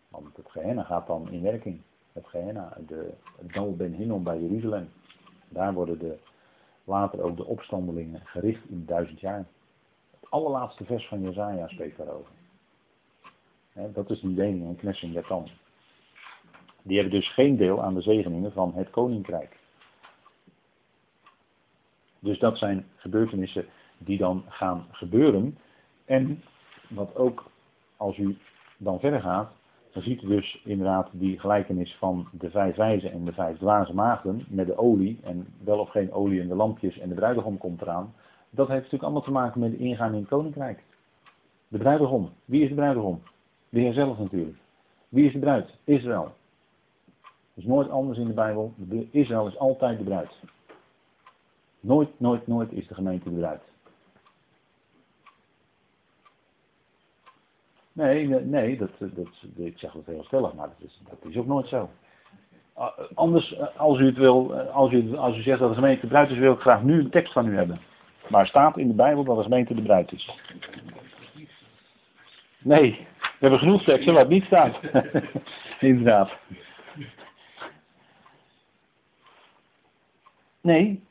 Want 0.09 0.35
het 0.35 0.51
Gehenna 0.51 0.83
gaat 0.83 1.07
dan 1.07 1.29
in 1.31 1.41
werking. 1.41 1.81
Het 2.13 2.27
Gehenna, 2.27 2.77
de 2.87 3.13
Dal 3.39 3.75
Ben 3.75 3.93
Hinnom 3.93 4.23
bij 4.23 4.39
Jeruzalem. 4.39 4.89
Daar 5.49 5.73
worden 5.73 5.99
de, 5.99 6.17
later 6.83 7.21
ook 7.21 7.37
de 7.37 7.45
opstandelingen 7.45 8.21
gericht 8.23 8.69
in 8.69 8.85
duizend 8.85 9.19
jaar. 9.19 9.45
Het 10.19 10.29
allerlaatste 10.29 10.85
vers 10.85 11.07
van 11.07 11.21
Jezaja 11.21 11.67
spreekt 11.67 11.97
daarover 11.97 12.39
dat 13.73 14.09
is 14.09 14.19
die 14.19 14.35
lening 14.35 14.67
en 14.67 14.75
knessing 14.75 15.13
der. 15.13 15.43
Die 16.81 16.99
hebben 16.99 17.19
dus 17.19 17.33
geen 17.33 17.57
deel 17.57 17.83
aan 17.83 17.93
de 17.93 18.01
zegeningen 18.01 18.51
van 18.51 18.73
het 18.75 18.89
koninkrijk. 18.89 19.59
Dus 22.19 22.39
dat 22.39 22.57
zijn 22.57 22.85
gebeurtenissen 22.95 23.65
die 23.97 24.17
dan 24.17 24.43
gaan 24.47 24.85
gebeuren. 24.91 25.57
En 26.05 26.43
wat 26.89 27.15
ook, 27.15 27.51
als 27.97 28.17
u 28.17 28.37
dan 28.77 28.99
verder 28.99 29.21
gaat, 29.21 29.51
dan 29.91 30.03
ziet 30.03 30.21
u 30.21 30.27
dus 30.27 30.61
inderdaad 30.63 31.09
die 31.11 31.39
gelijkenis 31.39 31.95
van 31.95 32.27
de 32.31 32.49
vijf 32.49 32.75
wijzen 32.75 33.11
en 33.11 33.25
de 33.25 33.33
vijf 33.33 33.57
dwaze 33.57 33.93
maagden 33.93 34.45
met 34.47 34.67
de 34.67 34.77
olie. 34.77 35.19
En 35.23 35.47
wel 35.63 35.79
of 35.79 35.89
geen 35.89 36.11
olie 36.11 36.39
in 36.39 36.47
de 36.47 36.55
lampjes 36.55 36.97
en 36.97 37.09
de 37.09 37.15
bruidegom 37.15 37.57
komt 37.57 37.81
eraan. 37.81 38.13
Dat 38.49 38.67
heeft 38.67 38.79
natuurlijk 38.79 39.03
allemaal 39.03 39.21
te 39.21 39.31
maken 39.31 39.59
met 39.59 39.71
de 39.71 39.77
ingaan 39.77 40.13
in 40.13 40.19
het 40.19 40.29
koninkrijk. 40.29 40.83
De 41.67 41.77
bruidegom. 41.77 42.29
Wie 42.45 42.61
is 42.61 42.69
de 42.69 42.75
bruidegom? 42.75 43.21
De 43.71 43.79
Heer 43.79 43.93
zelf 43.93 44.17
natuurlijk. 44.17 44.57
Wie 45.09 45.25
is 45.25 45.33
de 45.33 45.39
bruid? 45.39 45.69
Israël. 45.83 46.33
Dat 47.21 47.63
is 47.63 47.65
nooit 47.65 47.89
anders 47.89 48.17
in 48.17 48.27
de 48.27 48.33
Bijbel. 48.33 48.73
Israël 49.11 49.47
is 49.47 49.57
altijd 49.57 49.97
de 49.97 50.03
bruid. 50.03 50.31
Nooit, 51.79 52.09
nooit, 52.17 52.47
nooit 52.47 52.71
is 52.71 52.87
de 52.87 52.93
gemeente 52.93 53.29
de 53.29 53.35
bruid. 53.35 53.61
Nee, 57.93 58.27
nee, 58.27 58.77
dat, 58.77 58.89
dat, 58.99 59.27
ik 59.55 59.77
zeg 59.77 59.91
dat 59.91 60.05
heel 60.05 60.23
stellig, 60.23 60.53
maar 60.53 60.67
dat 60.67 60.87
is, 60.87 61.01
dat 61.09 61.31
is 61.31 61.37
ook 61.37 61.47
nooit 61.47 61.67
zo. 61.67 61.89
Anders, 63.13 63.59
als 63.77 63.99
u 63.99 64.05
het 64.05 64.17
wil, 64.17 64.53
als 64.53 64.91
u, 64.91 65.17
als 65.17 65.37
u 65.37 65.41
zegt 65.41 65.59
dat 65.59 65.69
de 65.69 65.75
gemeente 65.75 66.01
de 66.01 66.07
bruid 66.07 66.29
is, 66.29 66.37
wil 66.37 66.53
ik 66.53 66.59
graag 66.59 66.83
nu 66.83 66.99
een 66.99 67.09
tekst 67.09 67.33
van 67.33 67.47
u 67.47 67.55
hebben. 67.55 67.79
Maar 68.29 68.47
staat 68.47 68.77
in 68.77 68.87
de 68.87 68.93
Bijbel 68.93 69.23
dat 69.23 69.37
de 69.37 69.43
gemeente 69.43 69.75
de 69.75 69.81
bruid 69.81 70.11
is? 70.11 70.37
Nee, 72.57 73.07
We 73.41 73.47
hebben 73.47 73.59
genoeg 73.59 73.83
teksten 73.83 74.13
waar 74.13 74.21
het 74.21 74.31
niet 74.31 74.43
staat. 74.43 74.79
Inderdaad. 75.79 76.31
Nee, 80.61 81.03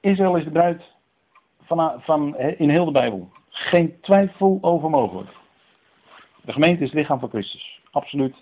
Israël 0.00 0.36
is 0.36 0.44
de 0.44 0.50
bruid 0.50 0.82
van, 1.62 2.02
van, 2.02 2.36
in 2.36 2.70
heel 2.70 2.84
de 2.84 2.90
Bijbel. 2.90 3.30
Geen 3.48 4.00
twijfel 4.00 4.58
over 4.60 4.90
mogelijk. 4.90 5.30
De 6.44 6.52
gemeente 6.52 6.82
is 6.82 6.88
het 6.88 6.98
lichaam 6.98 7.18
van 7.18 7.28
Christus. 7.28 7.80
Absoluut. 7.90 8.36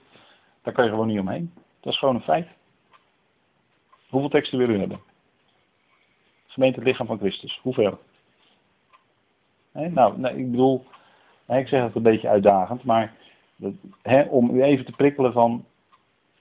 Daar 0.63 0.75
kan 0.75 0.85
je 0.85 0.91
gewoon 0.91 1.07
niet 1.07 1.21
omheen. 1.21 1.53
Dat 1.81 1.93
is 1.93 1.99
gewoon 1.99 2.15
een 2.15 2.21
feit. 2.21 2.49
Hoeveel 4.09 4.31
teksten 4.31 4.59
wil 4.59 4.69
u 4.69 4.79
hebben? 4.79 5.01
Gemeente 6.47 6.79
het 6.79 6.89
lichaam 6.89 7.07
van 7.07 7.19
Christus. 7.19 7.61
Hoeveel? 7.63 7.99
nou, 9.73 10.19
nee, 10.19 10.37
ik 10.37 10.51
bedoel, 10.51 10.87
ik 11.57 11.69
zeg 11.69 11.83
het 11.83 11.95
een 11.95 12.03
beetje 12.03 12.29
uitdagend, 12.29 12.85
maar 12.85 13.13
om 14.29 14.51
u 14.51 14.63
even 14.63 14.85
te 14.85 14.93
prikkelen 14.93 15.33
van, 15.33 15.65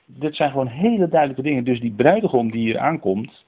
dit 0.06 0.36
zijn 0.36 0.52
gewoon 0.52 0.68
hele 0.68 1.08
duidelijke 1.08 1.42
dingen. 1.42 1.64
Dus 1.64 1.80
die 1.80 1.92
bruidegom 1.92 2.52
die 2.52 2.62
hier 2.62 2.80
aankomt, 2.80 3.46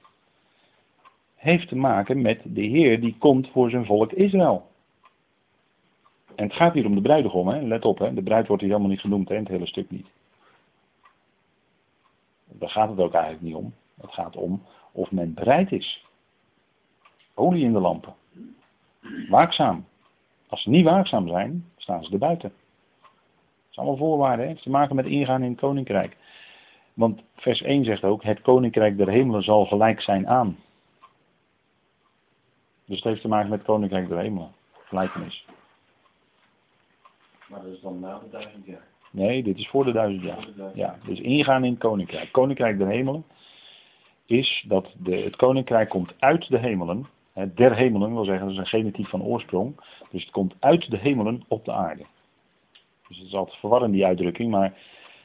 heeft 1.34 1.68
te 1.68 1.76
maken 1.76 2.22
met 2.22 2.40
de 2.44 2.62
Heer 2.62 3.00
die 3.00 3.16
komt 3.18 3.48
voor 3.48 3.70
zijn 3.70 3.84
volk 3.84 4.12
Israël. 4.12 4.68
En 6.34 6.46
het 6.46 6.54
gaat 6.54 6.74
hier 6.74 6.86
om 6.86 6.94
de 6.94 7.00
bruidegom, 7.00 7.48
hè? 7.48 7.60
let 7.60 7.84
op, 7.84 7.98
hè? 7.98 8.14
de 8.14 8.22
bruid 8.22 8.46
wordt 8.46 8.62
hier 8.62 8.70
helemaal 8.70 8.92
niet 8.92 9.00
genoemd, 9.00 9.28
hè? 9.28 9.36
het 9.36 9.48
hele 9.48 9.66
stuk 9.66 9.90
niet. 9.90 10.06
Daar 12.44 12.70
gaat 12.70 12.88
het 12.88 12.98
ook 12.98 13.12
eigenlijk 13.12 13.44
niet 13.44 13.54
om. 13.54 13.74
Het 14.00 14.12
gaat 14.12 14.36
om 14.36 14.62
of 14.92 15.10
men 15.10 15.34
bereid 15.34 15.72
is. 15.72 16.04
Olie 17.34 17.64
in 17.64 17.72
de 17.72 17.80
lampen. 17.80 18.14
Waakzaam. 19.28 19.86
Als 20.50 20.62
ze 20.62 20.70
niet 20.70 20.84
waakzaam 20.84 21.28
zijn, 21.28 21.64
staan 21.76 22.04
ze 22.04 22.12
er 22.12 22.18
buiten. 22.18 22.52
Dat 23.00 23.70
is 23.70 23.76
allemaal 23.76 23.96
voorwaarden. 23.96 24.40
Het 24.40 24.48
heeft 24.48 24.62
te 24.62 24.70
maken 24.70 24.96
met 24.96 25.06
ingaan 25.06 25.42
in 25.42 25.50
het 25.50 25.60
koninkrijk. 25.60 26.16
Want 26.94 27.22
vers 27.34 27.62
1 27.62 27.84
zegt 27.84 28.04
ook, 28.04 28.22
het 28.22 28.40
koninkrijk 28.40 28.96
der 28.96 29.08
hemelen 29.08 29.42
zal 29.42 29.66
gelijk 29.66 30.00
zijn 30.00 30.28
aan. 30.28 30.58
Dus 32.84 32.96
het 32.96 33.04
heeft 33.04 33.20
te 33.20 33.28
maken 33.28 33.48
met 33.48 33.58
het 33.58 33.68
koninkrijk 33.68 34.08
der 34.08 34.18
hemelen. 34.18 34.52
Gelijkenis. 34.84 35.46
Maar 37.48 37.62
dat 37.62 37.72
is 37.72 37.80
dan 37.80 38.00
na 38.00 38.18
de 38.18 38.30
duizend 38.30 38.66
jaar? 38.66 38.86
Nee, 39.10 39.42
dit 39.42 39.58
is 39.58 39.68
voor 39.68 39.84
de 39.84 39.92
duizend 39.92 40.22
jaar. 40.22 40.48
Ja, 40.74 40.98
dus 41.04 41.20
ingaan 41.20 41.64
in 41.64 41.70
het 41.70 41.80
koninkrijk. 41.80 42.32
Koninkrijk 42.32 42.78
der 42.78 42.88
hemelen 42.88 43.24
is 44.26 44.64
dat 44.68 44.88
de, 44.98 45.16
het 45.16 45.36
koninkrijk 45.36 45.88
komt 45.88 46.14
uit 46.18 46.48
de 46.48 46.58
hemelen. 46.58 47.06
Der 47.32 47.74
hemelen 47.74 48.14
wil 48.14 48.24
zeggen, 48.24 48.44
dat 48.44 48.54
is 48.54 48.60
een 48.60 48.80
genetief 48.80 49.08
van 49.08 49.22
oorsprong. 49.22 49.80
Dus 50.10 50.22
het 50.22 50.32
komt 50.32 50.54
uit 50.58 50.90
de 50.90 50.96
hemelen 50.96 51.44
op 51.48 51.64
de 51.64 51.72
aarde. 51.72 52.04
Dus 53.08 53.18
het 53.18 53.26
is 53.26 53.34
altijd 53.34 53.58
verwarrend 53.58 53.92
die 53.92 54.06
uitdrukking, 54.06 54.50
maar 54.50 54.72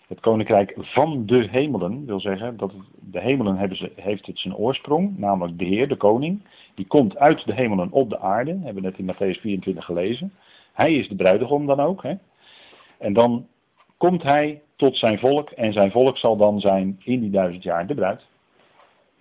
het 0.08 0.20
koninkrijk 0.20 0.74
van 0.78 1.26
de 1.26 1.48
hemelen 1.52 2.06
wil 2.06 2.20
zeggen 2.20 2.58
dat 2.58 2.72
de 3.00 3.20
hemelen 3.20 3.58
hebben 3.58 3.78
ze, 3.78 3.92
heeft 3.96 4.26
het 4.26 4.40
zijn 4.40 4.56
oorsprong, 4.56 5.18
namelijk 5.18 5.60
de 5.60 5.66
Heer, 5.66 5.88
de 5.88 5.96
koning. 5.96 6.42
Die 6.76 6.88
komt 6.88 7.18
uit 7.18 7.46
de 7.46 7.54
hemelen 7.54 7.92
op 7.92 8.10
de 8.10 8.20
aarde, 8.20 8.52
hebben 8.52 8.84
we 8.84 8.90
net 8.90 8.98
in 8.98 9.14
Matthäus 9.14 9.40
24 9.40 9.86
gelezen. 9.86 10.34
Hij 10.74 10.94
is 10.94 11.08
de 11.08 11.16
bruidegom 11.16 11.66
dan 11.66 11.80
ook. 11.80 12.04
En 12.98 13.14
dan 13.14 13.48
komt 13.98 14.24
hij 14.24 14.62
tot 14.76 14.98
zijn 14.98 15.20
volk 15.20 15.50
en 15.50 15.74
zijn 15.74 15.92
volk 15.92 16.18
zal 16.18 16.38
dan 16.38 16.60
zijn 16.60 17.00
in 17.04 17.20
die 17.20 17.30
duizend 17.30 17.64
jaar 17.64 17.88
de 17.88 17.96
bruid. 17.96 18.22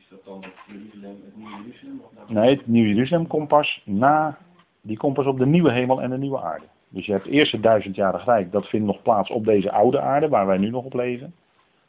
Is 0.05 0.11
dat 0.11 0.25
dan 0.25 0.43
het 0.43 0.53
Jeruzalem, 0.67 1.21
het 1.25 1.37
Nieuwe 1.37 1.53
Jeruzalem? 1.65 2.35
Nee, 2.35 2.57
het 2.57 2.67
Nieuwe 2.67 2.89
Jeruzalem 2.89 3.27
komt 3.27 3.49
pas 3.49 3.83
na, 3.85 4.39
die 4.81 4.97
komt 4.97 5.15
pas 5.15 5.27
op 5.27 5.39
de 5.39 5.47
nieuwe 5.47 5.73
hemel 5.73 6.03
en 6.03 6.11
de 6.11 6.19
nieuwe 6.19 6.41
aarde. 6.41 6.67
Dus 6.89 7.07
je 7.07 7.13
hebt 7.13 7.27
eerst 7.27 7.53
het 7.53 7.63
duizendjarig 7.63 8.25
rijk, 8.25 8.53
dat 8.53 8.67
vindt 8.67 8.87
nog 8.87 9.03
plaats 9.03 9.31
op 9.31 9.45
deze 9.45 9.73
oude 9.73 10.01
aarde 10.01 10.29
waar 10.29 10.47
wij 10.47 10.59
nu 10.59 10.71
nog 10.71 10.85
op 10.85 10.95
leven. 10.95 11.35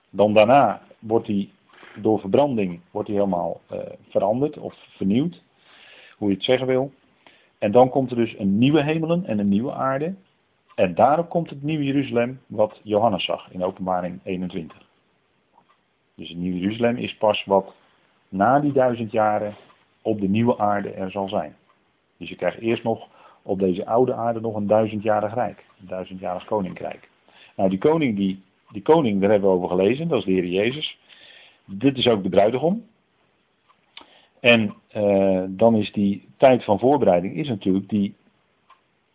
Dan 0.09 0.33
daarna 0.33 0.81
wordt 0.99 1.25
die 1.25 1.51
door 2.01 2.19
verbranding 2.19 2.79
wordt 2.91 3.07
die 3.07 3.17
helemaal 3.17 3.61
uh, 3.71 3.79
veranderd 4.09 4.57
of 4.57 4.75
vernieuwd, 4.89 5.41
hoe 6.17 6.29
je 6.29 6.35
het 6.35 6.43
zeggen 6.43 6.67
wil. 6.67 6.91
En 7.57 7.71
dan 7.71 7.89
komt 7.89 8.11
er 8.11 8.17
dus 8.17 8.37
een 8.37 8.57
nieuwe 8.57 8.83
hemelen 8.83 9.25
en 9.25 9.39
een 9.39 9.49
nieuwe 9.49 9.73
aarde. 9.73 10.15
En 10.75 10.95
daarop 10.95 11.29
komt 11.29 11.49
het 11.49 11.63
nieuwe 11.63 11.83
Jeruzalem 11.83 12.39
wat 12.47 12.79
Johannes 12.83 13.25
zag 13.25 13.51
in 13.51 13.63
openbaring 13.63 14.19
21. 14.23 14.77
Dus 16.15 16.29
het 16.29 16.37
nieuwe 16.37 16.59
Jeruzalem 16.59 16.97
is 16.97 17.17
pas 17.17 17.45
wat 17.45 17.73
na 18.35 18.59
die 18.59 18.71
duizend 18.71 19.11
jaren 19.11 19.55
op 20.01 20.19
de 20.19 20.27
nieuwe 20.27 20.57
aarde 20.57 20.89
er 20.89 21.11
zal 21.11 21.29
zijn. 21.29 21.55
Dus 22.17 22.29
je 22.29 22.35
krijgt 22.35 22.59
eerst 22.59 22.83
nog 22.83 23.07
op 23.41 23.59
deze 23.59 23.85
oude 23.85 24.13
aarde 24.13 24.41
nog 24.41 24.55
een 24.55 24.67
duizendjarig 24.67 25.33
rijk. 25.33 25.65
Een 25.79 25.87
duizendjarig 25.87 26.45
koninkrijk. 26.45 27.09
Nou, 27.55 27.69
die 27.69 27.79
koning, 27.79 28.15
die, 28.15 28.43
die 28.69 28.81
koning, 28.81 29.21
daar 29.21 29.29
hebben 29.29 29.49
we 29.49 29.55
over 29.55 29.69
gelezen, 29.69 30.07
dat 30.07 30.19
is 30.19 30.25
de 30.25 30.31
Heer 30.31 30.47
Jezus. 30.47 30.97
Dit 31.65 31.97
is 31.97 32.07
ook 32.07 32.23
de 32.23 32.29
bruidegom. 32.29 32.85
En 34.39 34.73
uh, 34.95 35.43
dan 35.47 35.75
is 35.75 35.91
die 35.91 36.27
tijd 36.37 36.63
van 36.63 36.79
voorbereiding 36.79 37.35
is 37.35 37.47
natuurlijk 37.47 37.89
die 37.89 38.15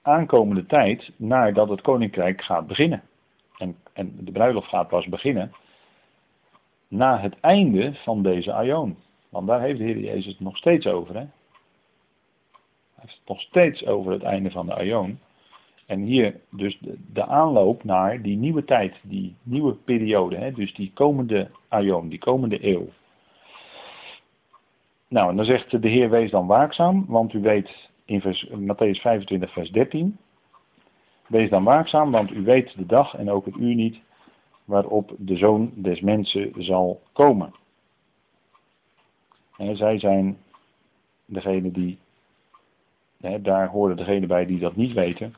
aankomende 0.02 0.66
tijd 0.66 1.12
nadat 1.16 1.68
het 1.68 1.80
koninkrijk 1.80 2.42
gaat 2.42 2.66
beginnen. 2.66 3.02
En, 3.58 3.76
en 3.92 4.16
de 4.20 4.32
bruiloft 4.32 4.68
gaat 4.68 4.88
pas 4.88 5.06
beginnen 5.06 5.52
na 6.88 7.18
het 7.18 7.40
einde 7.40 7.94
van 7.94 8.22
deze 8.22 8.52
aion. 8.52 8.96
Want 9.30 9.46
daar 9.46 9.60
heeft 9.60 9.78
de 9.78 9.84
Heer 9.84 9.98
Jezus 9.98 10.26
het 10.26 10.40
nog 10.40 10.56
steeds 10.56 10.86
over. 10.86 11.14
Hè? 11.14 11.20
Hij 11.20 11.30
heeft 12.94 13.18
het 13.18 13.28
nog 13.28 13.40
steeds 13.40 13.86
over 13.86 14.12
het 14.12 14.22
einde 14.22 14.50
van 14.50 14.66
de 14.66 14.74
aion. 14.74 15.18
En 15.86 16.00
hier 16.00 16.40
dus 16.50 16.78
de, 16.78 16.98
de, 17.12 17.26
aanloop 17.26 17.84
naar 17.84 18.22
die 18.22 18.36
nieuwe 18.36 18.64
tijd, 18.64 18.96
die 19.02 19.36
nieuwe 19.42 19.74
periode. 19.74 20.36
Hè? 20.36 20.52
Dus 20.52 20.74
die 20.74 20.92
komende 20.94 21.50
aion, 21.68 22.08
die 22.08 22.18
komende 22.18 22.66
eeuw. 22.66 22.88
Nou, 25.08 25.30
en 25.30 25.36
dan 25.36 25.44
zegt 25.44 25.82
de 25.82 25.88
Heer, 25.88 26.10
wees 26.10 26.30
dan 26.30 26.46
waakzaam, 26.46 27.04
want 27.08 27.32
u 27.32 27.40
weet 27.40 27.90
in 28.04 28.20
vers, 28.20 28.46
Matthäus 28.48 29.00
25, 29.00 29.52
vers 29.52 29.70
13. 29.70 30.18
Wees 31.26 31.50
dan 31.50 31.64
waakzaam, 31.64 32.10
want 32.10 32.30
u 32.30 32.42
weet 32.42 32.76
de 32.76 32.86
dag 32.86 33.14
en 33.14 33.30
ook 33.30 33.44
het 33.44 33.56
uur 33.56 33.74
niet 33.74 34.00
waarop 34.64 35.14
de 35.18 35.36
zoon 35.36 35.72
des 35.74 36.00
mensen 36.00 36.52
zal 36.56 37.00
komen. 37.12 37.54
Zij 39.60 39.98
zijn 39.98 40.38
degene 41.24 41.70
die, 41.70 41.98
hè, 43.20 43.42
daar 43.42 43.68
horen 43.68 43.96
degene 43.96 44.26
bij 44.26 44.46
die 44.46 44.58
dat 44.58 44.76
niet 44.76 44.92
weten. 44.92 45.34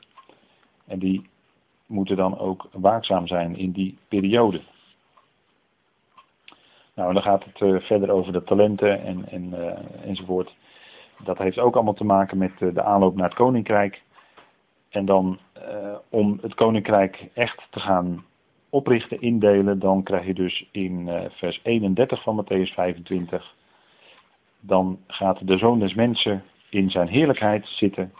En 0.85 0.99
die 0.99 1.29
moeten 1.85 2.15
dan 2.15 2.39
ook 2.39 2.67
waakzaam 2.71 3.27
zijn 3.27 3.55
in 3.55 3.71
die 3.71 3.97
periode. 4.07 4.61
Nou, 6.93 7.07
en 7.07 7.13
dan 7.13 7.23
gaat 7.23 7.43
het 7.43 7.59
uh, 7.61 7.79
verder 7.79 8.09
over 8.09 8.33
de 8.33 8.43
talenten 8.43 9.03
en, 9.03 9.29
en, 9.29 9.53
uh, 9.53 10.07
enzovoort. 10.07 10.55
Dat 11.23 11.37
heeft 11.37 11.59
ook 11.59 11.75
allemaal 11.75 11.93
te 11.93 12.03
maken 12.03 12.37
met 12.37 12.51
uh, 12.59 12.73
de 12.73 12.83
aanloop 12.83 13.15
naar 13.15 13.29
het 13.29 13.37
koninkrijk. 13.37 14.01
En 14.89 15.05
dan 15.05 15.39
om 16.09 16.39
het 16.41 16.53
koninkrijk 16.53 17.29
echt 17.33 17.67
te 17.69 17.79
gaan 17.79 18.25
oprichten, 18.69 19.21
indelen, 19.21 19.79
dan 19.79 20.03
krijg 20.03 20.25
je 20.25 20.33
dus 20.33 20.67
in 20.71 21.09
vers 21.31 21.59
31 21.63 22.23
van 22.23 22.43
Matthäus 22.43 22.73
25. 22.73 23.55
Dan 24.65 24.99
gaat 25.07 25.47
de 25.47 25.57
zoon 25.57 25.79
des 25.79 25.93
mensen 25.93 26.43
in 26.69 26.89
zijn 26.89 27.07
heerlijkheid 27.07 27.67
zitten. 27.67 28.13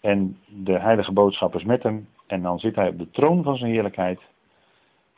En 0.00 0.38
de 0.46 0.78
heilige 0.78 1.12
boodschappers 1.12 1.64
met 1.64 1.82
hem. 1.82 2.08
En 2.26 2.42
dan 2.42 2.58
zit 2.58 2.74
hij 2.74 2.88
op 2.88 2.98
de 2.98 3.10
troon 3.10 3.42
van 3.42 3.56
zijn 3.56 3.72
heerlijkheid. 3.72 4.20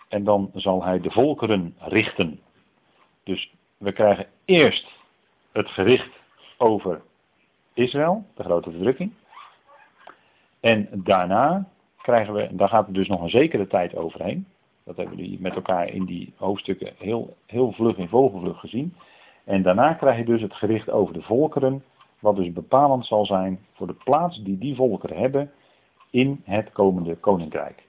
En 0.08 0.24
dan 0.24 0.50
zal 0.54 0.84
hij 0.84 1.00
de 1.00 1.10
volkeren 1.10 1.74
richten. 1.78 2.40
Dus 3.24 3.50
we 3.78 3.92
krijgen 3.92 4.26
eerst 4.44 4.86
het 5.52 5.68
gericht 5.68 6.10
over 6.56 7.02
Israël, 7.74 8.24
de 8.34 8.42
grote 8.42 8.70
verdrukking. 8.70 9.12
En 10.60 10.88
daarna 10.92 11.68
krijgen 12.02 12.34
we, 12.34 12.48
daar 12.50 12.68
gaat 12.68 12.86
er 12.86 12.92
dus 12.92 13.08
nog 13.08 13.22
een 13.22 13.30
zekere 13.30 13.66
tijd 13.66 13.96
overheen. 13.96 14.46
Dat 14.84 14.96
hebben 14.96 15.16
we 15.16 15.36
met 15.38 15.54
elkaar 15.54 15.88
in 15.88 16.04
die 16.04 16.32
hoofdstukken 16.36 16.92
heel, 16.98 17.36
heel 17.46 17.72
vlug 17.72 17.96
in 17.96 18.08
vogelvlug 18.08 18.60
gezien. 18.60 18.94
En 19.46 19.62
daarna 19.62 19.94
krijg 19.94 20.18
je 20.18 20.24
dus 20.24 20.42
het 20.42 20.54
gericht 20.54 20.90
over 20.90 21.14
de 21.14 21.22
volkeren, 21.22 21.84
wat 22.18 22.36
dus 22.36 22.52
bepalend 22.52 23.06
zal 23.06 23.26
zijn 23.26 23.58
voor 23.72 23.86
de 23.86 23.96
plaats 24.04 24.42
die 24.42 24.58
die 24.58 24.74
volkeren 24.74 25.16
hebben 25.16 25.50
in 26.10 26.42
het 26.44 26.72
komende 26.72 27.16
koninkrijk. 27.16 27.82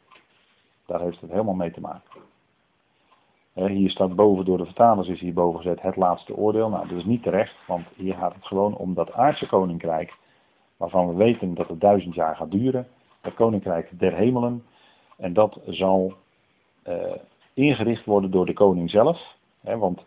Daar 0.86 1.02
heeft 1.02 1.22
het 1.22 1.32
helemaal 1.32 1.54
mee 1.54 1.72
te 1.72 1.82
maken. 1.82 2.22
Hier 3.54 3.90
staat 3.90 4.16
boven 4.16 4.46
door 4.46 4.58
de 4.58 4.66
vertalers 4.66 5.08
is 5.08 5.20
hierboven 5.20 5.60
gezet 5.60 5.82
het 5.82 5.96
laatste 5.96 6.36
oordeel. 6.36 6.70
Nou, 6.70 6.88
dat 6.88 6.98
is 6.98 7.06
niet 7.06 7.24
terecht, 7.24 7.56
want 7.68 7.86
hier 7.96 8.14
gaat 8.14 8.34
het 8.34 8.46
gewoon 8.46 8.76
om 8.76 8.94
dat 8.94 9.14
aardse 9.14 9.48
koninkrijk, 9.48 10.14
waarvan 10.78 11.08
we 11.08 11.14
weten 11.14 11.54
dat 11.54 11.68
het 11.68 11.82
duizend 11.82 12.16
jaar 12.16 12.36
gaat 12.36 12.52
duren. 12.52 12.88
Het 13.22 13.34
koninkrijk 13.34 14.00
der 14.00 14.14
hemelen. 14.14 14.64
En 15.18 15.34
dat 15.34 15.60
zal 15.66 16.14
uh, 16.88 16.96
ingericht 17.54 18.06
worden 18.06 18.32
door 18.32 18.46
de 18.46 18.54
koning 18.54 18.90
zelf. 18.90 19.36
Hè, 19.62 19.78
want 19.78 20.06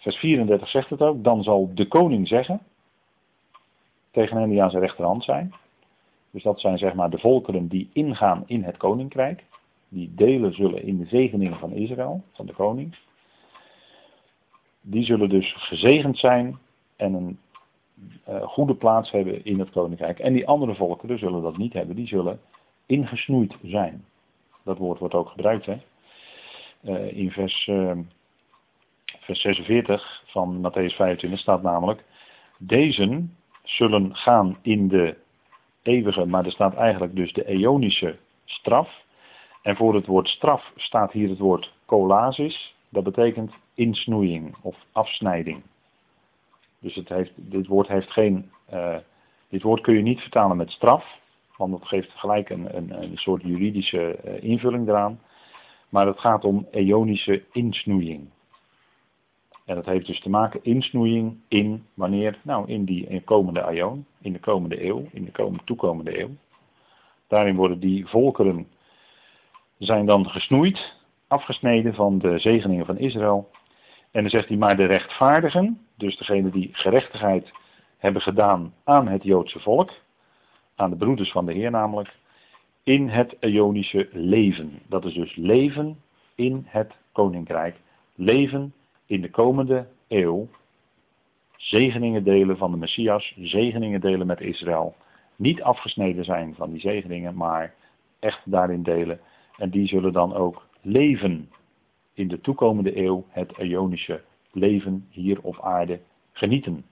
vers 0.00 0.16
34 0.16 0.68
zegt 0.68 0.90
het 0.90 1.02
ook, 1.02 1.24
dan 1.24 1.42
zal 1.42 1.70
de 1.74 1.88
koning 1.88 2.28
zeggen 2.28 2.60
tegen 4.10 4.36
hen 4.36 4.48
die 4.48 4.62
aan 4.62 4.70
zijn 4.70 4.82
rechterhand 4.82 5.24
zijn. 5.24 5.54
Dus 6.30 6.42
dat 6.42 6.60
zijn 6.60 6.78
zeg 6.78 6.94
maar 6.94 7.10
de 7.10 7.18
volkeren 7.18 7.68
die 7.68 7.90
ingaan 7.92 8.44
in 8.46 8.62
het 8.62 8.76
koninkrijk. 8.76 9.44
die 9.88 10.14
delen 10.14 10.54
zullen 10.54 10.82
in 10.82 10.98
de 10.98 11.06
zegeningen 11.06 11.58
van 11.58 11.72
Israël, 11.72 12.22
van 12.32 12.46
de 12.46 12.52
koning. 12.52 12.96
Die 14.80 15.04
zullen 15.04 15.28
dus 15.28 15.54
gezegend 15.58 16.18
zijn 16.18 16.58
en 16.96 17.14
een 17.14 17.38
uh, 18.28 18.42
goede 18.42 18.74
plaats 18.74 19.10
hebben 19.10 19.44
in 19.44 19.58
het 19.58 19.70
koninkrijk. 19.70 20.18
En 20.18 20.32
die 20.32 20.46
andere 20.46 20.74
volkeren 20.74 21.18
zullen 21.18 21.42
dat 21.42 21.56
niet 21.56 21.72
hebben, 21.72 21.96
die 21.96 22.06
zullen 22.06 22.40
ingesnoeid 22.86 23.56
zijn. 23.62 24.04
Dat 24.62 24.78
woord 24.78 24.98
wordt 24.98 25.14
ook 25.14 25.28
gebruikt 25.28 25.66
hè? 25.66 25.78
Uh, 26.82 27.16
in 27.16 27.30
vers, 27.30 27.66
uh, 27.66 27.98
vers 29.30 29.42
46 29.42 30.22
van 30.26 30.60
Matthäus 30.60 30.94
25 30.96 31.38
staat 31.38 31.62
namelijk, 31.62 32.04
deze 32.58 33.24
zullen 33.62 34.16
gaan 34.16 34.58
in 34.62 34.88
de 34.88 35.16
eeuwige, 35.82 36.24
maar 36.24 36.44
er 36.44 36.52
staat 36.52 36.74
eigenlijk 36.74 37.16
dus 37.16 37.32
de 37.32 37.46
eonische 37.46 38.16
straf. 38.44 39.04
En 39.62 39.76
voor 39.76 39.94
het 39.94 40.06
woord 40.06 40.28
straf 40.28 40.72
staat 40.76 41.12
hier 41.12 41.28
het 41.28 41.38
woord 41.38 41.72
kolasis. 41.84 42.74
Dat 42.88 43.04
betekent 43.04 43.52
insnoeiing 43.74 44.56
of 44.62 44.76
afsnijding. 44.92 45.62
Dus 46.78 46.94
het 46.94 47.08
heeft, 47.08 47.32
dit 47.36 47.66
woord 47.66 47.88
heeft 47.88 48.10
geen. 48.10 48.50
Uh, 48.72 48.96
dit 49.48 49.62
woord 49.62 49.80
kun 49.80 49.94
je 49.94 50.02
niet 50.02 50.20
vertalen 50.20 50.56
met 50.56 50.70
straf, 50.70 51.04
want 51.56 51.72
dat 51.72 51.88
geeft 51.88 52.10
gelijk 52.10 52.50
een, 52.50 52.76
een, 52.76 53.02
een 53.02 53.16
soort 53.16 53.42
juridische 53.42 54.18
uh, 54.24 54.42
invulling 54.42 54.88
eraan. 54.88 55.20
Maar 55.88 56.06
het 56.06 56.20
gaat 56.20 56.44
om 56.44 56.66
eonische 56.70 57.42
insnoeiing. 57.52 58.28
En 59.70 59.76
dat 59.76 59.86
heeft 59.86 60.06
dus 60.06 60.20
te 60.20 60.30
maken 60.30 60.60
insnoeiing 60.62 61.36
in 61.48 61.86
wanneer, 61.94 62.38
nou 62.42 62.68
in 62.68 62.84
die 62.84 63.06
in 63.06 63.24
komende 63.24 63.62
aion, 63.62 64.06
in 64.20 64.32
de 64.32 64.38
komende 64.38 64.84
eeuw, 64.84 65.08
in 65.12 65.24
de 65.24 65.30
komende, 65.30 65.64
toekomende 65.64 66.20
eeuw. 66.20 66.30
Daarin 67.28 67.56
worden 67.56 67.80
die 67.80 68.06
volkeren 68.06 68.66
zijn 69.78 70.06
dan 70.06 70.30
gesnoeid, 70.30 70.96
afgesneden 71.28 71.94
van 71.94 72.18
de 72.18 72.38
zegeningen 72.38 72.86
van 72.86 72.98
Israël. 72.98 73.50
En 74.10 74.20
dan 74.20 74.30
zegt 74.30 74.48
hij, 74.48 74.56
maar 74.56 74.76
de 74.76 74.84
rechtvaardigen, 74.84 75.80
dus 75.96 76.16
degene 76.16 76.50
die 76.50 76.68
gerechtigheid 76.72 77.50
hebben 77.98 78.22
gedaan 78.22 78.74
aan 78.84 79.08
het 79.08 79.22
Joodse 79.22 79.60
volk, 79.60 79.90
aan 80.74 80.90
de 80.90 80.96
broeders 80.96 81.30
van 81.30 81.46
de 81.46 81.52
Heer 81.52 81.70
namelijk, 81.70 82.16
in 82.82 83.08
het 83.08 83.36
Ionische 83.40 84.08
leven. 84.12 84.78
Dat 84.86 85.04
is 85.04 85.14
dus 85.14 85.36
leven 85.36 86.00
in 86.34 86.66
het 86.68 86.92
koninkrijk. 87.12 87.76
Leven 88.14 88.74
in 89.10 89.20
de 89.20 89.30
komende 89.30 89.86
eeuw. 90.08 90.48
Zegeningen 91.56 92.24
delen 92.24 92.56
van 92.56 92.70
de 92.70 92.76
Messias, 92.76 93.34
zegeningen 93.38 94.00
delen 94.00 94.26
met 94.26 94.40
Israël. 94.40 94.94
Niet 95.36 95.62
afgesneden 95.62 96.24
zijn 96.24 96.54
van 96.54 96.70
die 96.70 96.80
zegeningen, 96.80 97.34
maar 97.34 97.74
echt 98.18 98.40
daarin 98.44 98.82
delen. 98.82 99.20
En 99.56 99.70
die 99.70 99.86
zullen 99.86 100.12
dan 100.12 100.34
ook 100.34 100.66
leven 100.80 101.50
in 102.14 102.28
de 102.28 102.40
toekomende 102.40 102.96
eeuw, 102.96 103.24
het 103.28 103.52
Ionische 103.58 104.22
leven 104.52 105.06
hier 105.10 105.38
op 105.42 105.60
aarde 105.60 106.00
genieten. 106.32 106.84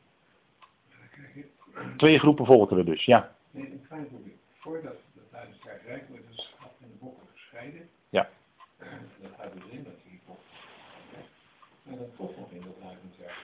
Twee 1.97 2.19
groepen 2.19 2.47
volkeren 2.47 2.87
dus, 2.87 3.05
ja. 3.05 3.35
Nee, 3.51 3.71
een 3.71 3.87
klein 3.89 4.07
voorbeeld. 4.11 4.37
Voordat 4.53 4.93
het 5.31 5.85
Rijk 5.87 6.09
wordt 6.09 6.25
het 6.29 6.41
schap 6.41 6.73
en 6.81 6.89
de 6.89 6.97
bokken 7.01 7.27
gescheiden. 7.35 7.89
Ja. 8.09 8.29
Dat 8.79 8.89
dus 9.55 9.71
in 9.71 9.85
dat 9.85 10.08
maar 11.89 11.97
dan 11.99 12.07
toch 12.17 12.37
nog 12.39 12.51
in 12.51 12.61
dat 12.61 12.77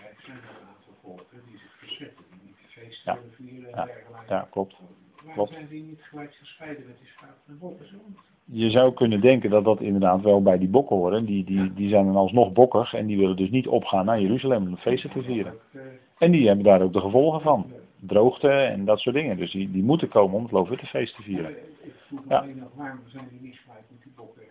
Rijk 0.03 0.21
zijn 0.25 0.37
er 0.37 0.43
een 0.61 0.67
aantal 0.73 0.95
volkeren 1.03 1.45
die 1.49 1.59
zich 1.59 1.75
verzetten, 1.79 2.25
die 2.31 2.41
niet 2.47 2.57
de 2.63 2.69
feesten 2.81 3.13
Ja. 3.13 3.19
willen 3.19 3.35
vieren 3.37 3.73
en 3.73 3.79
Ja. 3.79 3.85
dergelijke. 3.85 4.25
Ja, 4.35 4.49
klopt. 4.51 4.75
Waarom 5.15 5.35
klopt. 5.35 5.51
zijn 5.53 5.69
die 5.69 5.83
niet 5.83 6.03
gelijk 6.03 6.35
gescheiden 6.35 6.87
met 6.87 6.99
die 6.99 7.09
schapen 7.09 7.43
en 7.47 7.59
bokken? 7.59 7.87
Zo? 7.89 7.97
Je 8.45 8.71
zou 8.71 8.93
kunnen 8.95 9.21
denken 9.21 9.51
dat 9.51 9.65
dat 9.65 9.81
inderdaad 9.81 10.21
wel 10.23 10.43
bij 10.43 10.59
die 10.59 10.69
bokken 10.69 10.97
horen. 10.97 11.25
Die, 11.25 11.45
die, 11.45 11.75
die 11.75 11.89
zijn 11.89 12.05
dan 12.07 12.17
alsnog 12.17 12.53
bokkig 12.53 12.95
en 12.95 13.07
die 13.07 13.19
willen 13.19 13.37
dus 13.37 13.51
niet 13.51 13.67
opgaan 13.69 14.05
naar 14.05 14.21
Jeruzalem 14.21 14.63
om 14.63 14.71
de 14.71 14.77
feesten 14.77 15.11
te 15.11 15.23
vieren. 15.23 15.53
Ook, 15.53 15.61
eh, 15.73 15.81
En 16.19 16.31
die 16.31 16.47
hebben 16.47 16.65
daar 16.65 16.83
ook 16.83 16.93
de 16.93 17.01
gevolgen 17.01 17.41
van. 17.41 17.73
Droogte 17.97 18.49
en 18.51 18.85
dat 18.85 19.01
soort 19.01 19.15
dingen. 19.15 19.37
Dus 19.37 19.51
die, 19.53 19.71
die 19.71 19.83
moeten 19.83 20.09
komen 20.09 20.37
om 20.37 20.43
het 20.43 20.53
Loofhuttenfeest 20.53 21.15
te 21.15 21.23
vieren. 21.23 21.51
Ik 21.83 21.93
vroeg 22.07 22.25
me 22.25 22.31
Ja. 22.35 22.39
alleen 22.41 22.59
nog 22.59 22.69
waarom 22.75 23.01
zijn 23.07 23.29
die 23.31 23.41
niet 23.41 23.57
gelijk 23.65 23.85
met 23.91 24.03
die 24.03 24.13
bokken? 24.17 24.43
eh, 24.43 24.49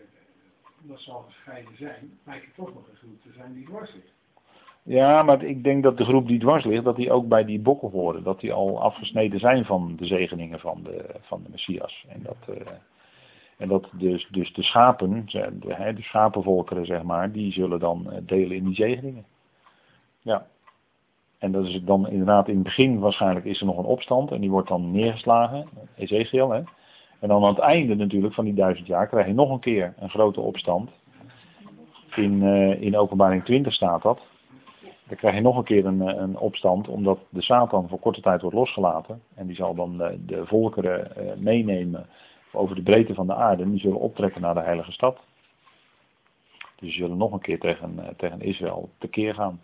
Omdat 0.84 1.02
ze 1.02 1.12
al 1.12 1.22
gescheiden 1.22 1.78
zijn, 1.78 2.20
lijkt 2.26 2.46
het 2.46 2.56
toch 2.56 2.74
nog 2.74 2.88
een 2.90 2.96
groep 2.96 3.22
te 3.22 3.32
zijn 3.36 3.54
die 3.54 3.66
dwars 3.66 3.94
ligt. 3.94 4.14
Ja, 4.84 5.24
maar 5.24 5.44
ik 5.44 5.64
denk 5.64 5.84
dat 5.84 5.98
de 5.98 6.06
groep 6.06 6.28
die 6.28 6.40
dwars 6.40 6.66
ligt, 6.66 6.84
dat 6.84 6.96
die 6.96 7.12
ook 7.12 7.28
bij 7.28 7.46
die 7.46 7.60
bokken 7.60 7.90
horen. 7.90 8.24
Dat 8.24 8.40
die 8.40 8.54
al 8.54 8.82
afgesneden 8.82 9.40
zijn 9.40 9.66
van 9.66 9.96
de 9.96 10.06
zegeningen 10.06 10.60
van 10.60 10.84
de, 10.84 11.16
van 11.22 11.44
de 11.44 11.50
Messias. 11.50 12.06
En 12.08 12.24
dat, 12.24 12.58
eh, 12.58 12.72
en 13.58 13.68
dat 13.68 13.90
dus, 13.92 14.28
dus 14.32 14.54
de 14.54 14.64
schapen, 14.64 15.26
de, 15.26 15.58
de, 15.60 15.94
de 15.94 16.02
schapenvolkeren 16.02 16.86
zeg 16.86 17.04
maar, 17.04 17.32
die 17.32 17.52
zullen 17.52 17.80
dan 17.80 18.12
eh, 18.12 18.18
delen 18.22 18.56
in 18.58 18.64
die 18.64 18.76
zegeningen. 18.76 19.26
Ja. 20.22 20.48
En 21.38 21.52
dat 21.52 21.66
is 21.66 21.82
dan 21.84 22.10
inderdaad 22.10 22.48
in 22.48 22.54
het 22.54 22.64
begin 22.64 23.00
waarschijnlijk 23.00 23.46
is 23.46 23.60
er 23.60 23.66
nog 23.66 23.78
een 23.78 23.86
opstand 23.86 24.32
en 24.32 24.42
die 24.42 24.50
wordt 24.50 24.68
dan 24.68 24.92
neergeslagen, 24.92 25.68
Ezekiel 25.96 26.50
hè. 26.50 26.62
En 27.24 27.30
dan 27.30 27.44
aan 27.44 27.54
het 27.54 27.60
einde 27.60 27.96
natuurlijk 27.96 28.34
van 28.34 28.46
die 28.46 28.54
duizend 28.54 28.88
jaar 28.88 29.08
krijg 29.08 29.28
je 29.28 29.34
nog 29.34 29.50
een 29.50 29.60
keer 29.60 29.94
een 30.00 30.10
grote 30.10 30.42
opstand. 30.42 30.90
In, 32.16 32.44
eh, 32.44 32.82
in 32.82 32.98
openbaring 32.98 33.46
20 33.46 33.74
staat 33.74 34.02
dat. 34.02 34.22
Dan 35.08 35.18
krijg 35.18 35.36
je 35.36 35.42
nog 35.42 35.58
een 35.58 35.64
keer 35.64 35.86
een, 35.86 36.02
eh, 36.02 36.22
een 36.22 36.38
opstand, 36.38 36.88
omdat 36.88 37.20
de 37.30 37.42
Satan 37.42 37.90
voor 37.90 38.00
korte 38.00 38.22
tijd 38.22 38.42
wordt 38.42 38.56
losgelaten. 38.56 39.22
En 39.36 39.48
die 39.48 39.56
zal 39.56 39.76
dan 39.76 39.98
de, 39.98 40.26
de 40.26 40.46
volkeren 40.46 41.16
eh, 41.16 41.36
meenemen 41.38 42.06
over 42.52 42.76
de 42.76 42.82
breedte 42.82 43.14
van 43.14 43.28
de 43.28 43.36
aarde. 43.36 43.64
En 43.64 43.72
die 43.72 43.80
zullen 43.80 44.00
optrekken 44.00 44.42
naar 44.42 44.54
de 44.54 44.62
heilige 44.62 44.92
stad. 44.92 45.20
Dus 46.58 46.80
die 46.80 46.92
zullen 46.92 47.18
nog 47.18 47.32
een 47.32 47.42
keer 47.42 47.60
tegen, 47.60 48.16
tegen 48.18 48.42
Israël 48.42 48.90
tekeer 48.98 49.34
gaan. 49.34 49.62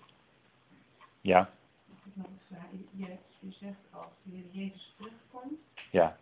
Ja. 1.21 1.49
Je, 2.97 3.05
je 3.39 3.51
zegt 3.51 3.79
als 3.91 4.11
de 4.23 4.31
Heer 4.35 4.63
Jezus 4.63 4.95
terugkomt, 4.97 5.59
ja, 5.91 6.17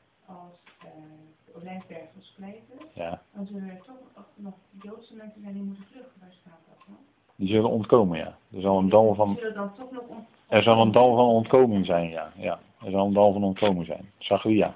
olijfberg 1.62 2.06
verspleten, 2.14 2.80
ja. 2.94 3.22
dan 3.34 3.46
zullen 3.46 3.70
er 3.70 3.82
toch 3.86 4.26
nog- 4.36 4.54
Joodse 4.82 5.16
mensen 5.16 5.42
zijn 5.42 5.54
die 5.54 5.64
moeten 5.64 5.86
vluchten. 5.92 6.20
Waar 6.20 6.32
staat 6.32 6.60
dat 6.68 6.86
dan? 6.88 6.98
Die 7.36 7.48
zullen 7.48 7.70
ontkomen, 7.70 8.18
ja. 8.18 8.38
Er 8.54 8.62
zal 8.62 8.78
een 8.78 8.90
dal 8.90 9.16
van, 9.16 9.36
zullen 9.40 9.54
dan 9.54 9.74
toch 9.76 9.92
nog 9.92 10.08
ont- 10.08 10.28
er 10.48 10.64
zal 10.64 10.82
een 10.82 10.92
dal 10.92 11.16
van 11.16 11.26
ontkoming 11.26 11.86
zijn, 11.86 12.10
ja. 12.10 12.32
ja. 12.36 12.60
Er 12.84 12.92
zal 12.92 13.06
een 13.06 13.14
dal 13.14 13.34
van 13.34 13.44
ontkoming 13.44 13.86
zijn. 13.86 14.12
Zacharia. 14.18 14.74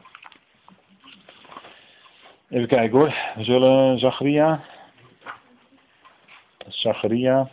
Even 2.50 2.68
kijken 2.68 2.98
hoor. 3.00 3.16
We 3.36 3.44
zullen 3.44 4.00
Zacharia. 4.00 4.64
Zacharia. 6.68 7.50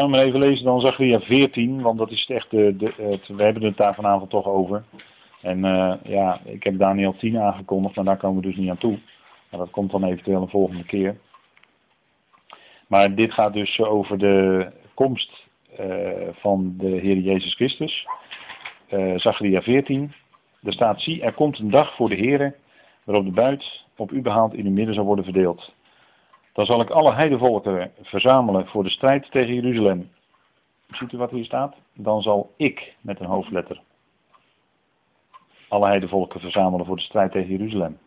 Gaan 0.00 0.10
we 0.10 0.16
maar 0.16 0.26
even 0.26 0.40
lezen 0.40 0.64
dan 0.64 0.80
Zacharia 0.80 1.20
14, 1.20 1.82
want 1.82 1.98
dat 1.98 2.10
is 2.10 2.26
echt 2.26 2.50
de, 2.50 2.76
de, 2.76 3.18
we 3.26 3.42
hebben 3.42 3.62
het 3.62 3.76
daar 3.76 3.94
vanavond 3.94 4.30
toch 4.30 4.46
over. 4.46 4.84
En 5.42 5.64
eh, 5.64 5.94
ja, 6.02 6.40
ik 6.44 6.62
heb 6.62 6.78
Daniel 6.78 7.16
10 7.16 7.38
aangekondigd, 7.38 7.96
maar 7.96 8.04
daar 8.04 8.16
komen 8.16 8.42
we 8.42 8.48
dus 8.48 8.56
niet 8.56 8.70
aan 8.70 8.78
toe. 8.78 8.98
Maar 9.50 9.60
dat 9.60 9.70
komt 9.70 9.90
dan 9.90 10.04
eventueel 10.04 10.42
een 10.42 10.48
volgende 10.48 10.84
keer. 10.84 11.18
Maar 12.86 13.14
dit 13.14 13.32
gaat 13.32 13.52
dus 13.52 13.80
over 13.80 14.18
de 14.18 14.70
komst 14.94 15.46
eh, 15.76 16.28
van 16.32 16.74
de 16.76 16.88
Heer 16.88 17.16
Jezus 17.16 17.54
Christus. 17.54 18.06
Eh 18.88 19.16
Zacharia 19.16 19.62
14. 19.62 20.12
Er 20.62 20.72
staat, 20.72 21.00
zie, 21.00 21.22
er 21.22 21.34
komt 21.34 21.58
een 21.58 21.70
dag 21.70 21.94
voor 21.94 22.08
de 22.08 22.14
Heer, 22.14 22.56
waarop 23.04 23.24
de 23.24 23.32
buit 23.32 23.84
op 23.96 24.12
u 24.12 24.22
behaald 24.22 24.54
in 24.54 24.66
uw 24.66 24.72
midden 24.72 24.94
zal 24.94 25.04
worden 25.04 25.24
verdeeld. 25.24 25.72
Dan 26.52 26.66
zal 26.66 26.80
ik 26.80 26.90
alle 26.90 27.12
heidevolken 27.12 27.92
verzamelen 28.02 28.66
voor 28.66 28.82
de 28.82 28.90
strijd 28.90 29.30
tegen 29.30 29.54
Jeruzalem. 29.54 30.10
Ziet 30.90 31.12
u 31.12 31.16
wat 31.16 31.30
hier 31.30 31.44
staat? 31.44 31.76
Dan 31.94 32.22
zal 32.22 32.52
ik, 32.56 32.94
met 33.00 33.20
een 33.20 33.26
hoofdletter, 33.26 33.80
alle 35.68 35.86
heidevolken 35.86 36.40
verzamelen 36.40 36.86
voor 36.86 36.96
de 36.96 37.02
strijd 37.02 37.32
tegen 37.32 37.50
Jeruzalem. 37.50 37.98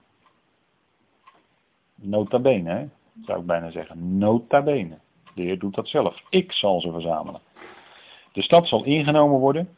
Nota 1.96 2.39
bene, 2.39 2.89
zou 3.26 3.39
ik 3.39 3.46
bijna 3.46 3.72
zeggen. 3.72 4.18
Nota 4.18 4.62
bene. 4.62 4.98
De 5.36 5.41
Heer 5.41 5.60
doet 5.60 5.76
dat 5.76 5.88
zelf. 5.88 6.22
Ik 6.30 6.52
zal 6.52 6.82
ze 6.82 6.91
verzamelen. 6.91 7.41
De 8.32 8.41
stad 8.41 8.68
zal 8.68 8.84
ingenomen 8.84 9.39
worden. 9.39 9.70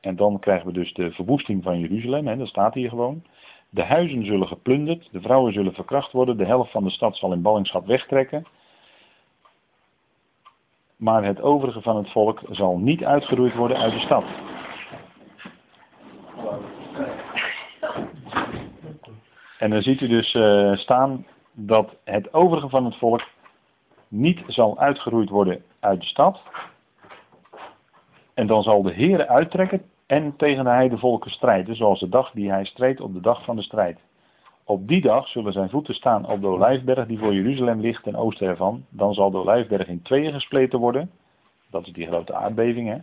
En 0.00 0.16
dan 0.16 0.38
krijgen 0.38 0.66
we 0.66 0.72
dus 0.72 0.94
de 0.94 1.12
verwoesting 1.12 1.62
van 1.62 1.78
Jeruzalem. 1.78 2.26
Hè? 2.26 2.36
Dat 2.36 2.48
staat 2.48 2.74
hier 2.74 2.88
gewoon. 2.88 3.24
De 3.74 3.82
huizen 3.82 4.24
zullen 4.24 4.48
geplunderd. 4.48 5.08
De 5.12 5.20
vrouwen 5.20 5.52
zullen 5.52 5.74
verkracht 5.74 6.12
worden. 6.12 6.36
De 6.36 6.44
helft 6.44 6.70
van 6.70 6.84
de 6.84 6.90
stad 6.90 7.16
zal 7.16 7.32
in 7.32 7.42
ballingschap 7.42 7.86
wegtrekken. 7.86 8.46
Maar 10.96 11.24
het 11.24 11.40
overige 11.40 11.82
van 11.82 11.96
het 11.96 12.10
volk 12.10 12.40
zal 12.50 12.78
niet 12.78 13.04
uitgeroeid 13.04 13.54
worden 13.54 13.76
uit 13.76 13.92
de 13.92 13.98
stad. 13.98 14.24
En 19.58 19.70
dan 19.70 19.82
ziet 19.82 20.00
u 20.00 20.08
dus 20.08 20.34
eh, 20.34 20.76
staan 20.76 21.26
dat 21.52 21.96
het 22.04 22.34
overige 22.34 22.68
van 22.68 22.84
het 22.84 22.96
volk 22.96 23.22
niet 24.08 24.42
zal 24.46 24.78
uitgeroeid 24.78 25.28
worden 25.28 25.64
uit 25.80 26.00
de 26.00 26.06
stad. 26.06 26.42
En 28.34 28.46
dan 28.46 28.62
zal 28.62 28.82
de 28.82 28.94
Heere 28.94 29.28
uittrekken 29.28 29.82
en 30.12 30.36
tegen 30.36 30.64
de 30.64 30.70
heidevolken 30.70 31.30
strijden, 31.30 31.76
zoals 31.76 32.00
de 32.00 32.08
dag 32.08 32.30
die 32.30 32.50
hij 32.50 32.64
streed 32.64 33.00
op 33.00 33.12
de 33.12 33.20
dag 33.20 33.44
van 33.44 33.56
de 33.56 33.62
strijd. 33.62 33.98
Op 34.64 34.88
die 34.88 35.00
dag 35.00 35.28
zullen 35.28 35.52
zijn 35.52 35.70
voeten 35.70 35.94
staan 35.94 36.26
op 36.26 36.40
de 36.40 36.46
olijfberg 36.46 37.06
die 37.06 37.18
voor 37.18 37.34
Jeruzalem 37.34 37.80
ligt 37.80 38.02
ten 38.02 38.16
oosten 38.16 38.48
ervan. 38.48 38.84
Dan 38.88 39.14
zal 39.14 39.30
de 39.30 39.38
olijfberg 39.38 39.86
in 39.86 40.02
tweeën 40.02 40.32
gespleten 40.32 40.78
worden. 40.78 41.10
Dat 41.70 41.86
is 41.86 41.92
die 41.92 42.06
grote 42.06 42.34
aardbeving, 42.34 42.88
hè. 42.88 42.96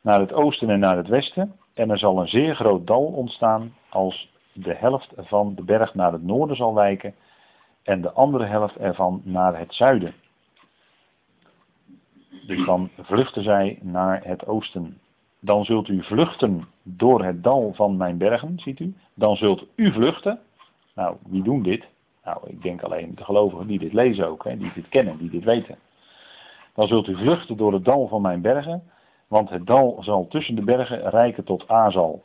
Naar 0.00 0.20
het 0.20 0.32
oosten 0.32 0.70
en 0.70 0.78
naar 0.78 0.96
het 0.96 1.08
westen. 1.08 1.52
En 1.74 1.90
er 1.90 1.98
zal 1.98 2.20
een 2.20 2.28
zeer 2.28 2.54
groot 2.54 2.86
dal 2.86 3.04
ontstaan 3.04 3.74
als 3.88 4.32
de 4.52 4.74
helft 4.74 5.12
van 5.16 5.54
de 5.54 5.62
berg 5.62 5.94
naar 5.94 6.12
het 6.12 6.22
noorden 6.22 6.56
zal 6.56 6.74
wijken 6.74 7.14
en 7.82 8.00
de 8.00 8.12
andere 8.12 8.44
helft 8.44 8.76
ervan 8.76 9.20
naar 9.24 9.58
het 9.58 9.74
zuiden. 9.74 10.14
Dus 12.46 12.66
dan 12.66 12.90
vluchten 12.96 13.42
zij 13.42 13.78
naar 13.82 14.20
het 14.24 14.46
oosten. 14.46 14.98
Dan 15.40 15.64
zult 15.64 15.88
u 15.88 16.02
vluchten 16.02 16.64
door 16.82 17.24
het 17.24 17.42
dal 17.42 17.72
van 17.74 17.96
mijn 17.96 18.18
bergen, 18.18 18.58
ziet 18.58 18.80
u. 18.80 18.94
Dan 19.14 19.36
zult 19.36 19.64
u 19.74 19.92
vluchten. 19.92 20.38
Nou, 20.94 21.16
wie 21.28 21.42
doen 21.42 21.62
dit? 21.62 21.88
Nou, 22.24 22.38
ik 22.46 22.62
denk 22.62 22.82
alleen 22.82 23.12
de 23.14 23.24
gelovigen 23.24 23.66
die 23.66 23.78
dit 23.78 23.92
lezen 23.92 24.26
ook, 24.26 24.44
hè, 24.44 24.56
die 24.56 24.72
dit 24.74 24.88
kennen, 24.88 25.18
die 25.18 25.30
dit 25.30 25.44
weten. 25.44 25.78
Dan 26.74 26.86
zult 26.86 27.08
u 27.08 27.16
vluchten 27.16 27.56
door 27.56 27.72
het 27.72 27.84
dal 27.84 28.08
van 28.08 28.22
mijn 28.22 28.40
bergen, 28.40 28.82
want 29.28 29.50
het 29.50 29.66
dal 29.66 29.96
zal 30.00 30.28
tussen 30.28 30.54
de 30.54 30.62
bergen 30.62 31.10
rijken 31.10 31.44
tot 31.44 31.68
Azal. 31.68 32.22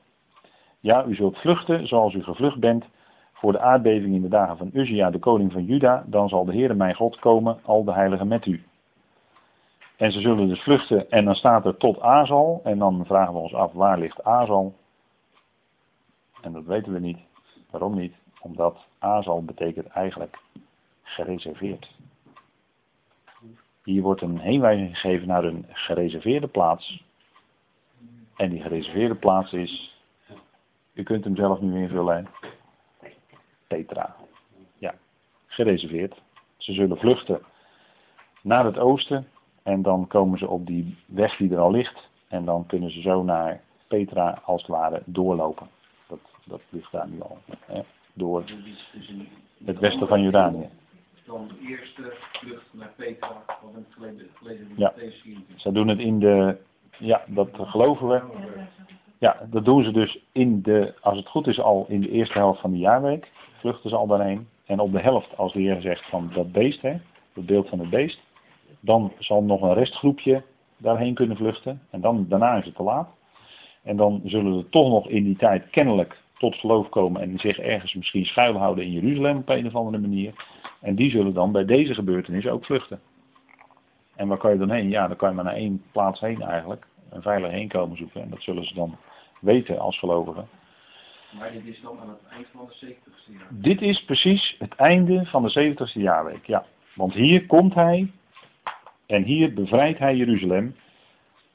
Ja, 0.80 1.06
u 1.06 1.16
zult 1.16 1.38
vluchten 1.38 1.88
zoals 1.88 2.14
u 2.14 2.24
gevlucht 2.24 2.60
bent 2.60 2.86
voor 3.34 3.52
de 3.52 3.60
aardbeving 3.60 4.16
in 4.16 4.22
de 4.22 4.28
dagen 4.28 4.58
van 4.58 4.70
Uzia, 4.74 5.10
de 5.10 5.20
koning 5.20 5.52
van 5.52 5.66
Juda. 5.66 6.04
Dan 6.08 6.30
zal 6.30 6.46
de 6.46 6.52
Heere 6.52 6.74
mijn 6.74 6.96
God 6.96 7.20
komen, 7.20 7.60
al 7.64 7.84
de 7.84 7.94
heiligen 7.94 8.28
met 8.28 8.46
u. 8.46 8.64
En 10.04 10.12
ze 10.12 10.22
zullen 10.22 10.48
dus 10.48 10.62
vluchten 10.62 11.10
en 11.10 11.26
dan 11.26 11.36
staat 11.36 11.66
er 11.66 11.78
tot 11.78 12.00
Azal. 12.00 12.62
En 12.64 12.78
dan 12.78 13.06
vragen 13.06 13.34
we 13.34 13.40
ons 13.40 13.54
af, 13.54 13.74
waar 13.74 14.00
ligt 14.00 14.24
Azal? 14.24 14.76
En 16.42 16.52
dat 16.52 16.64
weten 16.64 16.94
we 16.94 17.00
niet. 17.00 17.18
Waarom 17.70 17.96
niet? 17.96 18.16
Omdat 18.40 18.88
Azal 19.00 19.44
betekent 19.44 19.88
eigenlijk 19.88 20.40
gereserveerd. 21.04 21.92
Hier 23.84 24.02
wordt 24.02 24.22
een 24.22 24.40
heenwijzing 24.40 25.00
gegeven 25.00 25.28
naar 25.28 25.44
een 25.44 25.66
gereserveerde 25.70 26.48
plaats. 26.48 27.04
En 28.36 28.50
die 28.50 28.62
gereserveerde 28.62 29.16
plaats 29.16 29.54
is, 29.54 29.98
u 30.94 31.04
kunt 31.04 31.24
hem 31.24 31.36
zelf 31.36 31.62
nu 31.62 31.82
invullen, 31.82 32.28
Petra. 33.68 34.16
Ja, 34.78 34.96
gereserveerd. 35.46 36.22
Ze 36.58 36.74
zullen 36.74 36.98
vluchten 36.98 37.42
naar 38.42 38.66
het 38.66 38.78
oosten 38.78 39.28
en 39.64 39.82
dan 39.82 40.08
komen 40.08 40.38
ze 40.38 40.48
op 40.48 40.66
die 40.66 40.98
weg 41.06 41.38
die 41.38 41.52
er 41.52 41.60
al 41.60 41.72
ligt 41.72 42.10
en 42.28 42.46
dan 42.46 42.66
kunnen 42.66 42.92
ze 42.92 43.02
zo 43.02 43.24
naar 43.24 43.62
Petra 43.88 44.42
als 44.46 44.62
het 44.62 44.72
ware 44.72 45.02
doorlopen. 45.06 45.68
Dat, 46.08 46.20
dat 46.46 46.62
ligt 46.70 46.92
daar 46.92 47.10
nu 47.10 47.22
al. 47.22 47.38
Hè? 47.66 47.82
Door 48.14 48.44
het 49.66 49.80
westen 49.80 50.08
van 50.08 50.22
Jordanië. 50.22 50.70
Dan 51.26 51.48
de 51.48 51.68
eerste 51.68 52.14
vlucht 52.32 52.66
naar 52.72 52.94
Petra, 52.96 53.44
wat 53.62 53.72
een 54.00 54.20
in 54.60 54.70
Ja. 54.76 54.92
Matthäus 54.92 55.22
24. 55.22 55.62
Ze 55.62 55.72
doen 55.72 55.88
het 55.88 56.00
in 56.00 56.20
de, 56.20 56.58
ja, 56.98 57.24
dat 57.28 57.50
geloven 57.54 58.08
we. 58.08 58.22
Ja, 59.18 59.38
dat 59.50 59.66
doen 59.66 59.84
ze 59.84 59.92
dus 59.92 60.20
in 60.32 60.62
de, 60.62 60.94
als 61.02 61.18
het 61.18 61.28
goed 61.28 61.48
is, 61.48 61.60
al 61.60 61.86
in 61.88 62.02
de 62.02 62.10
eerste 62.10 62.38
helft 62.38 62.62
van 62.62 62.72
de 62.72 62.78
jaarweek. 62.78 63.32
Vluchten 63.60 63.90
ze 63.90 63.96
al 63.96 64.08
daarheen. 64.08 64.48
En 64.66 64.80
op 64.80 64.92
de 64.92 65.00
helft, 65.00 65.38
als 65.38 65.54
de 65.54 65.60
Heer 65.60 65.82
zegt 65.82 66.10
van 66.10 66.32
dat 66.34 66.52
beest, 66.52 66.82
hè, 66.82 66.98
het 67.34 67.46
beeld 67.46 67.70
van 67.70 67.80
het 67.80 67.90
beest. 67.90 68.20
Dan 68.86 69.12
zal 69.20 69.44
nog 69.44 69.62
een 69.62 69.74
restgroepje 69.74 70.44
daarheen 70.78 71.14
kunnen 71.14 71.38
vluchten. 71.38 71.82
En 71.90 72.02
dan, 72.02 72.26
daarna 72.30 72.58
is 72.58 72.66
het 72.66 72.76
te 72.76 72.84
laat. 72.84 73.10
En 73.84 73.98
dan 73.98 74.22
zullen 74.24 74.58
er 74.58 74.70
toch 74.70 74.90
nog 74.90 75.10
in 75.10 75.24
die 75.24 75.38
tijd 75.38 75.70
kennelijk 75.70 76.22
tot 76.38 76.56
geloof 76.56 76.90
komen 76.90 77.22
en 77.22 77.40
zich 77.40 77.60
ergens 77.60 77.94
misschien 77.94 78.26
schuilhouden 78.26 78.84
in 78.84 78.92
Jeruzalem 78.92 79.38
op 79.38 79.50
een 79.50 79.68
of 79.68 79.76
andere 79.76 79.98
manier. 79.98 80.34
En 80.82 80.96
die 80.96 81.10
zullen 81.10 81.34
dan 81.34 81.52
bij 81.52 81.66
deze 81.66 81.94
gebeurtenis 81.94 82.48
ook 82.48 82.66
vluchten. 82.66 83.00
En 84.16 84.28
waar 84.28 84.38
kan 84.38 84.52
je 84.52 84.58
dan 84.58 84.72
heen? 84.72 84.90
Ja, 84.90 85.08
dan 85.08 85.18
kan 85.18 85.30
je 85.30 85.36
maar 85.36 85.44
naar 85.44 85.54
één 85.54 85.84
plaats 85.92 86.20
heen 86.20 86.42
eigenlijk. 86.42 86.88
Een 87.10 87.22
veilig 87.22 87.52
heenkomen 87.52 87.98
zoeken. 87.98 88.22
En 88.22 88.30
dat 88.30 88.42
zullen 88.42 88.66
ze 88.66 88.74
dan 88.74 88.98
weten 89.40 89.80
als 89.80 90.00
gelovigen. 90.00 90.48
Maar 91.38 91.52
dit 91.52 91.66
is 91.66 91.82
dan 91.82 92.00
aan 92.00 92.10
het 92.10 92.32
eind 92.32 92.48
van 92.52 92.70
de 92.70 92.86
70ste 92.86 93.32
jaar. 93.32 93.48
Dit 93.50 93.82
is 93.82 94.04
precies 94.06 94.56
het 94.60 94.76
einde 94.76 95.26
van 95.26 95.44
de 95.44 95.74
70ste 95.74 96.02
jaarweek. 96.02 96.46
Ja, 96.46 96.66
want 96.96 97.14
hier 97.14 97.46
komt 97.46 97.74
hij 97.74 98.12
en 99.06 99.24
hier 99.24 99.54
bevrijdt 99.54 100.00
hij 100.00 100.16
Jeruzalem. 100.16 100.76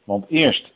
Want 0.04 0.24
eerst 0.28 0.72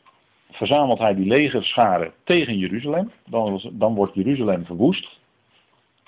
verzamelt 0.51 0.99
hij 0.99 1.15
die 1.15 1.25
legerscharen 1.25 2.13
tegen 2.23 2.57
Jeruzalem. 2.57 3.11
Dan, 3.25 3.61
dan 3.71 3.95
wordt 3.95 4.15
Jeruzalem 4.15 4.65
verwoest. 4.65 5.19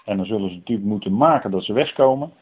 En 0.06 0.18
dan 0.18 0.26
zullen 0.26 0.50
ze 0.50 0.56
natuurlijk 0.56 0.88
moeten 0.88 1.18
maken 1.18 1.52
dat 1.52 1.64
ze 1.64 1.74
wegkomen. 1.74 2.34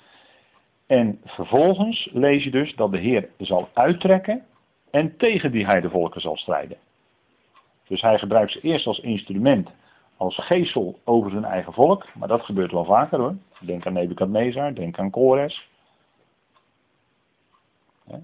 En 0.88 1.19
vervolgens 1.26 2.09
lees 2.11 2.43
je 2.43 2.51
dus 2.51 2.76
dat 2.76 2.91
de 2.91 2.97
Heer 2.97 3.30
zal 3.38 3.69
uittrekken 3.74 4.43
en 4.91 5.17
tegen 5.17 5.51
die 5.51 5.65
heidevolken 5.65 6.21
zal 6.21 6.38
strijden. 6.38 6.78
Dus 7.88 8.01
hij 8.01 8.19
gebruikt 8.19 8.51
ze 8.51 8.61
eerst 8.61 8.88
als 8.88 8.99
instrument, 8.99 9.69
als 10.17 10.36
geestel 10.38 10.99
over 11.03 11.32
zijn 11.32 11.45
eigen 11.45 11.74
volk. 11.74 12.05
Maar 12.15 12.28
dat 12.28 12.41
gebeurt 12.41 12.71
wel 12.71 12.86
vaker 12.86 13.19
hoor. 13.19 13.36
Denk 13.59 13.86
aan 13.86 13.93
Nebukadnezar, 13.93 14.74
denk 14.74 14.99
aan 14.99 15.09
Kores. 15.09 15.67
Hè? 18.05 18.17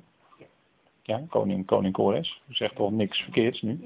Ja, 1.10 1.22
koning, 1.30 1.66
koning 1.66 1.94
Kores. 1.94 2.42
Zegt 2.50 2.76
toch 2.76 2.92
niks 2.92 3.22
verkeerds 3.22 3.62
nu. 3.62 3.80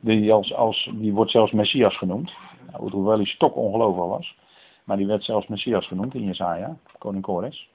Die, 0.00 0.32
als, 0.32 0.54
als, 0.54 0.90
die 0.94 1.12
wordt 1.12 1.30
zelfs 1.30 1.52
Messias 1.52 1.96
genoemd. 1.96 2.32
Nou, 2.70 2.90
hoewel 2.90 3.16
hij 3.16 3.24
stok 3.24 3.56
ongelovig 3.56 4.06
was. 4.06 4.36
Maar 4.84 4.96
die 4.96 5.06
werd 5.06 5.24
zelfs 5.24 5.46
Messias 5.46 5.86
genoemd 5.86 6.14
in 6.14 6.24
Jesaja, 6.24 6.76
koning 6.98 7.22
Kores. 7.24 7.68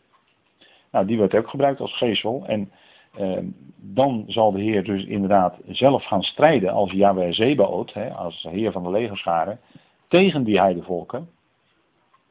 Nou, 0.91 1.05
die 1.05 1.17
werd 1.17 1.35
ook 1.35 1.49
gebruikt 1.49 1.79
als 1.79 1.97
geestel. 1.97 2.43
En 2.45 2.71
eh, 3.13 3.37
dan 3.75 4.23
zal 4.27 4.51
de 4.51 4.61
Heer 4.61 4.83
dus 4.83 5.05
inderdaad 5.05 5.57
zelf 5.67 6.03
gaan 6.03 6.23
strijden 6.23 6.71
als 6.71 6.91
Yahweh 6.91 7.31
Zebaot, 7.31 7.93
hè, 7.93 8.13
als 8.13 8.47
Heer 8.49 8.71
van 8.71 8.83
de 8.83 8.89
legerscharen, 8.89 9.59
tegen 10.07 10.43
die 10.43 10.59
heidevolken. 10.59 11.29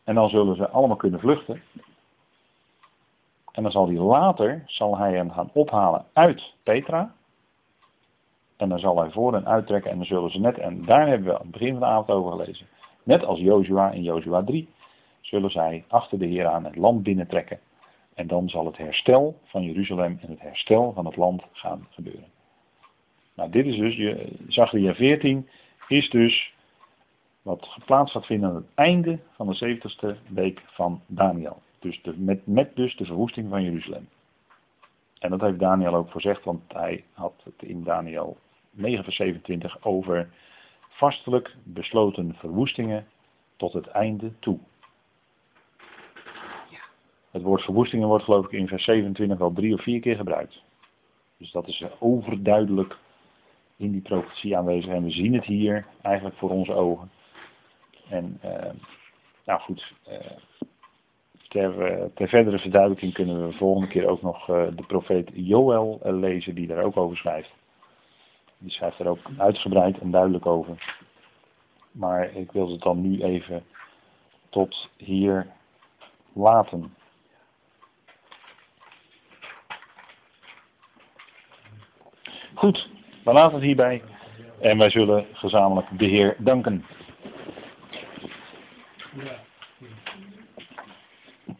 En 0.04 0.14
dan 0.14 0.28
zullen 0.28 0.56
ze 0.56 0.68
allemaal 0.68 0.96
kunnen 0.96 1.20
vluchten. 1.20 1.62
En 3.52 3.62
dan 3.62 3.72
zal 3.72 3.86
hij 3.86 3.96
later, 3.96 4.62
zal 4.66 4.96
hij 4.98 5.12
hem 5.12 5.30
gaan 5.30 5.50
ophalen 5.52 6.04
uit 6.12 6.54
Petra. 6.62 7.14
En 8.56 8.68
dan 8.68 8.78
zal 8.78 8.98
hij 8.98 9.10
voor 9.10 9.32
hen 9.32 9.46
uittrekken 9.46 9.90
en 9.90 9.96
dan 9.96 10.06
zullen 10.06 10.30
ze 10.30 10.40
net, 10.40 10.58
en 10.58 10.84
daar 10.84 11.06
hebben 11.06 11.28
we 11.28 11.34
aan 11.34 11.42
het 11.42 11.50
begin 11.50 11.70
van 11.70 11.80
de 11.80 11.86
avond 11.86 12.10
over 12.10 12.30
gelezen. 12.30 12.66
Net 13.02 13.24
als 13.24 13.38
Jozua 13.38 13.90
in 13.90 14.02
Jozua 14.02 14.42
3, 14.42 14.68
zullen 15.20 15.50
zij 15.50 15.84
achter 15.88 16.18
de 16.18 16.26
Heer 16.26 16.46
aan 16.46 16.64
het 16.64 16.76
land 16.76 17.02
binnentrekken. 17.02 17.60
En 18.14 18.26
dan 18.26 18.48
zal 18.48 18.66
het 18.66 18.76
herstel 18.76 19.38
van 19.44 19.62
Jeruzalem 19.62 20.18
en 20.22 20.30
het 20.30 20.40
herstel 20.40 20.92
van 20.92 21.06
het 21.06 21.16
land 21.16 21.42
gaan 21.52 21.86
gebeuren. 21.90 22.28
Nou, 23.34 23.50
dit 23.50 23.66
is 23.66 23.76
dus, 23.76 24.26
Zachariah 24.48 24.94
14 24.94 25.48
is 25.88 26.10
dus 26.10 26.52
wat 27.42 27.66
geplaatst 27.66 28.12
gaat 28.12 28.26
vinden 28.26 28.48
aan 28.48 28.54
het 28.54 28.74
einde 28.74 29.18
van 29.30 29.46
de 29.46 29.78
70ste 29.78 30.32
week 30.34 30.62
van 30.66 31.00
Daniel. 31.06 31.62
Dus 31.80 32.02
de, 32.02 32.18
met, 32.18 32.46
met 32.46 32.76
dus 32.76 32.96
de 32.96 33.04
verwoesting 33.04 33.48
van 33.48 33.62
Jeruzalem. 33.62 34.08
En 35.18 35.30
dat 35.30 35.40
heeft 35.40 35.58
Daniel 35.58 35.94
ook 35.94 36.10
voorzegd, 36.10 36.44
want 36.44 36.62
hij 36.72 37.04
had 37.12 37.34
het 37.44 37.62
in 37.68 37.84
Daniel 37.84 38.36
9 38.70 39.04
vers 39.04 39.16
27 39.16 39.84
over 39.84 40.28
vastelijk 40.88 41.56
besloten 41.64 42.34
verwoestingen 42.34 43.06
tot 43.56 43.72
het 43.72 43.86
einde 43.86 44.38
toe. 44.38 44.58
Het 47.30 47.42
woord 47.42 47.62
verwoestingen 47.62 48.08
wordt 48.08 48.24
geloof 48.24 48.44
ik 48.44 48.52
in 48.52 48.68
vers 48.68 48.84
27 48.84 49.38
wel 49.38 49.52
drie 49.52 49.74
of 49.74 49.82
vier 49.82 50.00
keer 50.00 50.16
gebruikt. 50.16 50.62
Dus 51.36 51.50
dat 51.50 51.68
is 51.68 51.84
overduidelijk 51.98 52.98
in 53.76 53.90
die 53.92 54.00
profetie 54.00 54.56
aanwezig. 54.56 54.92
En 54.92 55.04
we 55.04 55.10
zien 55.10 55.34
het 55.34 55.44
hier 55.44 55.86
eigenlijk 56.02 56.36
voor 56.36 56.50
onze 56.50 56.72
ogen. 56.72 57.10
En 58.08 58.38
eh, 58.40 58.72
nou 59.44 59.60
goed, 59.60 59.92
eh, 60.06 60.18
ter, 61.50 61.86
eh, 61.86 62.04
ter 62.14 62.28
verdere 62.28 62.58
verduidelijking 62.58 63.12
kunnen 63.12 63.46
we 63.46 63.52
volgende 63.52 63.88
keer 63.88 64.08
ook 64.08 64.22
nog 64.22 64.48
eh, 64.48 64.66
de 64.76 64.84
profeet 64.86 65.30
Joël 65.32 66.00
eh, 66.02 66.12
lezen 66.12 66.54
die 66.54 66.66
daar 66.66 66.84
ook 66.84 66.96
over 66.96 67.16
schrijft. 67.16 67.50
Die 68.58 68.70
schrijft 68.70 68.98
er 68.98 69.08
ook 69.08 69.18
uitgebreid 69.38 69.98
en 69.98 70.10
duidelijk 70.10 70.46
over. 70.46 70.96
Maar 71.92 72.36
ik 72.36 72.52
wil 72.52 72.70
het 72.70 72.80
dan 72.80 73.00
nu 73.00 73.22
even 73.22 73.64
tot 74.48 74.88
hier 74.96 75.46
laten. 76.32 76.94
Goed, 82.54 82.88
we 83.24 83.32
laten 83.32 83.54
het 83.54 83.64
hierbij. 83.64 84.02
En 84.60 84.78
wij 84.78 84.90
zullen 84.90 85.26
gezamenlijk 85.32 85.98
de 85.98 86.04
Heer 86.04 86.36
danken. 86.38 86.84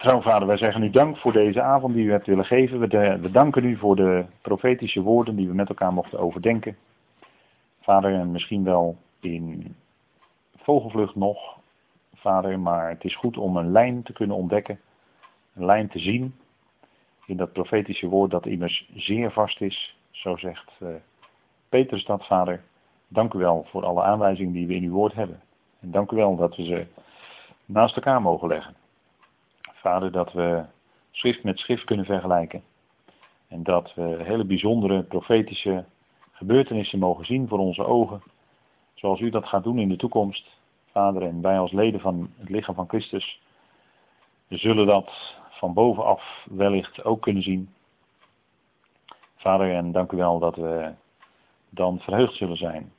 Ja. 0.01 0.07
Trouw 0.07 0.21
vader, 0.21 0.47
wij 0.47 0.57
zeggen 0.57 0.83
u 0.83 0.91
dank 0.91 1.17
voor 1.17 1.33
deze 1.33 1.63
avond 1.63 1.95
die 1.95 2.05
u 2.05 2.11
hebt 2.11 2.27
willen 2.27 2.45
geven. 2.45 2.81
We, 2.81 3.31
danken 3.31 3.65
u 3.65 3.77
voor 3.77 3.97
de 3.97 4.25
profetische 4.43 5.01
woorden 5.01 5.37
die 5.37 5.49
we 5.49 5.55
met 5.55 5.69
elkaar 5.69 5.93
mochten 5.93 6.19
overdenken. 6.19 6.77
Vader, 7.81 8.15
en 8.15 8.31
misschien 8.31 8.65
wel 8.65 8.97
in 9.21 9.77
vogelvlucht 10.57 11.15
nog, 11.15 11.59
vader, 12.15 12.61
maar 12.61 12.89
het 12.89 13.05
is 13.05 13.17
goed 13.17 13.37
om 13.37 13.57
een 13.57 13.73
lijn 13.73 14.03
te 14.03 14.13
kunnen 14.13 14.37
ontdekken, 14.37 14.81
een 15.55 15.65
lijn 15.65 15.89
te 15.89 15.99
zien 15.99 16.35
in 17.27 17.37
dat 17.37 17.53
profetische 17.53 18.09
woord 18.09 18.31
dat 18.31 18.47
immers 18.47 18.91
zeer 18.95 19.33
vast 19.33 19.61
is, 19.61 19.97
zo 20.11 20.37
zegt 20.37 20.71
eh, 20.79 20.89
Petrus 21.69 22.05
dat, 22.05 22.27
vader. 22.27 22.63
Dank 23.09 23.35
u 23.35 23.39
wel 23.39 23.67
voor 23.71 23.85
alle 23.85 24.03
aanwijzingen 24.03 24.53
die 24.53 24.67
we 24.67 24.75
in 24.75 24.85
uw 24.85 24.93
woord 24.93 25.15
hebben. 25.15 25.41
En 25.81 25.91
dank 25.91 26.11
u 26.11 26.17
wel 26.17 26.37
dat 26.37 26.57
we 26.57 26.65
ze 26.65 26.87
naast 27.65 27.97
elkaar 27.97 28.23
mogen 28.23 28.49
leggen. 28.49 28.75
Vader, 29.81 30.13
dat 30.13 30.33
we 30.33 30.65
schrift 31.11 31.43
met 31.43 31.59
schrift 31.59 31.85
kunnen 31.85 32.05
vergelijken. 32.05 32.63
En 33.49 33.63
dat 33.63 33.95
we 33.95 34.23
hele 34.23 34.45
bijzondere 34.45 35.03
profetische 35.03 35.85
gebeurtenissen 36.33 36.99
mogen 36.99 37.27
zien 37.27 37.49
voor 37.49 37.59
onze 37.59 37.85
ogen. 37.85 38.23
Zoals 38.95 39.21
u 39.21 39.31
dat 39.31 39.47
gaat 39.47 39.65
doen 39.65 39.79
in 39.79 39.89
de 39.89 39.97
toekomst. 39.97 40.49
Vader, 40.91 41.23
en 41.23 41.41
wij 41.41 41.59
als 41.59 41.73
leden 41.73 42.01
van 42.01 42.31
het 42.39 42.49
lichaam 42.49 42.75
van 42.75 42.89
Christus 42.89 43.41
zullen 44.49 44.87
dat 44.87 45.37
van 45.51 45.75
bovenaf 45.75 46.47
wellicht 46.51 47.05
ook 47.05 47.23
kunnen 47.23 47.43
zien. 47.43 47.75
Vader, 49.37 49.75
en 49.75 49.93
dank 49.93 50.13
u 50.13 50.17
wel 50.17 50.39
dat 50.39 50.57
we 50.57 50.93
dan 51.71 51.99
verheugd 51.99 52.35
zullen 52.35 52.57
zijn. 52.57 52.93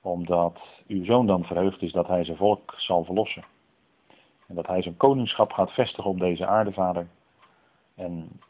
Omdat 0.00 0.58
uw 0.86 1.04
zoon 1.04 1.26
dan 1.26 1.44
verheugd 1.44 1.82
is 1.82 1.92
dat 1.92 2.06
hij 2.06 2.24
zijn 2.24 2.36
volk 2.36 2.74
zal 2.76 3.04
verlossen. 3.04 3.44
En 4.50 4.56
dat 4.56 4.66
hij 4.66 4.82
zijn 4.82 4.96
koningschap 4.96 5.52
gaat 5.52 5.72
vestigen 5.72 6.10
op 6.10 6.18
deze 6.18 6.46
aarde, 6.46 6.72
Vader. 6.72 7.06
En 7.94 8.40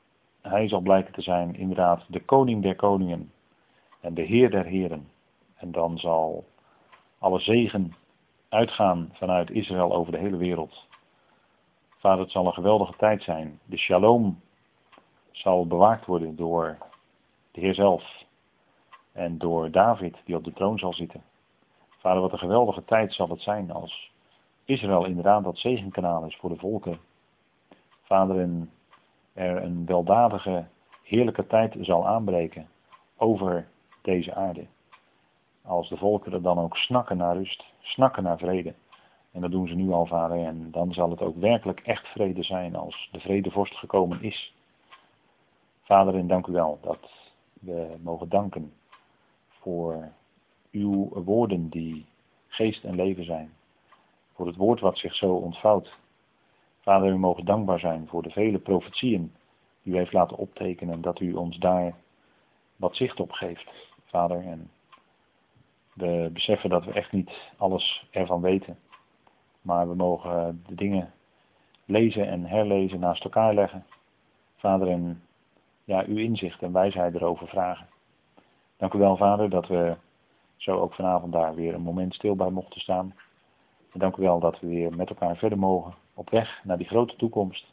hij 0.41 0.69
zal 0.69 0.81
blijken 0.81 1.13
te 1.13 1.23
zijn 1.23 1.55
inderdaad 1.55 2.05
de 2.09 2.25
koning 2.25 2.63
der 2.63 2.77
koningen 2.77 3.33
en 4.01 4.15
de 4.15 4.23
heer 4.23 4.51
der 4.51 4.65
heren. 4.65 5.09
En 5.57 5.73
dan 5.73 5.99
zal 5.99 6.45
alle 7.19 7.41
zegen 7.41 7.95
uitgaan 8.49 9.11
vanuit 9.13 9.51
Israël 9.51 9.93
over 9.93 10.13
de 10.13 10.19
hele 10.19 10.37
wereld. 10.37 10.87
Vader, 11.99 12.21
het 12.21 12.31
zal 12.31 12.47
een 12.47 12.53
geweldige 12.53 12.97
tijd 12.97 13.23
zijn. 13.23 13.61
De 13.65 13.77
shalom 13.77 14.41
zal 15.31 15.67
bewaakt 15.67 16.07
worden 16.07 16.37
door 16.37 16.79
de 17.51 17.61
Heer 17.61 17.75
zelf 17.75 18.25
en 19.13 19.39
door 19.39 19.71
David 19.71 20.17
die 20.25 20.37
op 20.37 20.45
de 20.45 20.53
troon 20.53 20.79
zal 20.79 20.93
zitten. 20.93 21.23
Vader, 21.89 22.21
wat 22.21 22.33
een 22.33 22.39
geweldige 22.39 22.85
tijd 22.85 23.15
zal 23.15 23.29
het 23.29 23.43
zijn 23.43 23.73
als 23.73 24.11
Israël 24.71 25.05
inderdaad 25.05 25.45
dat 25.45 25.59
zegenkanaal 25.59 26.25
is 26.25 26.37
voor 26.37 26.51
de 26.51 26.57
volken. 26.57 26.99
Vader, 28.03 28.41
en 28.41 28.71
er 29.33 29.63
een 29.63 29.87
weldadige, 29.87 30.67
heerlijke 31.03 31.47
tijd 31.47 31.77
zal 31.81 32.07
aanbreken 32.07 32.69
over 33.17 33.69
deze 34.03 34.35
aarde. 34.35 34.67
Als 35.63 35.89
de 35.89 35.97
volken 35.97 36.33
er 36.33 36.43
dan 36.43 36.59
ook 36.59 36.77
snakken 36.77 37.17
naar 37.17 37.37
rust, 37.37 37.65
snakken 37.81 38.23
naar 38.23 38.39
vrede. 38.39 38.75
En 39.33 39.41
dat 39.41 39.51
doen 39.51 39.69
ze 39.69 39.75
nu 39.75 39.91
al, 39.91 40.07
vader. 40.07 40.45
En 40.45 40.71
dan 40.71 40.93
zal 40.93 41.11
het 41.11 41.21
ook 41.21 41.37
werkelijk 41.37 41.81
echt 41.81 42.07
vrede 42.07 42.43
zijn 42.43 42.77
als 42.77 43.09
de 43.13 43.21
vredevorst 43.21 43.75
gekomen 43.75 44.23
is. 44.23 44.55
Vader, 45.83 46.15
en 46.15 46.27
dank 46.27 46.47
u 46.47 46.53
wel 46.53 46.79
dat 46.83 47.11
we 47.61 47.97
mogen 48.03 48.29
danken 48.29 48.73
voor 49.49 50.13
uw 50.71 51.09
woorden 51.09 51.69
die 51.69 52.07
geest 52.49 52.85
en 52.85 52.95
leven 52.95 53.25
zijn. 53.25 53.59
Voor 54.41 54.49
het 54.49 54.59
woord 54.59 54.81
wat 54.81 54.99
zich 54.99 55.15
zo 55.15 55.33
ontvouwt. 55.35 55.93
Vader, 56.81 57.11
we 57.11 57.19
mogen 57.19 57.45
dankbaar 57.45 57.79
zijn 57.79 58.07
voor 58.09 58.23
de 58.23 58.31
vele 58.31 58.59
profetieën 58.59 59.33
die 59.83 59.93
u 59.93 59.97
heeft 59.97 60.13
laten 60.13 60.37
optekenen. 60.37 60.95
En 60.95 61.01
dat 61.01 61.21
u 61.21 61.33
ons 61.33 61.59
daar 61.59 61.95
wat 62.77 62.97
zicht 62.97 63.21
op 63.21 63.33
geeft, 63.33 63.71
Vader. 64.05 64.47
En 64.47 64.71
we 65.93 66.31
beseffen 66.33 66.71
dat 66.71 66.85
we 66.85 66.93
echt 66.93 67.13
niet 67.13 67.31
alles 67.57 68.07
ervan 68.11 68.41
weten. 68.41 68.79
Maar 69.63 69.89
we 69.89 69.95
mogen 69.95 70.63
de 70.67 70.75
dingen 70.75 71.13
lezen 71.85 72.29
en 72.29 72.45
herlezen 72.45 73.01
naast 73.01 73.25
elkaar 73.25 73.55
leggen. 73.55 73.87
Vader, 74.57 74.89
en 74.89 75.23
ja, 75.85 76.05
uw 76.07 76.17
inzicht 76.17 76.63
en 76.63 76.73
wijsheid 76.73 77.15
erover 77.15 77.49
vragen. 77.49 77.87
Dank 78.77 78.93
u 78.93 78.99
wel, 78.99 79.17
Vader, 79.17 79.51
dat 79.51 79.67
we 79.67 79.97
zo 80.57 80.81
ook 80.81 80.95
vanavond 80.95 81.33
daar 81.33 81.55
weer 81.55 81.75
een 81.75 81.83
moment 81.83 82.15
stil 82.15 82.37
bij 82.37 82.51
mochten 82.51 82.81
staan. 82.81 83.15
Dank 83.93 84.17
u 84.17 84.23
wel 84.23 84.41
dat 84.41 84.61
we 84.61 84.67
weer 84.67 84.97
met 84.97 85.09
elkaar 85.09 85.37
verder 85.37 85.59
mogen 85.59 85.95
op 86.15 86.31
weg 86.31 86.61
naar 86.65 86.79
die 86.79 86.87
grote 86.87 87.17
toekomst. 87.17 87.67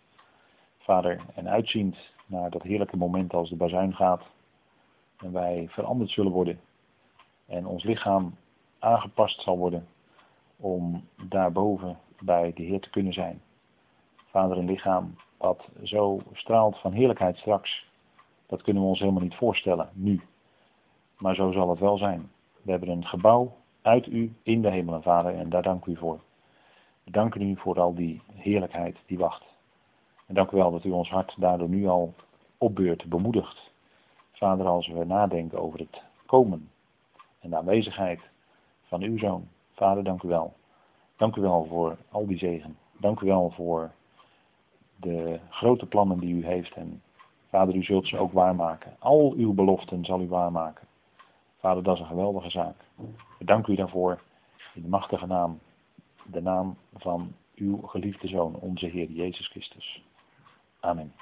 Vader, 0.77 1.21
en 1.35 1.49
uitziend 1.49 1.97
naar 2.25 2.49
dat 2.49 2.61
heerlijke 2.61 2.97
moment 2.97 3.33
als 3.33 3.49
de 3.49 3.55
bazuin 3.55 3.95
gaat. 3.95 4.21
En 5.17 5.31
wij 5.31 5.65
veranderd 5.69 6.09
zullen 6.09 6.31
worden. 6.31 6.59
En 7.45 7.65
ons 7.65 7.83
lichaam 7.83 8.35
aangepast 8.79 9.41
zal 9.41 9.57
worden 9.57 9.87
om 10.57 11.07
daarboven 11.27 11.99
bij 12.19 12.53
de 12.53 12.63
Heer 12.63 12.79
te 12.79 12.89
kunnen 12.89 13.13
zijn. 13.13 13.41
Vader, 14.29 14.57
een 14.57 14.65
lichaam 14.65 15.15
wat 15.37 15.67
zo 15.83 16.21
straalt 16.33 16.77
van 16.77 16.91
heerlijkheid 16.91 17.37
straks. 17.37 17.85
Dat 18.45 18.61
kunnen 18.61 18.83
we 18.83 18.89
ons 18.89 18.99
helemaal 18.99 19.21
niet 19.21 19.35
voorstellen, 19.35 19.89
nu. 19.93 20.21
Maar 21.17 21.35
zo 21.35 21.51
zal 21.51 21.69
het 21.69 21.79
wel 21.79 21.97
zijn. 21.97 22.31
We 22.61 22.71
hebben 22.71 22.89
een 22.89 23.05
gebouw 23.05 23.55
uit 23.81 24.07
u 24.07 24.35
in 24.43 24.61
de 24.61 24.69
hemelen, 24.69 25.01
Vader, 25.01 25.35
en 25.35 25.49
daar 25.49 25.63
dank 25.63 25.85
u 25.85 25.95
voor. 25.95 26.19
We 27.03 27.11
danken 27.11 27.41
u 27.41 27.55
voor 27.55 27.79
al 27.79 27.93
die 27.93 28.21
heerlijkheid 28.33 28.97
die 29.05 29.17
wacht. 29.17 29.43
En 30.25 30.33
dank 30.33 30.51
u 30.51 30.57
wel 30.57 30.71
dat 30.71 30.83
u 30.83 30.91
ons 30.91 31.09
hart 31.09 31.35
daardoor 31.37 31.69
nu 31.69 31.87
al 31.87 32.13
opbeurt, 32.57 33.05
bemoedigt. 33.05 33.71
Vader, 34.31 34.65
als 34.65 34.87
we 34.87 35.05
nadenken 35.05 35.59
over 35.59 35.79
het 35.79 36.01
komen 36.25 36.69
en 37.39 37.49
de 37.49 37.55
aanwezigheid 37.55 38.19
van 38.83 39.01
uw 39.01 39.17
zoon. 39.17 39.47
Vader, 39.73 40.03
dank 40.03 40.23
u 40.23 40.27
wel. 40.27 40.53
Dank 41.15 41.35
u 41.35 41.41
wel 41.41 41.65
voor 41.69 41.97
al 42.11 42.27
die 42.27 42.37
zegen. 42.37 42.77
Dank 42.97 43.21
u 43.21 43.25
wel 43.25 43.49
voor 43.49 43.91
de 44.95 45.39
grote 45.49 45.85
plannen 45.85 46.19
die 46.19 46.35
u 46.35 46.45
heeft. 46.45 46.75
En 46.75 47.01
Vader, 47.49 47.75
u 47.75 47.83
zult 47.83 48.07
ze 48.07 48.17
ook 48.17 48.31
waarmaken. 48.31 48.95
Al 48.99 49.33
uw 49.37 49.53
beloften 49.53 50.05
zal 50.05 50.21
u 50.21 50.27
waarmaken. 50.27 50.86
Vader, 51.67 51.83
dat 51.83 51.95
is 51.95 52.01
een 52.01 52.07
geweldige 52.07 52.49
zaak. 52.49 52.75
We 53.37 53.45
danken 53.45 53.73
u 53.73 53.75
daarvoor 53.75 54.21
in 54.73 54.81
de 54.81 54.87
machtige 54.87 55.25
naam, 55.25 55.59
de 56.25 56.41
naam 56.41 56.77
van 56.93 57.33
uw 57.55 57.81
geliefde 57.81 58.27
Zoon, 58.27 58.55
onze 58.55 58.85
Heer 58.85 59.09
Jezus 59.09 59.47
Christus. 59.47 60.03
Amen. 60.79 61.13